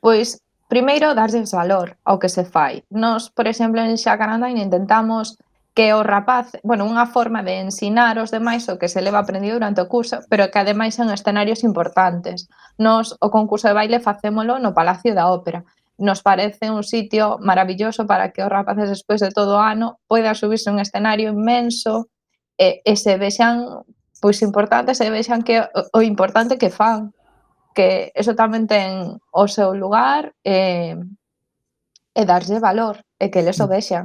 Pois 0.00 0.40
primeiro 0.66 1.14
darlles 1.14 1.52
valor 1.52 2.00
ao 2.02 2.18
que 2.18 2.32
se 2.32 2.44
fai. 2.48 2.82
Nos, 2.90 3.30
por 3.30 3.46
exemplo, 3.46 3.84
en 3.84 3.94
Xacaranda 4.00 4.48
intentamos 4.48 5.36
que 5.76 5.92
o 5.92 6.02
rapaz, 6.02 6.56
bueno, 6.64 6.88
unha 6.88 7.04
forma 7.04 7.44
de 7.44 7.60
ensinar 7.60 8.16
os 8.16 8.32
demais 8.32 8.64
o 8.72 8.80
que 8.80 8.88
se 8.88 9.04
leva 9.04 9.20
aprendido 9.20 9.60
durante 9.60 9.84
o 9.84 9.92
curso, 9.92 10.24
pero 10.32 10.48
que 10.48 10.56
ademais 10.56 10.96
son 10.96 11.12
escenarios 11.12 11.60
importantes. 11.68 12.48
Nos 12.80 13.12
o 13.20 13.28
concurso 13.28 13.68
de 13.68 13.76
baile 13.76 14.00
facémolo 14.00 14.56
no 14.56 14.72
Palacio 14.72 15.12
da 15.12 15.28
Ópera. 15.28 15.68
Nos 16.00 16.24
parece 16.24 16.72
un 16.72 16.80
sitio 16.80 17.36
maravilloso 17.44 18.08
para 18.08 18.32
que 18.32 18.40
os 18.40 18.48
rapaces 18.48 18.88
despois 18.88 19.20
de 19.20 19.28
todo 19.28 19.60
o 19.60 19.64
ano 19.64 20.00
poidan 20.08 20.32
subirse 20.32 20.72
a 20.72 20.72
un 20.72 20.80
escenario 20.80 21.28
inmenso 21.28 22.08
e, 22.56 22.80
e 22.80 22.96
se 22.96 23.20
vexan 23.20 23.84
pois 24.24 24.40
importantes 24.40 24.96
se 24.96 25.12
vexan 25.12 25.44
que 25.44 25.60
o, 25.60 25.68
o 25.92 26.00
importante 26.00 26.56
que 26.56 26.72
fan 26.72 27.12
que 27.76 28.16
eso 28.16 28.32
tamén 28.32 28.64
ten 28.64 29.20
o 29.28 29.44
seu 29.44 29.76
lugar 29.76 30.32
e, 30.40 30.96
e 32.16 32.22
darlle 32.24 32.64
valor 32.64 33.04
e 33.20 33.28
que 33.28 33.44
les 33.44 33.60
o 33.60 33.68
mm. 33.68 33.72
vexan. 33.76 34.04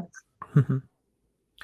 Uh 0.52 0.68
-huh 0.68 0.91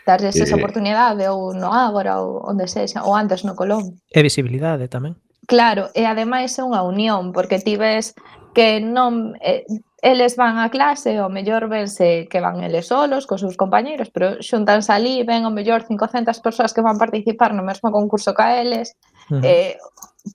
darlles 0.07 0.39
eh, 0.39 0.47
esa 0.47 0.55
oportunidade 0.55 1.27
ou 1.27 1.51
no 1.51 1.67
Ágora 1.75 2.23
ou 2.23 2.47
onde 2.47 2.71
sexa, 2.71 3.03
ou 3.03 3.11
antes 3.11 3.43
no 3.43 3.59
Colón. 3.59 3.99
E 4.07 4.19
visibilidade 4.23 4.87
tamén. 4.87 5.19
Claro, 5.43 5.91
e 5.91 6.07
ademais 6.07 6.55
é 6.55 6.63
unha 6.63 6.87
unión, 6.87 7.35
porque 7.35 7.59
ti 7.59 7.75
ves 7.75 8.15
que 8.55 8.79
non 8.79 9.35
eh, 9.43 9.67
eles 10.01 10.35
van 10.39 10.57
a 10.63 10.71
clase, 10.71 11.19
o 11.19 11.27
mellor 11.27 11.67
vense 11.67 12.27
que 12.31 12.39
van 12.39 12.63
eles 12.63 12.87
solos, 12.87 13.27
cos 13.27 13.43
seus 13.43 13.59
compañeiros, 13.59 14.07
pero 14.09 14.39
xuntanse 14.39 14.95
ali, 14.95 15.27
ven 15.27 15.43
o 15.43 15.51
mellor 15.51 15.83
500 15.83 16.39
persoas 16.39 16.71
que 16.71 16.85
van 16.85 16.97
participar 16.97 17.51
no 17.51 17.65
mesmo 17.67 17.91
concurso 17.91 18.31
ca 18.31 18.59
eles, 18.59 18.95
uh 19.29 19.37
-huh. 19.37 19.43
eh, 19.43 19.75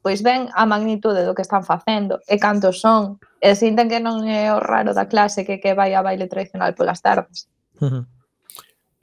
pois 0.05 0.21
ven 0.21 0.53
a 0.53 0.65
magnitude 0.69 1.25
do 1.25 1.35
que 1.35 1.45
están 1.45 1.65
facendo 1.65 2.21
e 2.29 2.37
cantos 2.37 2.81
son, 2.81 3.21
e 3.41 3.55
sinten 3.57 3.89
que 3.89 4.01
non 4.01 4.25
é 4.29 4.53
o 4.53 4.61
raro 4.61 4.93
da 4.93 5.09
clase 5.09 5.45
que 5.47 5.61
que 5.63 5.73
vai 5.73 5.97
a 5.97 6.05
baile 6.05 6.29
tradicional 6.29 6.75
polas 6.75 7.01
tardes. 7.01 7.49
Uh 7.81 7.89
-huh. 7.89 8.03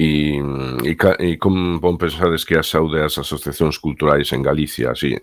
E, 0.02 0.40
e, 0.86 0.96
e 0.96 1.38
como 1.38 1.82
pon 1.84 2.00
pensades 2.00 2.48
que 2.48 2.56
a 2.56 2.64
saúde 2.64 3.04
as 3.04 3.20
asociacións 3.20 3.84
culturais 3.84 4.32
en 4.32 4.40
Galicia, 4.40 4.96
así, 4.96 5.20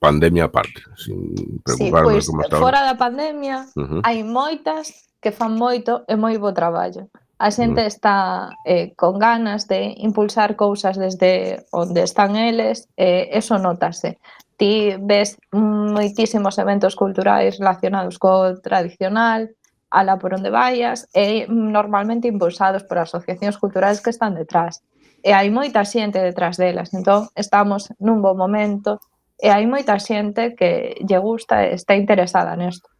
pandemia 0.00 0.48
aparte, 0.48 0.80
sin 0.96 1.60
preocuparme 1.60 2.16
sí, 2.16 2.24
pois, 2.24 2.26
como 2.32 2.40
estaba. 2.40 2.64
Fora 2.64 2.80
da 2.88 2.96
pandemia, 2.96 3.68
uh 3.76 3.84
-huh. 3.84 4.00
hai 4.00 4.24
moitas 4.24 5.12
que 5.20 5.28
fan 5.28 5.60
moito 5.60 6.08
e 6.08 6.16
moi 6.16 6.40
bo 6.40 6.56
traballo. 6.56 7.12
A 7.36 7.52
xente 7.52 7.84
uh 7.84 7.84
-huh. 7.84 7.92
está 7.92 8.16
eh, 8.64 8.96
con 8.96 9.20
ganas 9.20 9.68
de 9.68 9.92
impulsar 10.00 10.56
cousas 10.56 10.96
desde 10.96 11.60
onde 11.68 12.00
están 12.00 12.32
eles, 12.40 12.88
e 12.96 13.28
eh, 13.28 13.36
eso 13.36 13.60
notase. 13.60 14.16
Ti 14.56 15.04
ves 15.04 15.36
moitísimos 15.52 16.56
eventos 16.56 16.96
culturais 16.96 17.60
relacionados 17.60 18.16
co 18.16 18.56
tradicional, 18.64 19.52
ala 19.94 20.18
por 20.18 20.34
onde 20.34 20.50
vayas, 20.50 21.06
e 21.14 21.46
normalmente 21.46 22.26
impulsados 22.26 22.82
por 22.82 22.98
asociacións 22.98 23.56
culturais 23.62 24.02
que 24.02 24.10
están 24.10 24.34
detrás. 24.34 24.82
E 25.22 25.30
hai 25.30 25.48
moita 25.54 25.86
xente 25.86 26.18
detrás 26.18 26.58
delas, 26.58 26.90
entón 26.90 27.30
estamos 27.38 27.94
nun 28.02 28.18
bo 28.18 28.34
momento 28.34 28.98
e 29.38 29.54
hai 29.54 29.64
moita 29.70 29.96
xente 30.02 30.58
que 30.58 30.98
lle 31.00 31.18
gusta 31.22 31.62
e 31.64 31.78
está 31.78 31.94
interesada 31.94 32.58
nesto. 32.58 32.90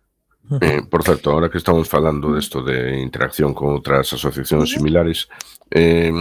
Eh, 0.60 0.84
por 0.88 1.02
certo, 1.02 1.32
ahora 1.32 1.50
que 1.50 1.58
estamos 1.58 1.88
falando 1.88 2.32
desto 2.32 2.62
de, 2.62 2.96
de 2.96 3.00
interacción 3.00 3.52
con 3.56 3.74
outras 3.74 4.12
asociacións 4.12 4.70
similares, 4.70 5.26
eh, 5.72 6.12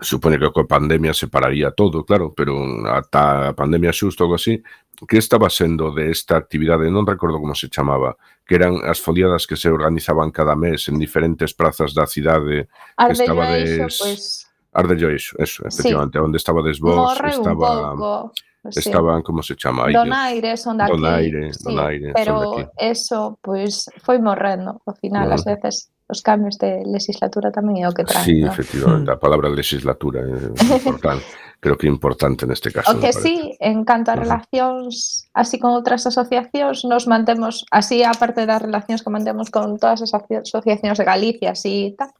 supone 0.00 0.38
que 0.38 0.50
coa 0.50 0.66
pandemia 0.66 1.12
se 1.12 1.28
pararía 1.28 1.70
todo, 1.70 2.04
claro, 2.04 2.32
pero 2.32 2.56
ata 2.88 3.52
a 3.52 3.56
pandemia 3.56 3.92
xusto 3.92 4.26
ou 4.26 4.34
así, 4.34 4.64
que 5.08 5.16
estaba 5.16 5.48
sendo 5.48 5.92
de 5.92 6.10
esta 6.10 6.36
actividade, 6.36 6.90
non 6.92 7.08
recordo 7.08 7.40
como 7.40 7.56
se 7.56 7.72
chamaba, 7.72 8.16
que 8.44 8.56
eran 8.56 8.80
as 8.84 9.00
foliadas 9.00 9.46
que 9.46 9.56
se 9.56 9.68
organizaban 9.68 10.32
cada 10.32 10.56
mes 10.56 10.88
en 10.88 10.98
diferentes 10.98 11.54
prazas 11.54 11.94
da 11.94 12.04
cidade, 12.04 12.68
que 12.96 13.12
estaba 13.12 13.52
de... 13.52 13.64
Iso, 13.64 13.84
pues... 13.84 13.98
Pois. 14.00 14.22
Ardello 14.70 15.10
iso, 15.10 15.34
eso, 15.38 15.66
efectivamente, 15.66 16.18
sí. 16.18 16.22
onde 16.22 16.38
estaba 16.38 16.62
desvós, 16.62 17.18
estaba... 17.18 17.92
Un 17.92 17.98
pouco. 17.98 18.32
Pois 18.62 18.74
sí. 18.74 18.80
Estaban, 18.92 19.22
como 19.22 19.42
se 19.42 19.56
chama? 19.56 19.88
Donaire, 19.90 20.54
son 20.56 20.76
daqui. 20.76 20.92
Donaire, 20.92 21.54
sí, 21.54 21.64
donaire, 21.64 22.12
pero 22.12 22.42
son 22.42 22.56
daqui. 22.56 22.70
eso, 22.76 23.38
pois, 23.40 23.88
pues, 23.88 24.04
foi 24.04 24.18
morrendo, 24.20 24.82
ao 24.84 24.94
final, 25.00 25.28
uh 25.28 25.30
-huh. 25.30 25.34
as 25.34 25.44
veces 25.44 25.90
os 26.10 26.20
cambios 26.20 26.58
de 26.58 26.82
legislatura 26.84 27.54
tamén 27.54 27.80
é 27.80 27.86
o 27.86 27.94
que 27.94 28.02
traen. 28.02 28.26
Sí, 28.26 28.42
¿no? 28.42 28.50
efectivamente, 28.50 29.08
a 29.08 29.16
hmm. 29.16 29.22
palabra 29.22 29.48
legislatura 29.48 30.26
é 30.26 30.50
importante, 30.82 31.24
creo 31.62 31.78
que 31.78 31.86
é 31.86 31.90
importante 31.90 32.44
neste 32.44 32.74
caso. 32.74 32.90
O 32.90 32.98
que 32.98 33.14
sí, 33.14 33.54
en 33.62 33.86
canto 33.86 34.10
a 34.10 34.18
relacións 34.18 35.24
así 35.32 35.62
con 35.62 35.72
outras 35.72 36.02
asociacións, 36.04 36.82
nos 36.84 37.06
mantemos, 37.06 37.62
así 37.70 38.02
a 38.02 38.10
parte 38.12 38.44
das 38.44 38.60
relacións 38.60 39.06
que 39.06 39.14
mantemos 39.14 39.48
con 39.54 39.78
todas 39.78 40.02
as 40.02 40.10
asociacións 40.10 40.98
de 40.98 41.06
Galicia, 41.06 41.54
así 41.54 41.94
e 41.94 41.96
tal, 41.96 42.10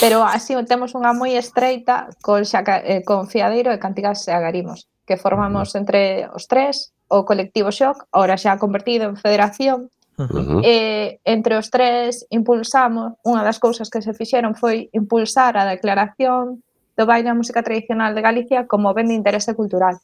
pero 0.00 0.26
así 0.26 0.58
temos 0.66 0.98
unha 0.98 1.14
moi 1.14 1.38
estreita 1.38 2.10
con, 2.18 2.42
xaca, 2.42 2.82
eh, 2.82 3.06
con 3.06 3.30
Fiadeiro 3.30 3.70
e 3.70 3.78
Cantigas 3.78 4.26
e 4.26 4.34
Agarimos, 4.34 4.90
que 5.06 5.14
formamos 5.14 5.78
entre 5.78 6.26
os 6.34 6.50
tres 6.50 6.90
o 7.06 7.22
colectivo 7.22 7.70
Xoc, 7.70 8.10
ahora 8.10 8.34
xa 8.34 8.58
convertido 8.58 9.06
en 9.06 9.14
federación, 9.14 9.94
Uh. 10.16 10.64
Eh, 10.64 11.20
e 11.20 11.32
entre 11.32 11.56
os 11.60 11.68
tres 11.68 12.24
impulsamos, 12.32 13.20
unha 13.20 13.44
das 13.44 13.60
cousas 13.60 13.92
que 13.92 14.00
se 14.00 14.16
fixeron 14.16 14.56
foi 14.56 14.88
impulsar 14.96 15.60
a 15.60 15.68
declaración 15.68 16.64
do 16.96 17.04
baile 17.04 17.28
a 17.28 17.36
música 17.36 17.60
tradicional 17.60 18.16
de 18.16 18.24
Galicia 18.24 18.64
como 18.64 18.96
ben 18.96 19.12
de 19.12 19.14
interese 19.14 19.52
cultural. 19.52 20.00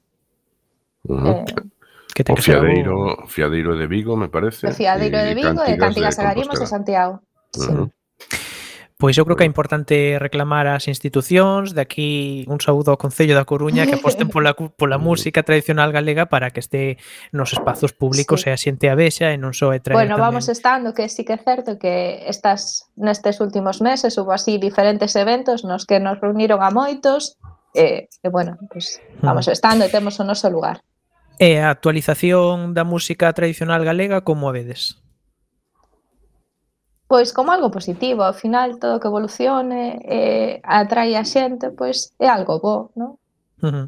Uh 1.09 1.17
-huh. 1.17 1.43
eh, 1.43 1.45
que 2.13 2.23
o 2.29 2.37
Fiadeiro, 2.37 3.25
Fiadeiro 3.27 3.73
de 3.73 3.87
Vigo, 3.89 4.17
me 4.21 4.29
parece. 4.29 4.69
O 4.69 4.77
Fiadeiro 4.77 5.17
de 5.17 5.33
Vigo 5.33 5.65
e 5.65 5.81
Cantigas 5.81 6.21
Agarimos 6.21 6.61
de 6.61 6.69
Santiago. 6.69 7.25
Uh 7.57 7.65
-huh. 7.65 7.85
Sí. 7.89 8.02
Pois 9.03 9.19
eu 9.19 9.25
creo 9.25 9.35
que 9.35 9.43
é 9.43 9.51
importante 9.51 10.15
reclamar 10.23 10.71
ás 10.71 10.87
institucións, 10.87 11.75
de 11.75 11.83
aquí 11.83 12.47
un 12.47 12.63
saúdo 12.63 12.95
ao 12.95 13.03
Concello 13.03 13.35
da 13.35 13.43
Coruña 13.43 13.83
que 13.83 13.99
aposten 13.99 14.31
pola, 14.35 14.55
pola 14.55 14.95
música 14.95 15.43
tradicional 15.43 15.91
galega 15.91 16.31
para 16.31 16.55
que 16.55 16.63
este 16.63 17.03
nos 17.35 17.51
espazos 17.51 17.91
públicos 17.91 18.47
sí. 18.47 18.55
e 18.55 18.55
a 18.55 18.59
xente 18.63 18.87
a 18.87 18.95
vexa 18.95 19.35
e 19.35 19.43
non 19.43 19.59
só 19.59 19.75
e 19.75 19.83
traer 19.83 19.99
Bueno, 19.99 20.23
tamén. 20.23 20.27
vamos 20.31 20.47
estando 20.47 20.95
que 20.95 21.11
sí 21.11 21.27
que 21.27 21.35
é 21.35 21.43
certo 21.43 21.83
que 21.83 22.23
estas 22.31 22.87
nestes 22.95 23.43
últimos 23.43 23.83
meses 23.83 24.15
hubo 24.23 24.31
así 24.31 24.63
diferentes 24.63 25.19
eventos 25.19 25.67
nos 25.67 25.83
que 25.83 25.99
nos 25.99 26.23
reuniron 26.23 26.63
a 26.63 26.71
moitos 26.71 27.35
e, 27.75 28.07
e 28.07 28.29
bueno, 28.31 28.55
pues, 28.71 29.03
vamos 29.19 29.51
estando 29.51 29.83
e 29.83 29.91
temos 29.91 30.15
o 30.23 30.25
noso 30.25 30.47
lugar. 30.47 30.87
E 31.43 31.59
a 31.59 31.75
actualización 31.75 32.71
da 32.71 32.87
música 32.87 33.35
tradicional 33.35 33.83
galega 33.83 34.23
como 34.23 34.47
a 34.47 34.55
vedes? 34.55 35.03
pois 37.13 37.35
como 37.35 37.53
algo 37.53 37.71
positivo, 37.71 38.25
ao 38.25 38.33
final 38.33 38.81
todo 38.81 38.97
que 38.97 39.05
evolucione 39.05 40.01
e 40.01 40.65
atrae 40.65 41.13
a 41.13 41.29
xente, 41.29 41.69
pois 41.69 42.17
é 42.17 42.25
algo 42.25 42.57
bo, 42.57 42.89
non? 42.97 43.21
Uh 43.61 43.69
eh, 43.69 43.69
-huh. 43.69 43.87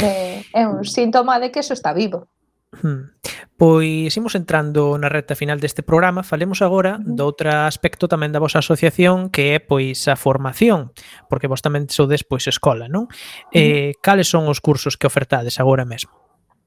é, 0.00 0.16
é 0.56 0.64
un 0.64 0.80
síntoma 0.88 1.36
de 1.44 1.52
que 1.52 1.60
eso 1.60 1.76
está 1.76 1.92
vivo. 1.92 2.24
Hmm. 2.72 3.12
Pois 3.60 4.16
imos 4.16 4.32
entrando 4.32 4.96
na 4.96 5.12
recta 5.12 5.36
final 5.36 5.60
deste 5.60 5.84
programa, 5.84 6.24
falemos 6.24 6.64
agora 6.64 6.96
do 6.96 7.28
outro 7.28 7.52
aspecto 7.52 8.08
tamén 8.08 8.32
da 8.32 8.40
vosa 8.40 8.64
asociación 8.64 9.28
que 9.28 9.52
é 9.52 9.60
pois 9.60 10.08
a 10.08 10.16
formación, 10.16 10.96
porque 11.28 11.52
vos 11.52 11.60
tamén 11.60 11.92
sodes 11.92 12.24
pois 12.24 12.48
escola, 12.48 12.88
non? 12.88 13.12
Eh, 13.52 13.92
cales 14.00 14.32
son 14.32 14.48
os 14.48 14.64
cursos 14.64 14.96
que 14.96 15.04
ofertades 15.04 15.60
agora 15.60 15.84
mesmo? 15.84 16.16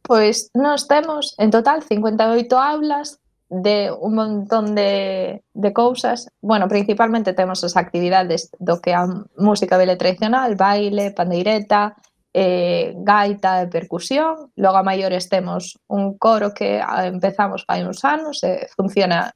Pois 0.05 0.53
nós 0.53 0.85
temos 0.85 1.33
en 1.41 1.49
total 1.49 1.81
58 1.81 2.53
aulas 2.53 3.20
de 3.51 3.91
un 3.91 4.15
montón 4.15 4.75
de, 4.75 5.43
de 5.53 5.73
cousas. 5.73 6.29
Bueno, 6.39 6.69
principalmente 6.69 7.33
temos 7.33 7.61
as 7.67 7.75
actividades 7.75 8.47
do 8.63 8.79
que 8.79 8.95
a 8.95 9.03
música 9.35 9.75
vele 9.75 9.99
tradicional, 9.99 10.55
baile, 10.55 11.11
pandeireta, 11.11 11.99
eh, 12.31 12.95
gaita 12.95 13.59
e 13.59 13.67
percusión. 13.67 14.55
Logo 14.55 14.79
a 14.79 14.87
maiores 14.87 15.27
temos 15.27 15.75
un 15.91 16.15
coro 16.15 16.55
que 16.55 16.79
empezamos 16.79 17.67
fai 17.67 17.83
uns 17.83 18.07
anos 18.07 18.39
e 18.47 18.47
eh, 18.47 18.59
funciona 18.71 19.35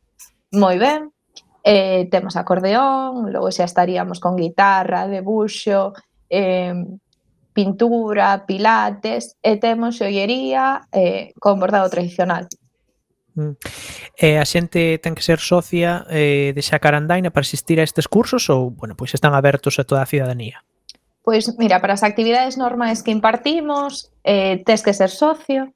moi 0.55 0.79
ben. 0.79 1.11
Eh, 1.59 2.07
temos 2.07 2.39
acordeón, 2.39 3.35
logo 3.35 3.51
xa 3.51 3.67
estaríamos 3.67 4.23
con 4.23 4.39
guitarra, 4.39 5.11
debuxo, 5.11 5.91
eh, 6.31 6.71
pintura, 7.51 8.47
pilates 8.47 9.35
e 9.43 9.59
temos 9.59 9.99
xoiería 9.99 10.87
eh, 10.95 11.35
con 11.35 11.59
bordado 11.59 11.91
tradicional. 11.91 12.47
Mm. 13.35 13.59
E 14.15 14.39
a 14.39 14.45
xente 14.47 14.97
ten 15.03 15.11
que 15.11 15.23
ser 15.23 15.43
socia 15.43 16.07
eh, 16.07 16.55
de 16.55 16.61
Xacarandaina 16.63 17.35
para 17.35 17.43
asistir 17.43 17.83
a 17.83 17.87
estes 17.87 18.07
cursos 18.07 18.47
ou, 18.47 18.71
bueno, 18.71 18.95
pois 18.95 19.11
están 19.11 19.35
abertos 19.35 19.75
a 19.75 19.83
toda 19.83 20.01
a 20.01 20.09
cidadanía? 20.09 20.63
Pois 21.19 21.43
mira, 21.59 21.83
para 21.83 21.99
as 21.99 22.05
actividades 22.07 22.55
normais 22.55 23.03
que 23.03 23.11
impartimos, 23.11 24.13
eh, 24.23 24.63
tes 24.63 24.79
que 24.79 24.95
ser 24.95 25.11
socio, 25.11 25.73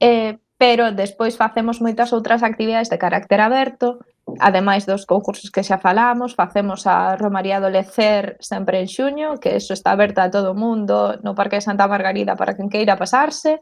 eh, 0.00 0.40
pero 0.56 0.96
despois 0.96 1.36
facemos 1.36 1.84
moitas 1.84 2.14
outras 2.16 2.40
actividades 2.40 2.88
de 2.88 2.96
carácter 2.96 3.42
aberto, 3.44 4.00
ademais 4.40 4.88
dos 4.88 5.04
concursos 5.04 5.52
que 5.52 5.66
xa 5.66 5.76
falamos, 5.76 6.32
facemos 6.32 6.88
a 6.88 7.20
Romaría 7.20 7.60
do 7.60 7.68
Lecer 7.68 8.40
sempre 8.40 8.80
en 8.80 8.88
xuño, 8.88 9.36
que 9.42 9.60
eso 9.60 9.76
está 9.76 9.92
aberta 9.92 10.24
a 10.24 10.32
todo 10.32 10.54
o 10.54 10.58
mundo 10.58 11.20
no 11.20 11.36
Parque 11.36 11.60
de 11.60 11.66
Santa 11.68 11.84
Margarida 11.84 12.32
para 12.32 12.56
quen 12.56 12.72
queira 12.72 12.96
pasarse, 12.96 13.60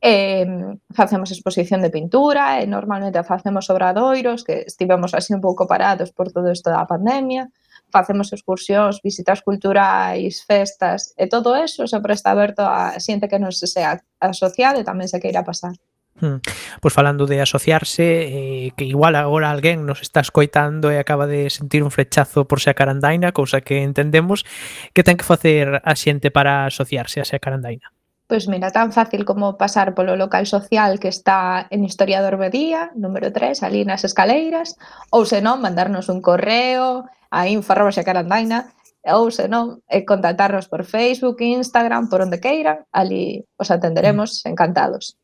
eh, 0.00 0.46
facemos 0.92 1.30
exposición 1.32 1.80
de 1.82 1.90
pintura 1.90 2.60
e 2.60 2.66
normalmente 2.66 3.22
facemos 3.24 3.70
obradoiros 3.70 4.44
que 4.44 4.64
estivemos 4.66 5.14
así 5.14 5.32
un 5.32 5.40
pouco 5.40 5.66
parados 5.66 6.12
por 6.12 6.30
todo 6.32 6.52
isto 6.52 6.68
da 6.68 6.84
pandemia 6.84 7.48
facemos 7.90 8.32
excursións, 8.32 9.00
visitas 9.02 9.42
culturais, 9.42 10.44
festas 10.44 11.14
e 11.16 11.26
todo 11.26 11.56
eso 11.56 11.86
sempre 11.86 12.14
está 12.14 12.32
aberto 12.32 12.62
a 12.66 12.98
xente 12.98 13.30
que 13.30 13.40
non 13.40 13.54
se 13.54 13.70
sea 13.70 14.02
asociado 14.20 14.82
e 14.82 14.86
tamén 14.86 15.08
se 15.08 15.22
queira 15.22 15.46
pasar. 15.46 15.74
Hmm. 16.16 16.40
Pois 16.80 16.96
falando 16.96 17.28
de 17.28 17.44
asociarse 17.44 18.04
eh, 18.04 18.72
que 18.72 18.88
igual 18.88 19.16
agora 19.16 19.52
alguén 19.52 19.84
nos 19.84 20.00
está 20.00 20.24
escoitando 20.24 20.88
e 20.88 20.96
acaba 20.96 21.28
de 21.28 21.52
sentir 21.52 21.84
un 21.84 21.92
flechazo 21.92 22.48
por 22.48 22.60
Sea 22.60 22.72
Carandaina, 22.72 23.36
cousa 23.36 23.60
que 23.60 23.84
entendemos 23.84 24.48
que 24.96 25.04
ten 25.04 25.20
que 25.20 25.28
facer 25.28 25.84
a 25.84 25.94
xente 25.96 26.32
para 26.32 26.64
asociarse 26.64 27.20
a 27.20 27.28
Sea 27.28 27.40
Carandaina 27.40 27.95
Pois 28.26 28.48
mira, 28.48 28.74
tan 28.74 28.90
fácil 28.90 29.24
como 29.24 29.54
pasar 29.54 29.94
polo 29.94 30.18
local 30.18 30.50
social 30.50 30.98
que 30.98 31.06
está 31.06 31.70
en 31.70 31.86
Historiador 31.86 32.36
Bedía, 32.36 32.90
número 32.98 33.30
3, 33.30 33.62
ali 33.62 33.86
nas 33.86 34.02
escaleiras, 34.02 34.74
ou 35.14 35.22
senón 35.22 35.62
mandarnos 35.62 36.10
un 36.10 36.18
correo 36.18 37.06
a 37.30 37.46
info.xacarandaina, 37.46 38.74
ou 39.06 39.30
senón 39.30 39.86
eh, 39.86 40.02
contactarnos 40.02 40.66
por 40.66 40.82
Facebook, 40.82 41.38
Instagram, 41.38 42.10
por 42.10 42.18
onde 42.18 42.42
queiran, 42.42 42.82
ali 42.90 43.46
os 43.54 43.70
atenderemos 43.70 44.42
mm. 44.42 44.50
encantados. 44.50 45.14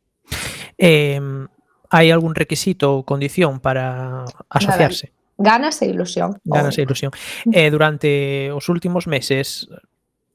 Eh, 0.79 1.19
hai 1.91 2.07
algún 2.15 2.39
requisito 2.39 3.03
ou 3.03 3.03
condición 3.03 3.59
para 3.59 4.23
asociarse? 4.47 5.11
Ganas 5.43 5.83
e 5.83 5.91
ilusión. 5.91 6.39
Ganas 6.47 6.79
e 6.79 6.87
ilusión. 6.87 7.11
Mm. 7.45 7.51
Eh, 7.51 7.71
durante 7.75 8.11
os 8.55 8.71
últimos 8.71 9.11
meses, 9.11 9.67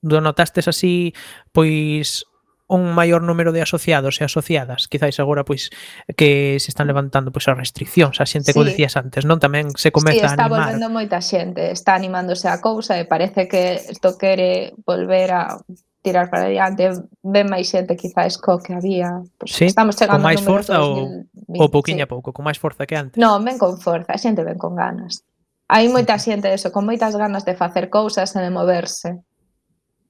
notastes 0.04 0.68
así, 0.68 1.16
pois, 1.56 2.28
un 2.68 2.92
maior 2.94 3.24
número 3.24 3.56
de 3.56 3.64
asociados 3.64 4.20
e 4.20 4.28
asociadas, 4.28 4.92
quizáis 4.92 5.20
agora 5.24 5.48
pois 5.48 5.72
que 6.20 6.60
se 6.60 6.68
están 6.68 6.88
levantando 6.88 7.32
pois 7.32 7.48
as 7.48 7.56
restriccións, 7.56 8.20
a 8.20 8.28
xente 8.28 8.52
sí. 8.52 8.60
que 8.60 8.68
decías 8.68 9.00
antes, 9.00 9.24
non? 9.24 9.40
Tamén 9.40 9.72
se 9.80 9.96
comeza 9.96 10.28
sí, 10.28 10.28
a 10.28 10.36
animar. 10.36 10.44
está 10.44 10.52
volvendo 10.52 10.86
moita 10.92 11.20
xente, 11.24 11.72
está 11.72 11.96
animándose 11.96 12.52
a 12.52 12.60
cousa 12.60 13.00
e 13.00 13.08
parece 13.08 13.48
que 13.48 13.80
isto 13.88 14.20
quere 14.20 14.76
volver 14.84 15.32
a 15.32 15.56
tirar 16.04 16.28
para 16.30 16.52
adiante, 16.52 16.92
ven 17.24 17.48
máis 17.48 17.72
xente 17.72 17.96
quizáis 17.96 18.36
co 18.36 18.60
que 18.60 18.76
había. 18.76 19.24
Pois, 19.40 19.52
sí, 19.56 19.72
estamos 19.72 19.96
chegando 19.96 20.20
con 20.20 20.28
máis 20.28 20.44
forza 20.44 20.84
ou, 20.84 21.24
ou 21.48 21.68
pouquiño 21.72 22.04
sí. 22.04 22.08
a 22.08 22.12
pouco, 22.12 22.36
con 22.36 22.44
máis 22.44 22.60
forza 22.60 22.84
que 22.84 23.00
antes. 23.00 23.16
Non, 23.16 23.40
ven 23.48 23.56
con 23.56 23.80
forza, 23.80 24.12
a 24.12 24.20
xente 24.20 24.44
ven 24.44 24.60
con 24.60 24.76
ganas. 24.76 25.24
Hai 25.72 25.88
moita 25.88 26.20
xente 26.20 26.52
eso, 26.52 26.72
con 26.76 26.84
moitas 26.84 27.16
ganas 27.16 27.48
de 27.48 27.56
facer 27.56 27.88
cousas 27.88 28.32
e 28.36 28.40
de 28.44 28.52
moverse. 28.52 29.24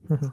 Uh 0.10 0.18
-huh. 0.18 0.32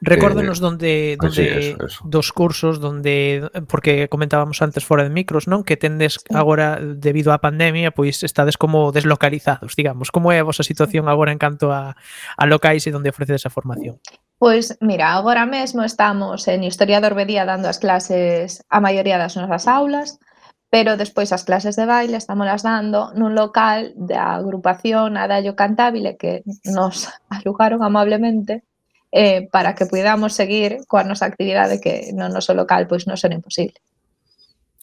Recórdenos 0.00 0.58
eh, 0.58 0.60
donde, 0.60 1.16
donde 1.20 1.58
es, 1.58 1.76
eso, 1.80 2.04
dos 2.04 2.32
cursos 2.32 2.80
donde 2.80 3.50
porque 3.68 4.08
comentábamos 4.08 4.60
antes 4.62 4.84
fora 4.84 5.02
de 5.02 5.10
micros, 5.10 5.48
non? 5.48 5.64
Que 5.64 5.76
tendes 5.76 6.20
agora 6.30 6.78
debido 6.78 7.32
á 7.32 7.40
pandemia, 7.40 7.90
pois 7.90 8.22
estades 8.22 8.60
como 8.60 8.92
deslocalizados, 8.92 9.74
digamos. 9.74 10.12
Como 10.12 10.30
é 10.30 10.38
a 10.38 10.46
vosa 10.46 10.62
situación 10.62 11.08
agora 11.08 11.32
en 11.32 11.40
canto 11.40 11.72
a, 11.72 11.96
a 12.36 12.44
locais 12.46 12.84
e 12.86 12.94
onde 12.94 13.10
ofrecedes 13.10 13.48
a 13.48 13.50
formación? 13.50 13.98
Pois, 14.36 14.76
mira, 14.84 15.16
agora 15.16 15.48
mesmo 15.48 15.80
estamos 15.80 16.44
en 16.48 16.62
Historia 16.64 17.00
de 17.00 17.08
Orbedía 17.08 17.48
dando 17.48 17.72
as 17.72 17.80
clases 17.80 18.60
a 18.68 18.84
maioría 18.84 19.16
das 19.16 19.34
nosas 19.34 19.64
aulas, 19.64 20.20
pero 20.68 21.00
despois 21.00 21.32
as 21.32 21.44
clases 21.48 21.76
de 21.76 21.88
baile 21.88 22.20
estamos 22.20 22.44
dando 22.60 23.16
nun 23.16 23.32
local 23.32 23.96
da 23.96 24.36
agrupación 24.36 25.16
Adallo 25.16 25.56
Cantabile 25.56 26.20
que 26.20 26.44
nos 26.68 27.08
alugaron 27.32 27.80
amablemente 27.80 28.66
eh, 29.12 29.48
para 29.50 29.74
que 29.74 29.86
podamos 29.86 30.34
seguir 30.34 30.82
coa 30.90 31.06
nosa 31.06 31.26
actividade 31.26 31.80
que 31.80 32.10
no 32.12 32.26
noso 32.28 32.54
local 32.54 32.86
pois 32.90 33.06
non 33.06 33.18
son 33.18 33.32
imposible. 33.34 33.78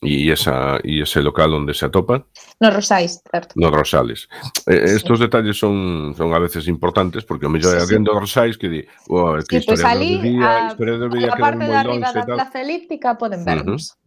E 0.04 0.28
esa 0.32 0.84
e 0.84 1.00
ese 1.00 1.24
local 1.24 1.56
onde 1.56 1.72
se 1.72 1.88
atopa? 1.88 2.28
Nos 2.60 2.74
Rosais, 2.76 3.24
certo. 3.24 3.56
Nos 3.56 3.72
Rosales. 3.72 4.28
Eh. 4.68 5.00
Estos 5.00 5.20
detalles 5.20 5.56
son 5.56 6.12
son 6.16 6.36
a 6.36 6.40
veces 6.40 6.68
importantes 6.68 7.24
porque 7.24 7.48
o 7.48 7.52
mellor 7.52 7.76
sí, 7.76 7.80
alguén 7.80 8.04
sí. 8.04 8.08
dos 8.12 8.20
Rosais 8.20 8.56
que 8.60 8.68
di, 8.68 8.82
oh, 9.08 9.40
que 9.48 9.64
sí, 9.64 9.64
historia 9.64 9.64
pois 9.64 9.82
pues, 9.82 9.86
ali, 9.88 10.12
do 10.20 10.24
día, 10.28 10.52
a, 10.52 10.68
historia 10.68 10.96
do 11.00 11.08
día 11.08 11.32
a 11.32 11.40
parte 11.40 11.64
de 11.64 11.76
arriba 11.76 12.12
da 12.12 12.24
Plaza 12.28 12.60
Elíptica 12.60 13.16
poden 13.16 13.48
vernos. 13.48 13.82
Uh 13.84 13.96
-huh. 13.96 14.02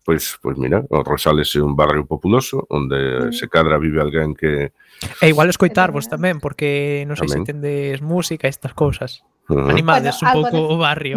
Pois, 0.00 0.38
pois 0.40 0.56
mira, 0.56 0.80
o 0.88 1.04
Rosales 1.04 1.52
é 1.54 1.60
un 1.60 1.76
barrio 1.76 2.06
populoso 2.08 2.64
onde 2.70 3.28
mm. 3.28 3.32
se 3.36 3.46
cadra 3.52 3.76
vive 3.76 4.00
alguén 4.00 4.32
que 4.32 4.72
E 5.20 5.26
igual 5.28 5.48
escoitarvos 5.50 6.08
tamén 6.08 6.40
porque 6.40 7.04
non 7.10 7.18
sei 7.18 7.26
tamén. 7.26 7.32
se 7.32 7.38
entendes 7.42 7.96
música 8.00 8.48
e 8.48 8.52
estas 8.52 8.72
cousas. 8.72 9.26
Animades 9.58 10.18
bueno, 10.20 10.38
un 10.38 10.42
pouco 10.42 10.56
de... 10.56 10.74
o 10.74 10.78
barrio. 10.78 11.16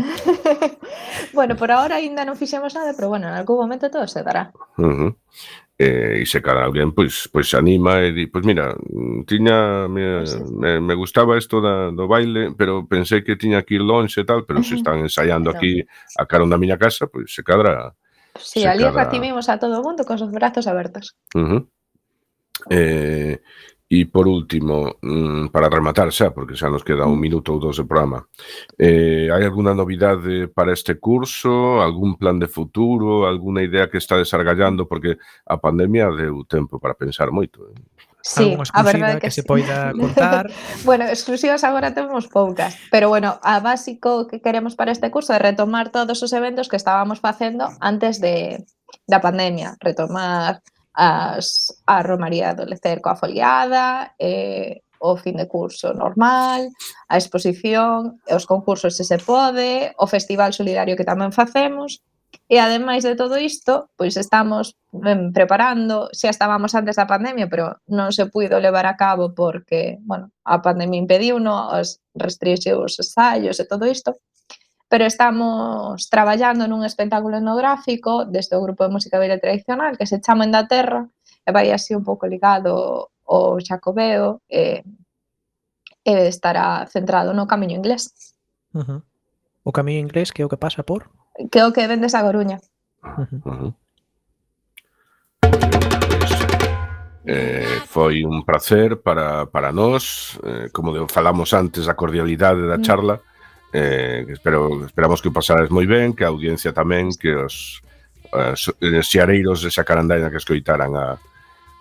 bueno, 1.34 1.56
por 1.56 1.70
ahora 1.72 2.02
aínda 2.02 2.26
non 2.26 2.36
fixemos 2.36 2.74
nada, 2.74 2.94
pero 2.98 3.10
bueno, 3.10 3.30
en 3.30 3.36
algún 3.38 3.62
momento 3.62 3.90
todo 3.94 4.08
se 4.10 4.24
dará. 4.24 4.50
Uh 4.78 4.90
-huh. 4.90 5.12
eh, 5.78 6.22
e 6.22 6.26
se 6.26 6.42
cara 6.42 6.64
alguén, 6.66 6.94
pois, 6.94 7.30
pois 7.30 7.54
anima 7.54 8.02
e 8.02 8.14
di, 8.14 8.24
pois 8.30 8.46
mira, 8.46 8.74
tiña, 9.26 9.86
me, 9.90 10.26
sí, 10.26 10.38
sí. 10.38 10.54
me, 10.54 10.80
me 10.80 10.96
gustaba 10.96 11.38
isto 11.38 11.62
da, 11.62 11.90
do 11.92 12.08
baile, 12.08 12.54
pero 12.58 12.86
pensei 12.86 13.22
que 13.22 13.36
tiña 13.36 13.66
que 13.66 13.76
ir 13.78 13.84
longe 13.84 14.22
e 14.22 14.26
tal, 14.26 14.46
pero 14.46 14.62
se 14.62 14.76
están 14.76 15.02
ensaiando 15.02 15.50
aquí 15.50 15.82
a 16.18 16.26
carón 16.26 16.50
da 16.50 16.62
miña 16.62 16.78
casa, 16.78 17.08
pois 17.10 17.34
se 17.34 17.44
cadra... 17.44 17.94
Sí, 18.38 18.62
se 18.62 18.70
ali 18.70 18.86
cadra... 18.86 19.06
recibimos 19.06 19.50
a 19.50 19.58
todo 19.62 19.82
o 19.82 19.86
mundo 19.86 20.06
cos 20.06 20.22
brazos 20.32 20.66
abertos. 20.66 21.18
Uh 21.34 21.46
-huh. 21.46 21.62
Eh, 22.70 23.42
E 23.94 24.10
por 24.10 24.26
último, 24.26 24.98
mm, 25.06 25.54
para 25.54 25.70
rematar 25.70 26.10
xa, 26.10 26.34
porque 26.34 26.58
xa 26.58 26.66
nos 26.66 26.82
queda 26.82 27.06
un 27.06 27.22
mm. 27.22 27.26
minuto 27.30 27.54
ou 27.54 27.62
dos 27.62 27.78
de 27.78 27.86
programa, 27.86 28.26
eh, 28.82 29.30
hai 29.30 29.46
alguna 29.46 29.78
novidade 29.78 30.50
para 30.50 30.74
este 30.74 30.98
curso? 30.98 31.78
Algún 31.78 32.18
plan 32.18 32.42
de 32.42 32.50
futuro? 32.50 33.30
Alguna 33.30 33.62
idea 33.62 33.94
que 33.94 34.02
está 34.02 34.18
desargallando? 34.18 34.90
Porque 34.90 35.22
a 35.46 35.62
pandemia 35.62 36.10
deu 36.10 36.42
tempo 36.50 36.82
para 36.82 36.98
pensar 36.98 37.30
moito. 37.30 37.70
Eh? 37.70 37.78
Sí, 38.26 38.58
a 38.58 38.82
verdade 38.82 39.22
que, 39.22 39.30
que 39.30 39.36
sí. 39.36 39.42
se 39.42 39.44
poida 39.46 39.94
contar. 40.02 40.50
bueno, 40.90 41.06
exclusivas 41.06 41.62
agora 41.62 41.94
temos 41.94 42.26
poucas, 42.26 42.74
pero 42.90 43.14
bueno, 43.14 43.38
a 43.46 43.62
básico 43.62 44.26
que 44.26 44.42
queremos 44.42 44.74
para 44.74 44.90
este 44.90 45.14
curso 45.14 45.38
é 45.38 45.40
retomar 45.40 45.94
todos 45.94 46.18
os 46.26 46.34
eventos 46.34 46.66
que 46.66 46.82
estábamos 46.82 47.22
facendo 47.22 47.70
antes 47.78 48.18
de 48.18 48.66
da 49.06 49.22
pandemia, 49.22 49.78
retomar 49.82 50.66
as, 50.94 51.74
a 51.86 52.02
Romaría 52.02 52.54
do 52.54 52.66
Lecer 52.66 53.02
coa 53.02 53.18
foliada, 53.18 54.14
eh, 54.18 54.82
o 55.04 55.20
fin 55.20 55.36
de 55.36 55.52
curso 55.52 55.92
normal, 55.92 56.72
a 57.12 57.16
exposición, 57.20 58.24
os 58.32 58.48
concursos 58.48 58.96
se 58.96 59.04
se 59.04 59.20
pode, 59.20 59.92
o 60.00 60.08
festival 60.08 60.56
solidario 60.56 60.96
que 60.96 61.04
tamén 61.04 61.36
facemos, 61.36 62.00
E 62.50 62.60
ademais 62.60 63.04
de 63.04 63.16
todo 63.16 63.38
isto, 63.38 63.90
pois 63.96 64.18
estamos 64.18 64.76
ben, 64.92 65.32
preparando, 65.34 66.10
xa 66.14 66.30
estábamos 66.30 66.76
antes 66.76 66.98
da 66.98 67.10
pandemia, 67.10 67.48
pero 67.48 67.80
non 67.88 68.10
se 68.12 68.26
puido 68.28 68.60
levar 68.60 68.86
a 68.90 68.98
cabo 68.98 69.32
porque, 69.34 69.98
bueno, 70.04 70.30
a 70.44 70.60
pandemia 70.60 71.02
impediu 71.02 71.40
no, 71.40 71.72
as 71.72 72.04
restrixiu 72.14 72.84
os 72.84 73.00
ensaios 73.00 73.58
e 73.62 73.66
todo 73.70 73.86
isto 73.88 74.18
pero 74.94 75.10
estamos 75.10 76.06
traballando 76.06 76.70
nun 76.70 76.86
espectáculo 76.86 77.42
etnográfico 77.42 78.30
deste 78.30 78.54
o 78.54 78.62
grupo 78.62 78.86
de 78.86 78.94
música 78.94 79.18
baile 79.18 79.42
tradicional 79.42 79.98
que 79.98 80.06
se 80.06 80.22
chama 80.22 80.46
Endaterra 80.46 81.10
e 81.42 81.50
vai 81.50 81.74
así 81.74 81.98
un 81.98 82.06
pouco 82.06 82.30
ligado 82.30 83.10
ao 83.26 83.58
xacobeo 83.58 84.46
e, 84.46 84.86
e 86.06 86.14
estará 86.30 86.86
centrado 86.86 87.34
no 87.34 87.50
camiño 87.50 87.74
inglés. 87.74 88.38
Uh 88.78 88.86
-huh. 88.86 89.00
O 89.66 89.74
camiño 89.74 89.98
inglés 89.98 90.30
que 90.30 90.44
é 90.44 90.46
o 90.46 90.52
que 90.54 90.62
pasa 90.62 90.86
por? 90.86 91.10
Que 91.50 91.58
é 91.58 91.66
o 91.66 91.74
que 91.74 91.90
vendes 91.90 92.14
a 92.14 92.22
Coruña. 92.22 92.62
Uh. 93.02 93.74
Eh, 97.26 97.82
foi 97.90 98.22
un 98.22 98.46
placer 98.46 99.02
para, 99.02 99.50
para 99.50 99.74
nós, 99.74 100.38
eh, 100.46 100.70
como 100.70 100.94
falamos 101.10 101.50
antes, 101.58 101.90
a 101.90 101.98
cordialidade 101.98 102.68
da 102.70 102.78
mm. 102.78 102.86
charla, 102.86 103.26
Eh, 103.74 104.26
espero, 104.30 104.86
esperamos 104.86 105.18
que 105.18 105.34
o 105.34 105.36
pasades 105.36 105.74
moi 105.74 105.90
ben, 105.90 106.14
que 106.14 106.22
a 106.22 106.30
audiencia 106.30 106.70
tamén, 106.70 107.10
que 107.18 107.34
os 107.34 107.82
eh, 108.30 109.02
xeareiros 109.02 109.62
eh, 109.62 109.64
de 109.66 109.70
Sacarandaina 109.74 110.30
que 110.30 110.38
escoitaran 110.38 110.94
a, 110.94 111.18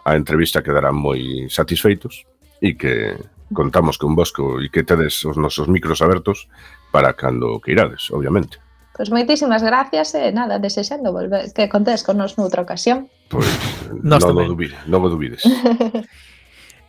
a 0.05 0.11
entrevista 0.16 0.64
quedarán 0.64 0.97
moi 0.97 1.53
satisfeitos 1.53 2.24
e 2.64 2.80
que 2.80 3.20
contamos 3.53 4.01
con 4.01 4.16
vosco 4.16 4.57
e 4.57 4.72
que 4.72 4.88
tedes 4.88 5.20
os 5.28 5.36
nosos 5.36 5.68
micros 5.68 6.01
abertos 6.01 6.49
para 6.88 7.12
cando 7.12 7.61
queirades, 7.61 8.09
obviamente. 8.09 8.57
Pois 8.93 9.09
pues 9.09 9.12
moitísimas 9.12 9.61
gracias 9.61 10.16
e 10.16 10.28
eh, 10.28 10.32
nada, 10.32 10.57
desexando 10.57 11.12
volver 11.12 11.53
que 11.53 11.68
contes 11.68 12.05
con 12.05 12.16
nos 12.16 12.40
noutra 12.40 12.64
ocasión. 12.64 13.12
Pois 13.28 13.45
pues, 13.45 14.01
non, 14.01 14.20
no 14.20 14.49
dubides, 14.49 14.80
non 14.88 15.05
dubides. 15.05 15.45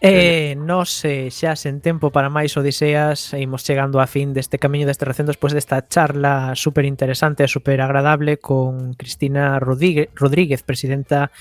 Eh, 0.06 0.56
nos 0.60 1.06
eh, 1.06 1.32
xa 1.32 1.56
sen 1.56 1.80
tempo 1.80 2.12
para 2.12 2.28
máis 2.28 2.52
odiseas 2.60 3.32
imos 3.40 3.64
chegando 3.64 4.04
a 4.04 4.08
fin 4.12 4.36
deste 4.36 4.60
camiño 4.60 4.84
deste 4.84 5.08
recendo 5.08 5.32
despois 5.32 5.56
desta 5.56 5.80
charla 5.88 6.60
super 6.60 6.84
interesante 6.84 7.40
e 7.40 7.48
super 7.48 7.80
agradable 7.80 8.36
con 8.36 9.00
Cristina 9.00 9.64
Rodríguez, 9.64 10.12
Rodríguez 10.12 10.60
presidenta 10.60 11.32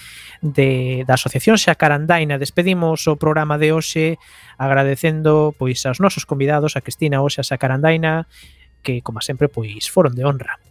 de, 0.46 1.02
da 1.10 1.18
Asociación 1.18 1.58
Xacarandaina. 1.58 2.38
Despedimos 2.38 3.10
o 3.10 3.18
programa 3.18 3.58
de 3.58 3.74
hoxe 3.74 4.22
agradecendo 4.62 5.58
pois 5.58 5.82
aos 5.82 5.98
nosos 5.98 6.22
convidados 6.22 6.78
a 6.78 6.86
Cristina 6.86 7.18
hoxe 7.18 7.42
a 7.42 7.48
Xacarandaina 7.50 8.30
que 8.78 9.02
como 9.02 9.18
sempre 9.26 9.50
pois 9.50 9.90
foron 9.90 10.14
de 10.14 10.22
honra. 10.22 10.62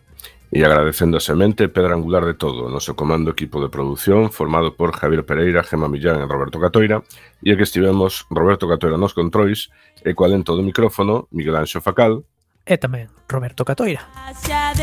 E 0.52 0.68
agradecendo 0.68 1.16
a 1.16 1.24
semente, 1.24 1.72
pedra 1.72 1.96
angular 1.96 2.28
de 2.28 2.36
todo, 2.36 2.68
o 2.68 2.70
noso 2.70 2.92
comando 2.92 3.32
equipo 3.32 3.64
de 3.64 3.72
produción 3.72 4.36
formado 4.36 4.76
por 4.76 4.92
Javier 4.92 5.24
Pereira, 5.24 5.64
Gema 5.64 5.88
Millán 5.88 6.20
e 6.20 6.28
Roberto 6.28 6.60
Catoira, 6.60 7.08
e 7.40 7.56
aquí 7.56 7.64
estivemos 7.64 8.28
Roberto 8.28 8.68
Catoira 8.68 9.00
nos 9.00 9.16
controis 9.16 9.72
e 10.04 10.12
coa 10.12 10.28
lento 10.28 10.52
do 10.52 10.60
micrófono 10.60 11.32
Miguel 11.32 11.56
Anxo 11.56 11.80
Facal 11.80 12.28
e 12.68 12.76
tamén 12.76 13.08
Roberto 13.32 13.64
Catoira. 13.64 14.04
Xa 14.44 14.76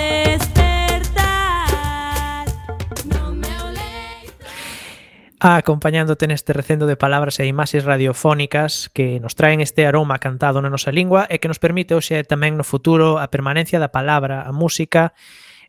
acompañándote 5.38 6.26
neste 6.26 6.56
recendo 6.56 6.88
de 6.88 6.96
palabras 6.96 7.38
e 7.38 7.46
imaxes 7.46 7.84
radiofónicas 7.84 8.88
que 8.96 9.20
nos 9.20 9.36
traen 9.36 9.60
este 9.60 9.84
aroma 9.84 10.16
cantado 10.16 10.64
na 10.64 10.72
nosa 10.72 10.96
lingua 10.96 11.28
e 11.28 11.36
que 11.38 11.46
nos 11.46 11.60
permite 11.60 11.92
hoxe 11.92 12.24
tamén 12.24 12.56
no 12.56 12.64
futuro 12.64 13.20
a 13.20 13.28
permanencia 13.28 13.76
da 13.76 13.92
palabra, 13.92 14.48
a 14.48 14.50
música 14.56 15.12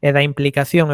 e 0.01 0.11
da 0.11 0.23
implicación 0.23 0.91